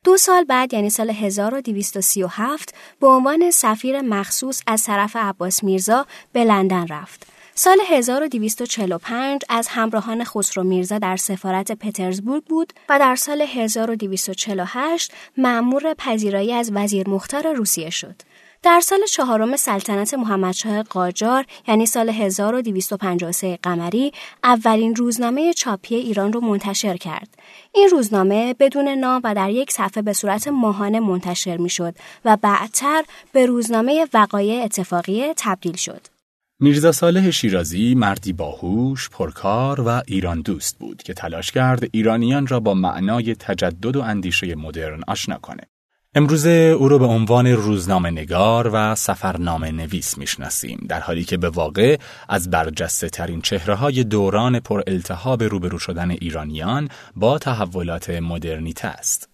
دو 0.05 0.17
سال 0.17 0.45
بعد 0.45 0.75
یعنی 0.75 0.91
سال 0.91 1.11
1237 1.11 2.75
به 3.01 3.07
عنوان 3.07 3.51
سفیر 3.51 4.01
مخصوص 4.01 4.63
از 4.67 4.85
طرف 4.85 5.17
عباس 5.17 5.65
میرزا 5.65 6.07
به 6.33 6.45
لندن 6.45 6.87
رفت. 6.87 7.27
سال 7.55 7.79
1245 7.89 9.41
از 9.49 9.69
همراهان 9.69 10.25
خسرو 10.25 10.65
میرزا 10.65 10.99
در 10.99 11.17
سفارت 11.17 11.73
پترزبورگ 11.73 12.45
بود 12.45 12.73
و 12.89 12.99
در 12.99 13.17
سال 13.17 13.43
1248 13.43 15.13
مأمور 15.37 15.95
پذیرایی 15.95 16.53
از 16.53 16.71
وزیر 16.75 17.09
مختار 17.09 17.53
روسیه 17.53 17.91
شد. 17.91 18.15
در 18.63 18.81
سال 18.81 18.99
چهارم 19.05 19.57
سلطنت 19.57 20.15
محمدشاه 20.15 20.83
قاجار 20.83 21.45
یعنی 21.69 21.87
سال 21.87 22.11
1253 22.11 23.59
قمری 23.63 24.13
اولین 24.45 24.97
روزنامه 24.97 25.53
چاپی 25.53 25.95
ایران 25.95 26.33
رو 26.33 26.41
منتشر 26.41 26.97
کرد. 26.97 27.29
این 27.75 27.89
روزنامه 27.93 28.55
بدون 28.55 28.89
نام 28.89 29.21
و 29.25 29.35
در 29.35 29.51
یک 29.51 29.71
صفحه 29.71 30.03
به 30.03 30.13
صورت 30.13 30.49
ماهانه 30.49 31.01
منتشر 31.01 31.57
می 31.57 31.71
شد 31.71 31.95
و 32.25 32.37
بعدتر 32.37 33.03
به 33.33 33.47
روزنامه 33.47 34.07
وقایع 34.15 34.65
اتفاقیه 34.65 35.35
تبدیل 35.37 35.77
شد. 35.77 36.01
میرزا 36.61 36.93
صالح 36.93 37.31
شیرازی 37.31 37.95
مردی 37.95 38.33
باهوش، 38.33 39.11
پرکار 39.11 39.81
و 39.81 40.03
ایران 40.07 40.41
دوست 40.41 40.79
بود 40.79 41.03
که 41.03 41.15
تلاش 41.15 41.53
کرد 41.53 41.89
ایرانیان 41.93 42.47
را 42.47 42.61
با 42.61 42.75
معنای 42.75 43.35
تجدد 43.35 43.97
و 43.97 44.01
اندیشه 44.01 44.55
مدرن 44.55 45.01
آشنا 45.09 45.39
کنه. 45.39 45.63
امروزه 46.17 46.51
او 46.51 46.89
را 46.89 46.99
به 46.99 47.05
عنوان 47.05 47.47
روزنامه 47.47 48.11
نگار 48.11 48.71
و 48.73 48.95
سفرنامه 48.95 49.71
نویس 49.71 50.19
می‌شناسیم 50.19 50.87
در 50.89 51.01
حالی 51.01 51.25
که 51.25 51.37
به 51.37 51.49
واقع 51.49 51.97
از 52.29 52.51
برجسته 52.51 53.09
ترین 53.09 53.41
چهره 53.41 53.75
های 53.75 54.05
دوران 54.05 54.61
پر 54.61 54.83
التهاب 54.87 55.43
روبرو 55.43 55.79
شدن 55.79 56.11
ایرانیان 56.11 56.89
با 57.17 57.39
تحولات 57.39 58.11
مدرنیته 58.11 58.89
است. 58.89 59.34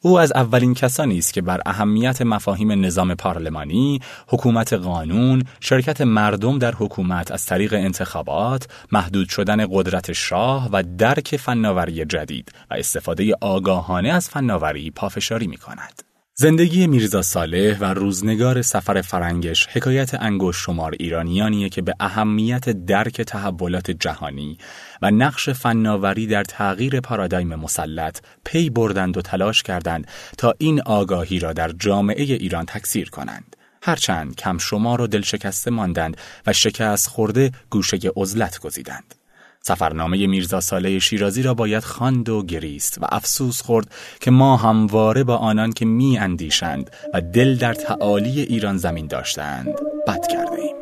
او 0.00 0.18
از 0.18 0.32
اولین 0.32 0.74
کسانی 0.74 1.18
است 1.18 1.32
که 1.32 1.42
بر 1.42 1.60
اهمیت 1.66 2.22
مفاهیم 2.22 2.84
نظام 2.84 3.14
پارلمانی، 3.14 4.00
حکومت 4.28 4.72
قانون، 4.72 5.42
شرکت 5.60 6.00
مردم 6.00 6.58
در 6.58 6.74
حکومت 6.74 7.30
از 7.32 7.46
طریق 7.46 7.74
انتخابات، 7.74 8.68
محدود 8.92 9.28
شدن 9.28 9.66
قدرت 9.70 10.12
شاه 10.12 10.68
و 10.72 10.82
درک 10.98 11.36
فناوری 11.36 12.04
جدید 12.04 12.52
و 12.70 12.74
استفاده 12.74 13.34
آگاهانه 13.40 14.08
از 14.08 14.28
فناوری 14.28 14.90
پافشاری 14.90 15.46
می 15.46 15.56
کند. 15.56 16.02
زندگی 16.40 16.86
میرزا 16.86 17.22
صالح 17.22 17.78
و 17.78 17.84
روزنگار 17.84 18.62
سفر 18.62 19.00
فرنگش 19.00 19.66
حکایت 19.66 20.14
انگوش 20.14 20.56
شمار 20.56 20.94
ایرانیانیه 21.00 21.68
که 21.68 21.82
به 21.82 21.94
اهمیت 22.00 22.70
درک 22.70 23.20
تحولات 23.20 23.90
جهانی 23.90 24.58
و 25.02 25.10
نقش 25.10 25.48
فناوری 25.48 26.26
در 26.26 26.44
تغییر 26.44 27.00
پارادایم 27.00 27.54
مسلط 27.54 28.18
پی 28.44 28.70
بردند 28.70 29.16
و 29.16 29.22
تلاش 29.22 29.62
کردند 29.62 30.06
تا 30.38 30.54
این 30.58 30.82
آگاهی 30.82 31.38
را 31.38 31.52
در 31.52 31.72
جامعه 31.72 32.22
ایران 32.22 32.66
تکثیر 32.66 33.10
کنند. 33.10 33.56
هرچند 33.82 34.36
کم 34.36 34.58
شمار 34.58 35.00
و 35.00 35.06
دلشکسته 35.06 35.70
ماندند 35.70 36.16
و 36.46 36.52
شکست 36.52 37.08
خورده 37.08 37.52
گوشه 37.70 37.98
عزلت 38.16 38.60
گزیدند. 38.60 39.14
سفرنامه 39.62 40.26
میرزا 40.26 40.60
ساله 40.60 40.98
شیرازی 40.98 41.42
را 41.42 41.54
باید 41.54 41.84
خواند 41.84 42.28
و 42.28 42.42
گریست 42.42 42.98
و 43.02 43.06
افسوس 43.08 43.62
خورد 43.62 43.94
که 44.20 44.30
ما 44.30 44.56
همواره 44.56 45.24
با 45.24 45.36
آنان 45.36 45.72
که 45.72 45.84
می 45.84 46.18
اندیشند 46.18 46.90
و 47.14 47.20
دل 47.20 47.56
در 47.56 47.74
تعالی 47.74 48.40
ایران 48.40 48.76
زمین 48.76 49.06
داشتند 49.06 49.74
بد 50.06 50.26
کرده 50.26 50.56
ایم. 50.56 50.76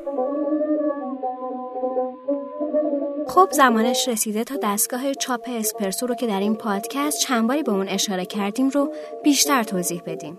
خب 3.29 3.49
زمانش 3.53 4.09
رسیده 4.09 4.45
تا 4.45 4.57
دستگاه 4.63 5.15
چاپ 5.15 5.49
اسپرسو 5.49 6.07
رو 6.07 6.15
که 6.15 6.27
در 6.27 6.41
این 6.41 6.55
پادکست 6.55 7.21
چند 7.21 7.49
باری 7.49 7.63
به 7.63 7.73
اون 7.73 7.89
اشاره 7.89 8.27
کردیم 8.27 8.69
رو 8.69 8.95
بیشتر 9.25 9.63
توضیح 9.63 10.03
بدیم. 10.07 10.39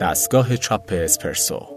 دستگاه 0.00 0.56
چاپ 0.56 0.92
اسپرسو 0.92 1.74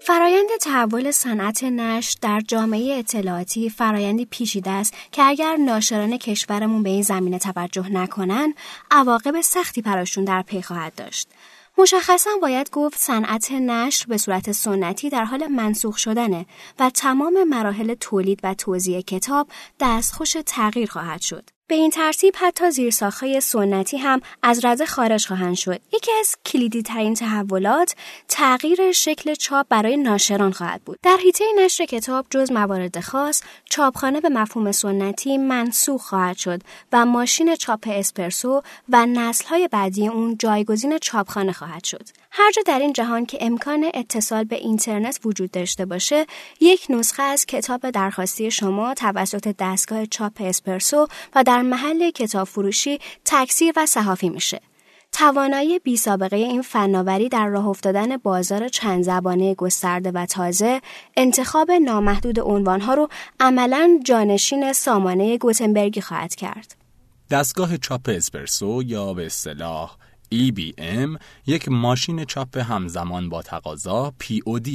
فرایند 0.00 0.48
تحول 0.60 1.10
صنعت 1.10 1.64
نشر 1.64 2.18
در 2.22 2.40
جامعه 2.48 2.98
اطلاعاتی 2.98 3.70
فرایندی 3.70 4.24
پیچیده 4.24 4.70
است 4.70 4.94
که 5.12 5.22
اگر 5.22 5.56
ناشران 5.56 6.18
کشورمون 6.18 6.82
به 6.82 6.90
این 6.90 7.02
زمینه 7.02 7.38
توجه 7.38 7.88
نکنن 7.92 8.54
عواقب 8.90 9.40
سختی 9.40 9.82
براشون 9.82 10.24
در 10.24 10.42
پی 10.42 10.62
خواهد 10.62 10.94
داشت 10.94 11.28
مشخصا 11.78 12.30
باید 12.42 12.70
گفت 12.70 12.98
صنعت 12.98 13.52
نشر 13.52 14.06
به 14.08 14.16
صورت 14.16 14.52
سنتی 14.52 15.10
در 15.10 15.24
حال 15.24 15.46
منسوخ 15.46 15.98
شدنه 15.98 16.46
و 16.78 16.90
تمام 16.90 17.44
مراحل 17.44 17.94
تولید 17.94 18.40
و 18.42 18.54
توزیع 18.54 19.00
کتاب 19.00 19.48
دستخوش 19.80 20.36
تغییر 20.46 20.90
خواهد 20.90 21.20
شد. 21.20 21.50
به 21.68 21.74
این 21.74 21.90
ترتیب 21.90 22.34
حتی 22.36 22.70
زیرساختهای 22.70 23.40
سنتی 23.40 23.96
هم 23.96 24.20
از 24.42 24.64
رده 24.64 24.86
خارج 24.86 25.26
خواهند 25.26 25.54
شد. 25.54 25.80
یکی 25.92 26.10
از 26.20 26.36
کلیدی 26.46 26.82
ترین 26.82 27.14
تحولات 27.14 27.94
تغییر 28.28 28.92
شکل 28.92 29.34
چاپ 29.34 29.66
برای 29.68 29.96
ناشران 29.96 30.52
خواهد 30.52 30.82
بود. 30.82 30.98
در 31.02 31.16
حیطه 31.22 31.44
نشر 31.58 31.84
کتاب 31.84 32.26
جز 32.30 32.52
موارد 32.52 33.00
خاص، 33.00 33.42
چاپخانه 33.64 34.20
به 34.20 34.28
مفهوم 34.28 34.72
سنتی 34.72 35.38
منسوخ 35.38 36.02
خواهد 36.02 36.36
شد 36.36 36.60
و 36.92 37.06
ماشین 37.06 37.56
چاپ 37.56 37.88
اسپرسو 37.92 38.62
و 38.88 39.06
نسلهای 39.06 39.68
بعدی 39.68 40.08
اون 40.08 40.36
جایگزین 40.38 40.98
چاپخانه 40.98 41.52
خواهد 41.52 41.84
شد. 41.84 42.08
هر 42.30 42.52
جا 42.52 42.62
در 42.66 42.78
این 42.78 42.92
جهان 42.92 43.26
که 43.26 43.38
امکان 43.40 43.90
اتصال 43.94 44.44
به 44.44 44.56
اینترنت 44.56 45.20
وجود 45.24 45.50
داشته 45.50 45.86
باشه 45.86 46.26
یک 46.60 46.86
نسخه 46.90 47.22
از 47.22 47.46
کتاب 47.46 47.90
درخواستی 47.90 48.50
شما 48.50 48.94
توسط 48.94 49.54
دستگاه 49.58 50.06
چاپ 50.06 50.32
اسپرسو 50.40 51.06
و 51.34 51.42
در 51.42 51.62
محل 51.62 52.10
کتاب 52.10 52.46
فروشی 52.46 52.98
تکثیر 53.24 53.72
و 53.76 53.86
صحافی 53.86 54.28
میشه 54.28 54.60
توانایی 55.12 55.78
بی 55.78 55.96
سابقه 55.96 56.36
این 56.36 56.62
فناوری 56.62 57.28
در 57.28 57.46
راه 57.46 57.66
افتادن 57.66 58.16
بازار 58.16 58.68
چند 58.68 59.02
زبانه 59.02 59.54
گسترده 59.54 60.10
و 60.10 60.26
تازه 60.26 60.80
انتخاب 61.16 61.70
نامحدود 61.70 62.40
عنوانها 62.40 62.94
رو 62.94 63.08
عملا 63.40 64.00
جانشین 64.04 64.72
سامانه 64.72 65.38
گوتنبرگی 65.38 66.00
خواهد 66.00 66.34
کرد. 66.34 66.76
دستگاه 67.30 67.76
چاپ 67.76 68.08
اسپرسو 68.08 68.82
یا 68.86 69.14
به 69.14 69.26
اصطلاح 69.26 69.96
EBM 70.34 71.18
یک 71.46 71.68
ماشین 71.68 72.24
چاپ 72.24 72.56
همزمان 72.56 73.28
با 73.28 73.42
تقاضا 73.42 74.14
POD 74.22 74.68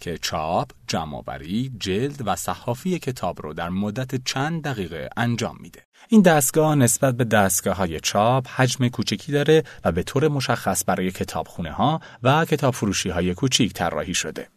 که 0.00 0.18
چاپ، 0.18 0.70
جمعآوری، 0.88 1.72
جلد 1.80 2.22
و 2.26 2.36
صحافی 2.36 2.98
کتاب 2.98 3.42
رو 3.42 3.54
در 3.54 3.68
مدت 3.68 4.24
چند 4.24 4.62
دقیقه 4.62 5.08
انجام 5.16 5.56
میده. 5.60 5.82
این 6.08 6.22
دستگاه 6.22 6.74
نسبت 6.74 7.16
به 7.16 7.24
دستگاه 7.24 7.76
های 7.76 8.00
چاپ 8.00 8.48
حجم 8.48 8.88
کوچکی 8.88 9.32
داره 9.32 9.64
و 9.84 9.92
به 9.92 10.02
طور 10.02 10.28
مشخص 10.28 10.82
برای 10.86 11.10
کتابخونه 11.10 11.72
ها 11.72 12.00
و 12.22 12.44
کتاب 12.44 12.74
فروشی 12.74 13.08
های 13.08 13.34
کوچیک 13.34 13.72
طراحی 13.72 14.14
شده. 14.14 14.48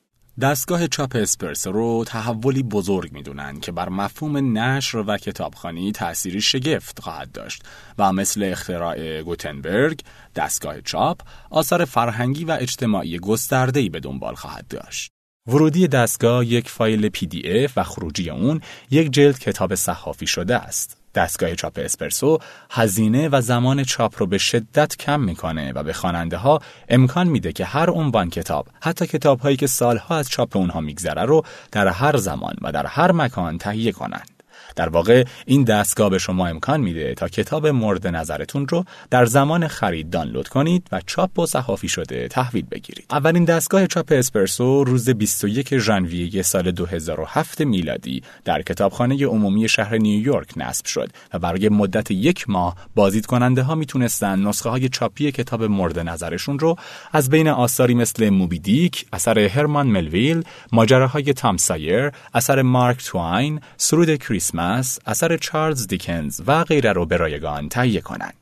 دستگاه 0.41 0.87
چاپ 0.87 1.15
اسپرس 1.15 1.67
رو 1.67 2.03
تحولی 2.07 2.63
بزرگ 2.63 3.11
می‌دونن 3.11 3.59
که 3.59 3.71
بر 3.71 3.89
مفهوم 3.89 4.57
نشر 4.57 4.97
و 5.07 5.17
کتابخانی 5.17 5.91
تأثیری 5.91 6.41
شگفت 6.41 7.01
خواهد 7.01 7.31
داشت 7.31 7.63
و 7.97 8.13
مثل 8.13 8.43
اختراع 8.43 9.21
گوتنبرگ 9.21 10.01
دستگاه 10.35 10.81
چاپ 10.81 11.21
آثار 11.49 11.85
فرهنگی 11.85 12.45
و 12.45 12.57
اجتماعی 12.59 13.19
گسترده‌ای 13.19 13.89
به 13.89 13.99
دنبال 13.99 14.35
خواهد 14.35 14.67
داشت. 14.67 15.11
ورودی 15.47 15.87
دستگاه 15.87 16.45
یک 16.45 16.69
فایل 16.69 17.09
PDF 17.09 17.71
و 17.75 17.83
خروجی 17.83 18.29
اون 18.29 18.61
یک 18.91 19.11
جلد 19.11 19.39
کتاب 19.39 19.75
صحافی 19.75 20.27
شده 20.27 20.55
است. 20.55 20.98
دستگاه 21.15 21.55
چاپ 21.55 21.79
اسپرسو 21.83 22.39
هزینه 22.71 23.29
و 23.29 23.41
زمان 23.41 23.83
چاپ 23.83 24.13
رو 24.17 24.25
به 24.25 24.37
شدت 24.37 24.97
کم 24.97 25.19
می‌کنه 25.19 25.73
و 25.73 25.83
به 25.83 25.93
خواننده 25.93 26.37
ها 26.37 26.61
امکان 26.89 27.27
میده 27.27 27.53
که 27.53 27.65
هر 27.65 27.89
عنوان 27.89 28.29
کتاب 28.29 28.67
حتی 28.81 29.07
کتاب 29.07 29.39
هایی 29.39 29.57
که 29.57 29.67
سالها 29.67 30.17
از 30.17 30.29
چاپ 30.29 30.57
اونها 30.57 30.81
میگذره 30.81 31.25
رو 31.25 31.43
در 31.71 31.87
هر 31.87 32.17
زمان 32.17 32.55
و 32.61 32.71
در 32.71 32.85
هر 32.85 33.11
مکان 33.11 33.57
تهیه 33.57 33.91
کنند. 33.91 34.38
در 34.75 34.89
واقع 34.89 35.23
این 35.45 35.63
دستگاه 35.63 36.09
به 36.09 36.17
شما 36.17 36.47
امکان 36.47 36.81
میده 36.81 37.13
تا 37.13 37.27
کتاب 37.27 37.67
مورد 37.67 38.07
نظرتون 38.07 38.67
رو 38.67 38.85
در 39.09 39.25
زمان 39.25 39.67
خرید 39.67 40.09
دانلود 40.09 40.47
کنید 40.47 40.87
و 40.91 41.01
چاپ 41.05 41.39
و 41.39 41.45
صحافی 41.45 41.87
شده 41.87 42.27
تحویل 42.27 42.65
بگیرید. 42.71 43.05
اولین 43.11 43.45
دستگاه 43.45 43.87
چاپ 43.87 44.11
اسپرسو 44.11 44.83
روز 44.83 45.09
21 45.09 45.77
ژانویه 45.77 46.41
سال 46.41 46.71
2007 46.71 47.61
میلادی 47.61 48.23
در 48.45 48.61
کتابخانه 48.61 49.25
عمومی 49.25 49.69
شهر 49.69 49.97
نیویورک 49.97 50.47
نصب 50.57 50.85
شد 50.85 51.09
و 51.33 51.39
برای 51.39 51.69
مدت 51.69 52.11
یک 52.11 52.49
ماه 52.49 52.75
بازدید 52.95 53.25
کننده 53.25 53.63
ها 53.63 53.75
می‌تونستن 53.75 54.47
نسخه 54.47 54.69
های 54.69 54.89
چاپی 54.89 55.31
کتاب 55.31 55.63
مورد 55.63 55.99
نظرشون 55.99 56.59
رو 56.59 56.75
از 57.11 57.29
بین 57.29 57.47
آثاری 57.47 57.93
مثل 57.95 58.29
موبی 58.29 58.59
دیک، 58.59 59.05
اثر 59.13 59.39
هرمان 59.39 59.87
ملویل، 59.87 60.43
ماجراهای 60.71 61.33
تام 61.33 61.57
سایر، 61.57 62.11
اثر 62.33 62.61
مارک 62.61 63.03
تواین، 63.05 63.61
سرود 63.77 64.15
کریسمس، 64.15 64.58
اثر 65.05 65.37
چارلز 65.37 65.87
دیکنز 65.87 66.41
و 66.47 66.63
غیره 66.63 66.91
رو 66.91 67.05
به 67.05 67.17
رایگان 67.17 67.69
تهیه 67.69 68.01
کنند. 68.01 68.33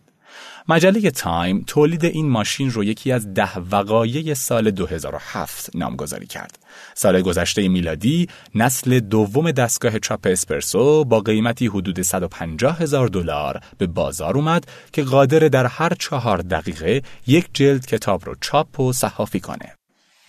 مجله 0.70 1.11
تایم 1.11 1.63
تولید 1.68 2.05
این 2.05 2.30
ماشین 2.30 2.72
رو 2.72 2.84
یکی 2.84 3.11
از 3.11 3.34
ده 3.34 3.59
وقایع 3.59 4.34
سال 4.34 4.72
2007 4.72 5.70
نامگذاری 5.76 6.28
کرد. 6.28 6.59
سال 6.93 7.22
گذشته 7.22 7.68
میلادی 7.68 8.28
نسل 8.55 8.99
دوم 8.99 9.51
دستگاه 9.51 9.99
چاپ 9.99 10.28
اسپرسو 10.32 11.03
با 11.03 11.20
قیمتی 11.20 11.68
حدود 11.68 12.01
150 12.01 12.80
هزار 12.80 13.07
دلار 13.07 13.61
به 13.78 13.88
بازار 13.88 14.38
اومد 14.38 14.65
که 14.93 15.03
قادره 15.04 15.39
در 15.39 15.65
هر 15.65 15.93
چهار 15.99 16.38
دقیقه 16.38 17.01
یک 17.28 17.49
جلد 17.53 17.86
کتاب 17.86 18.26
رو 18.26 18.36
چاپ 18.41 18.80
و 18.80 18.93
صحافی 18.93 19.39
کنه. 19.39 19.77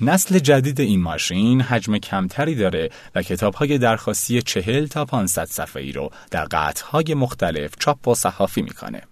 نسل 0.01 0.39
جدید 0.39 0.81
این 0.81 1.01
ماشین 1.01 1.61
حجم 1.61 1.99
کمتری 1.99 2.55
داره 2.55 2.91
و 3.15 3.23
کتابهای 3.23 3.79
درخواستی 3.79 4.43
چهل 4.43 4.87
تا 4.87 5.05
500 5.05 5.45
صفحه 5.45 5.83
ای 5.83 5.93
رو 5.93 6.11
در 6.31 6.45
قطعهای 6.45 7.15
مختلف 7.15 7.75
چاپ 7.79 8.09
و 8.09 8.15
صحافی 8.15 8.63
می‌کنه. 8.63 9.03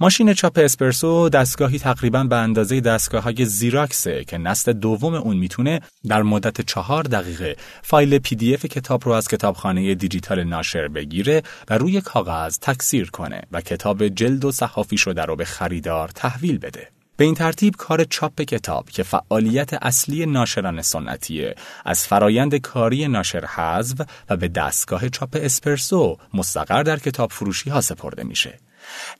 ماشین 0.00 0.34
چاپ 0.34 0.58
اسپرسو 0.58 1.28
دستگاهی 1.28 1.78
تقریبا 1.78 2.24
به 2.24 2.36
اندازه 2.36 2.80
دستگاه 2.80 3.22
های 3.22 3.44
زیراکسه 3.44 4.24
که 4.24 4.38
نسل 4.38 4.72
دوم 4.72 5.14
اون 5.14 5.36
می‌تونه 5.36 5.80
در 6.08 6.22
مدت 6.22 6.60
چهار 6.60 7.02
دقیقه 7.02 7.56
فایل 7.82 8.18
PDF 8.18 8.66
کتاب 8.66 9.04
رو 9.04 9.12
از 9.12 9.28
کتابخانه 9.28 9.94
دیجیتال 9.94 10.44
ناشر 10.44 10.88
بگیره 10.88 11.42
و 11.70 11.78
روی 11.78 12.00
کاغذ 12.00 12.58
تکثیر 12.58 13.10
کنه 13.10 13.42
و 13.52 13.60
کتاب 13.60 14.08
جلد 14.08 14.44
و 14.44 14.52
صحافی 14.52 14.96
شده 14.96 15.22
رو 15.22 15.36
به 15.36 15.44
خریدار 15.44 16.08
تحویل 16.08 16.58
بده. 16.58 16.93
به 17.16 17.24
این 17.24 17.34
ترتیب 17.34 17.74
کار 17.76 18.04
چاپ 18.04 18.42
کتاب 18.42 18.90
که 18.90 19.02
فعالیت 19.02 19.74
اصلی 19.74 20.26
ناشران 20.26 20.82
سنتیه 20.82 21.54
از 21.84 22.06
فرایند 22.06 22.54
کاری 22.54 23.08
ناشر 23.08 23.44
حذف 23.44 24.00
و 24.30 24.36
به 24.36 24.48
دستگاه 24.48 25.08
چاپ 25.08 25.38
اسپرسو 25.40 26.18
مستقر 26.34 26.82
در 26.82 26.98
کتاب 26.98 27.32
فروشی 27.32 27.70
ها 27.70 27.80
سپرده 27.80 28.24
میشه. 28.24 28.58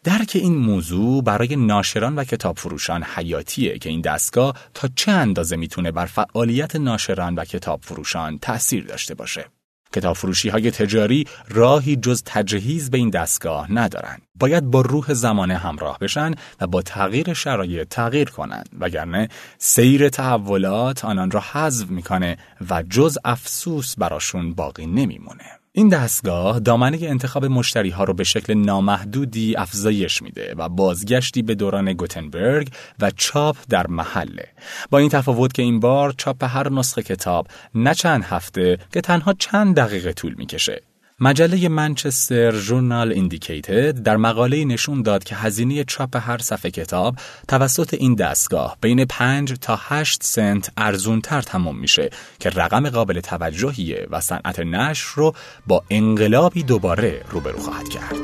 درک 0.04 0.30
این 0.34 0.56
موضوع 0.56 1.22
برای 1.22 1.56
ناشران 1.56 2.16
و 2.16 2.24
کتاب 2.24 2.58
فروشان 2.58 3.02
حیاتیه 3.02 3.78
که 3.78 3.88
این 3.88 4.00
دستگاه 4.00 4.54
تا 4.74 4.88
چه 4.96 5.12
اندازه 5.12 5.56
می‌تونه 5.56 5.90
بر 5.90 6.06
فعالیت 6.06 6.76
ناشران 6.76 7.34
و 7.34 7.44
کتاب 7.44 7.80
فروشان 7.82 8.38
تأثیر 8.38 8.84
داشته 8.84 9.14
باشه. 9.14 9.46
کتاب 9.94 10.16
فروشی 10.16 10.48
های 10.48 10.70
تجاری 10.70 11.26
راهی 11.48 11.96
جز 11.96 12.22
تجهیز 12.26 12.90
به 12.90 12.98
این 12.98 13.10
دستگاه 13.10 13.72
ندارن. 13.72 14.18
باید 14.38 14.64
با 14.64 14.80
روح 14.80 15.14
زمانه 15.14 15.56
همراه 15.56 15.98
بشن 15.98 16.34
و 16.60 16.66
با 16.66 16.82
تغییر 16.82 17.34
شرایط 17.34 17.88
تغییر 17.88 18.30
کنند 18.30 18.68
وگرنه 18.80 19.28
سیر 19.58 20.08
تحولات 20.08 21.04
آنان 21.04 21.30
را 21.30 21.42
حذف 21.52 21.88
می‌کنه 21.88 22.36
و 22.70 22.82
جز 22.82 23.18
افسوس 23.24 23.94
براشون 23.98 24.54
باقی 24.54 24.86
نمیمونه. 24.86 25.63
این 25.76 25.88
دستگاه 25.88 26.60
دامنه 26.60 26.98
انتخاب 27.02 27.44
مشتری 27.44 27.90
ها 27.90 28.04
رو 28.04 28.14
به 28.14 28.24
شکل 28.24 28.54
نامحدودی 28.54 29.56
افزایش 29.56 30.22
میده 30.22 30.54
و 30.56 30.68
بازگشتی 30.68 31.42
به 31.42 31.54
دوران 31.54 31.92
گوتنبرگ 31.92 32.68
و 33.00 33.10
چاپ 33.16 33.56
در 33.68 33.86
محله. 33.86 34.48
با 34.90 34.98
این 34.98 35.08
تفاوت 35.08 35.52
که 35.52 35.62
این 35.62 35.80
بار 35.80 36.14
چاپ 36.18 36.44
هر 36.44 36.72
نسخه 36.72 37.02
کتاب 37.02 37.46
نه 37.74 37.94
چند 37.94 38.24
هفته 38.24 38.78
که 38.92 39.00
تنها 39.00 39.32
چند 39.32 39.76
دقیقه 39.76 40.12
طول 40.12 40.34
می‌کشه. 40.38 40.82
مجله 41.20 41.68
منچستر 41.68 42.52
ژورنال 42.52 43.12
ایندیکیتد 43.12 44.02
در 44.02 44.16
مقاله 44.16 44.64
نشون 44.64 45.02
داد 45.02 45.24
که 45.24 45.36
هزینه 45.36 45.84
چاپ 45.84 46.16
هر 46.16 46.38
صفحه 46.38 46.70
کتاب 46.70 47.16
توسط 47.48 47.94
این 47.94 48.14
دستگاه 48.14 48.76
بین 48.80 49.04
5 49.04 49.52
تا 49.60 49.78
8 49.82 50.22
سنت 50.22 50.70
ارزونتر 50.76 51.42
تمام 51.42 51.78
میشه 51.78 52.10
که 52.40 52.50
رقم 52.50 52.90
قابل 52.90 53.20
توجهیه 53.20 54.06
و 54.10 54.20
صنعت 54.20 54.58
نشر 54.60 55.12
رو 55.14 55.34
با 55.66 55.84
انقلابی 55.90 56.62
دوباره 56.62 57.24
روبرو 57.30 57.58
خواهد 57.58 57.88
کرد. 57.88 58.20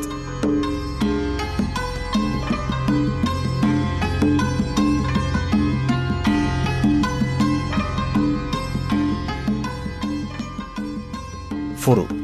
فرود 11.77 12.20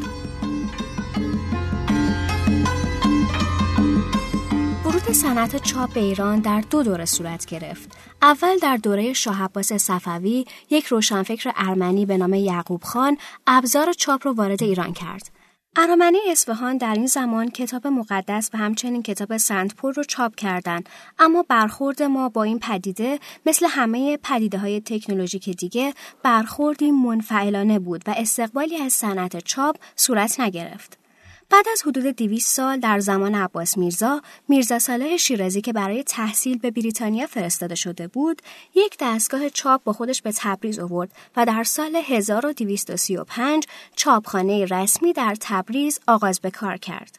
صنعت 5.12 5.57
چاپ 5.62 5.90
ایران 5.96 6.40
در 6.40 6.61
دو 6.61 6.82
دوره 6.82 7.04
صورت 7.04 7.46
گرفت. 7.46 7.96
اول 8.22 8.59
در 8.59 8.76
دوره 8.76 9.12
شاه 9.12 9.42
عباس 9.42 9.72
صفوی 9.72 10.44
یک 10.70 10.86
روشنفکر 10.86 11.52
ارمنی 11.57 12.07
به 12.07 12.16
نام 12.16 12.34
یعقوب 12.34 12.82
خان 12.82 13.16
ابزار 13.46 13.92
چاپ 13.92 14.26
را 14.26 14.32
وارد 14.32 14.62
ایران 14.62 14.92
کرد. 14.92 15.30
ارامنی 15.76 16.18
اصفهان 16.30 16.76
در 16.76 16.94
این 16.94 17.07
زمان 17.07 17.50
کتاب 17.50 17.86
مقدس 17.86 18.50
و 18.54 18.59
همچنین 18.59 19.02
کتاب 19.02 19.36
سندپور 19.36 19.94
رو 19.94 20.04
چاپ 20.04 20.34
کردند 20.34 20.88
اما 21.18 21.44
برخورد 21.48 22.02
ما 22.02 22.28
با 22.28 22.42
این 22.42 22.59
پدیده 22.59 23.18
مثل 23.46 23.66
همه 23.68 24.16
پدیده 24.16 24.59
های 24.59 24.80
تکنولوژیک 24.80 25.50
دیگه 25.50 25.94
برخوردی 26.22 26.90
منفعلانه 26.90 27.78
بود 27.78 28.02
و 28.07 28.14
استقبالی 28.16 28.76
از 28.76 28.92
صنعت 28.92 29.44
چاپ 29.44 29.76
صورت 29.96 30.40
نگرفت 30.40 30.98
بعد 31.51 31.66
از 31.72 31.82
حدود 31.82 32.05
200 32.05 32.49
سال 32.49 32.80
در 32.80 33.01
زمان 33.01 33.34
عباس 33.34 33.78
میرزا، 33.78 34.22
میرزا 34.49 34.78
صالح 34.78 35.16
شیرازی 35.16 35.61
که 35.61 35.72
برای 35.72 36.03
تحصیل 36.03 36.59
به 36.59 36.70
بریتانیا 36.70 37.26
فرستاده 37.26 37.74
شده 37.74 38.09
بود، 38.09 38.42
یک 38.74 38.97
دستگاه 39.01 39.49
چاپ 39.49 39.84
با 39.84 39.92
خودش 39.92 40.22
به 40.22 40.32
تبریز 40.36 40.78
آورد 40.78 41.12
و 41.36 41.47
در 41.47 41.64
سال 41.64 41.97
1235 41.97 43.66
چاپخانه 43.97 44.64
رسمی 44.64 45.12
در 45.12 45.36
تبریز 45.40 46.01
آغاز 46.07 46.40
به 46.40 46.51
کار 46.51 46.76
کرد. 46.76 47.18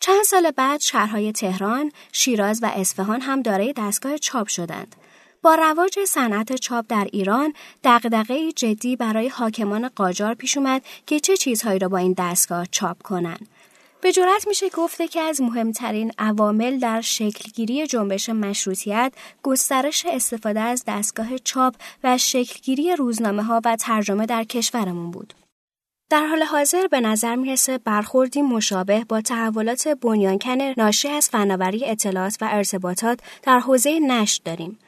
چند 0.00 0.22
سال 0.22 0.50
بعد 0.50 0.80
شهرهای 0.80 1.32
تهران، 1.32 1.92
شیراز 2.12 2.62
و 2.62 2.66
اصفهان 2.66 3.20
هم 3.20 3.42
دارای 3.42 3.72
دستگاه 3.76 4.18
چاپ 4.18 4.48
شدند. 4.48 4.96
با 5.42 5.54
رواج 5.54 5.98
صنعت 6.04 6.56
چاپ 6.56 6.84
در 6.88 7.08
ایران 7.12 7.52
دغدغه 7.84 8.52
جدی 8.52 8.96
برای 8.96 9.28
حاکمان 9.28 9.88
قاجار 9.88 10.34
پیش 10.34 10.56
اومد 10.56 10.82
که 11.06 11.20
چه 11.20 11.36
چیزهایی 11.36 11.78
را 11.78 11.88
با 11.88 11.98
این 11.98 12.14
دستگاه 12.18 12.66
چاپ 12.70 13.02
کنند 13.02 13.48
به 14.04 14.12
جرات 14.12 14.48
میشه 14.48 14.68
گفته 14.68 15.08
که 15.08 15.20
از 15.20 15.40
مهمترین 15.40 16.12
عوامل 16.18 16.78
در 16.78 17.00
شکلگیری 17.00 17.86
جنبش 17.86 18.28
مشروطیت 18.28 19.12
گسترش 19.42 20.06
استفاده 20.06 20.60
از 20.60 20.84
دستگاه 20.86 21.38
چاپ 21.38 21.74
و 22.04 22.18
شکلگیری 22.18 22.96
روزنامه 22.96 23.42
ها 23.42 23.60
و 23.64 23.76
ترجمه 23.76 24.26
در 24.26 24.44
کشورمون 24.44 25.10
بود. 25.10 25.34
در 26.10 26.26
حال 26.26 26.42
حاضر 26.42 26.86
به 26.86 27.00
نظر 27.00 27.34
می‌رسه 27.34 27.78
برخوردی 27.78 28.42
مشابه 28.42 29.04
با 29.08 29.20
تحولات 29.20 29.88
بنیانکن 29.88 30.58
ناشی 30.76 31.08
از 31.08 31.28
فناوری 31.28 31.84
اطلاعات 31.84 32.36
و 32.40 32.48
ارتباطات 32.50 33.20
در 33.42 33.58
حوزه 33.58 34.00
نشر 34.00 34.40
داریم. 34.44 34.78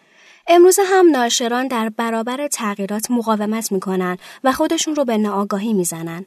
امروز 0.47 0.79
هم 0.87 1.11
ناشران 1.11 1.69
در 1.69 1.89
برابر 1.89 2.49
تغییرات 2.49 3.11
مقاومت 3.11 3.73
می‌کنن 3.73 4.19
و 4.45 4.53
خودشون 4.53 4.97
رو 4.97 5.05
به 5.05 5.19
ناآگاهی 5.19 5.73
می‌زنن. 5.73 6.27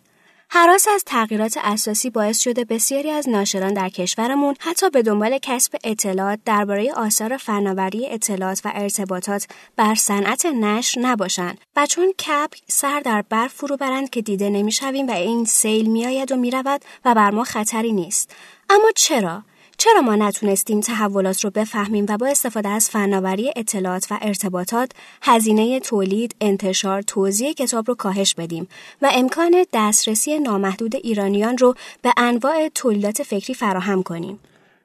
حراس 0.51 0.87
از 0.95 1.03
تغییرات 1.05 1.57
اساسی 1.63 2.09
باعث 2.09 2.39
شده 2.39 2.65
بسیاری 2.65 3.09
از 3.11 3.29
ناشران 3.29 3.73
در 3.73 3.89
کشورمون 3.89 4.55
حتی 4.59 4.89
به 4.89 5.01
دنبال 5.01 5.37
کسب 5.41 5.75
اطلاعات 5.83 6.39
درباره 6.45 6.93
آثار 6.93 7.37
فناوری 7.37 8.07
اطلاعات 8.09 8.61
و 8.65 8.71
ارتباطات 8.75 9.47
بر 9.75 9.95
صنعت 9.95 10.45
نشر 10.45 11.01
نباشند 11.01 11.57
و 11.75 11.85
چون 11.85 12.13
کپ 12.19 12.53
سر 12.67 12.99
در 12.99 13.23
برف 13.29 13.53
فرو 13.53 13.77
برند 13.77 14.09
که 14.09 14.21
دیده 14.21 14.49
نمی‌شویم 14.49 15.07
و 15.07 15.11
این 15.11 15.45
سیل 15.45 15.89
میآید 15.89 16.31
و 16.31 16.35
می‌رود 16.35 16.85
و 17.05 17.15
بر 17.15 17.31
ما 17.31 17.43
خطری 17.43 17.91
نیست. 17.91 18.35
اما 18.69 18.91
چرا؟ 18.95 19.43
چرا 19.81 20.01
ما 20.01 20.15
نتونستیم 20.15 20.79
تحولات 20.79 21.43
رو 21.43 21.49
بفهمیم 21.49 22.05
و 22.09 22.17
با 22.17 22.27
استفاده 22.27 22.69
از 22.69 22.89
فناوری 22.89 23.53
اطلاعات 23.55 24.07
و 24.11 24.17
ارتباطات 24.21 24.91
هزینه 25.21 25.79
تولید، 25.79 26.35
انتشار، 26.41 27.01
توزیع 27.01 27.53
کتاب 27.53 27.87
رو 27.87 27.95
کاهش 27.95 28.33
بدیم 28.33 28.67
و 29.01 29.09
امکان 29.13 29.65
دسترسی 29.73 30.39
نامحدود 30.39 30.95
ایرانیان 30.95 31.57
رو 31.57 31.75
به 32.01 32.13
انواع 32.17 32.69
تولیدات 32.75 33.23
فکری 33.23 33.53
فراهم 33.53 34.03
کنیم؟ 34.03 34.39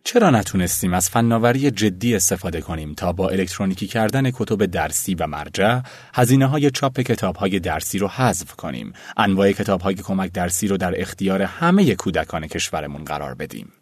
چرا 0.04 0.30
نتونستیم 0.30 0.94
از 0.94 1.10
فناوری 1.10 1.70
جدی 1.70 2.14
استفاده 2.14 2.60
کنیم 2.60 2.94
تا 2.94 3.12
با 3.12 3.28
الکترونیکی 3.28 3.86
کردن 3.86 4.30
کتب 4.30 4.66
درسی 4.66 5.14
و 5.14 5.26
مرجع 5.26 5.80
هزینه 6.14 6.46
های 6.46 6.70
چاپ 6.70 7.00
کتاب 7.00 7.36
های 7.36 7.60
درسی 7.60 7.98
رو 7.98 8.08
حذف 8.08 8.52
کنیم 8.52 8.92
انواع 9.16 9.52
کتاب 9.52 9.80
های 9.80 9.94
کمک 9.94 10.32
درسی 10.32 10.68
رو 10.68 10.76
در 10.76 11.00
اختیار 11.00 11.42
همه 11.42 11.94
کودکان 11.94 12.46
کشورمون 12.46 13.04
قرار 13.04 13.34
بدیم 13.34 13.72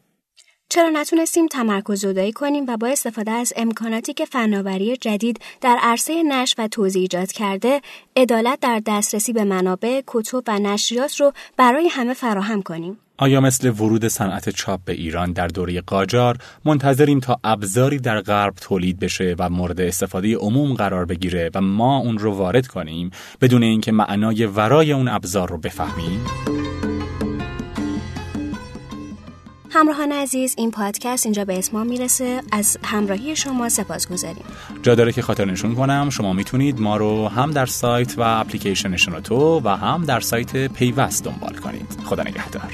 چرا 0.73 0.91
نتونستیم 0.91 1.47
تمرکز 1.47 2.01
زدایی 2.01 2.33
کنیم 2.33 2.65
و 2.69 2.77
با 2.77 2.87
استفاده 2.87 3.31
از 3.31 3.53
امکاناتی 3.57 4.15
که 4.15 4.25
فناوری 4.25 4.97
جدید 4.97 5.41
در 5.61 5.79
عرصه 5.83 6.23
نشر 6.23 6.55
و 6.59 6.69
توزیع 6.69 7.03
ایجاد 7.03 7.33
کرده 7.33 7.81
عدالت 8.17 8.61
در 8.61 8.83
دسترسی 8.87 9.33
به 9.33 9.45
منابع 9.45 10.03
کتب 10.07 10.43
و 10.47 10.59
نشریات 10.59 11.21
رو 11.21 11.33
برای 11.57 11.89
همه 11.89 12.15
فراهم 12.15 12.63
کنیم 12.63 12.99
آیا 13.19 13.41
مثل 13.41 13.69
ورود 13.69 14.09
صنعت 14.09 14.49
چاپ 14.49 14.81
به 14.85 14.93
ایران 14.93 15.33
در 15.33 15.49
دوره 15.49 15.81
قاجار 15.81 16.37
منتظریم 16.65 17.21
تا 17.21 17.41
ابزاری 17.45 17.99
در 17.99 18.21
غرب 18.21 18.55
تولید 18.55 18.99
بشه 18.99 19.35
و 19.39 19.49
مورد 19.49 19.81
استفاده 19.81 20.37
عموم 20.37 20.75
قرار 20.75 21.05
بگیره 21.05 21.51
و 21.55 21.61
ما 21.61 21.99
اون 21.99 22.19
رو 22.19 22.33
وارد 22.33 22.67
کنیم 22.67 23.11
بدون 23.41 23.63
اینکه 23.63 23.93
معنای 23.93 24.47
ورای 24.47 24.93
اون 24.93 25.09
ابزار 25.09 25.49
رو 25.49 25.59
بفهمیم؟ 25.59 26.21
همراهان 29.75 30.13
عزیز 30.13 30.55
این 30.59 30.71
پادکست 30.71 31.27
اینجا 31.27 31.45
به 31.45 31.59
اسمان 31.59 31.87
می‌رسه. 31.87 32.43
از 32.53 32.79
همراهی 32.85 33.37
شما 33.37 33.69
سپاس 33.69 34.09
گذاریم. 34.09 34.45
جا 34.83 34.95
داره 34.95 35.13
که 35.13 35.23
خاطر 35.23 35.45
نشون 35.45 35.75
کنم 35.75 36.11
شما 36.11 36.33
می‌تونید 36.33 36.81
ما 36.81 36.97
رو 36.97 37.29
هم 37.29 37.51
در 37.51 37.67
سایت 37.67 38.19
و 38.19 38.23
اپلیکیشن 38.23 38.97
شنوتو 38.97 39.61
و 39.65 39.69
هم 39.69 40.05
در 40.05 40.21
سایت 40.21 40.67
پیوست 40.67 41.25
دنبال 41.25 41.55
کنید. 41.55 41.99
خدا 42.05 42.23
نگهدار. 42.23 42.73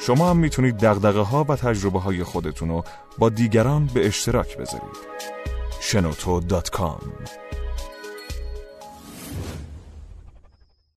شما 0.00 0.30
هم 0.30 0.36
می‌تونید 0.36 0.76
دقدقه 0.76 1.20
ها 1.20 1.44
و 1.44 1.56
تجربه 1.56 2.00
های 2.00 2.24
خودتون 2.24 2.68
رو 2.68 2.84
با 3.18 3.28
دیگران 3.28 3.86
به 3.94 4.06
اشتراک 4.06 4.58
بذارید. 4.58 5.16
شنوتو.com 5.86 7.00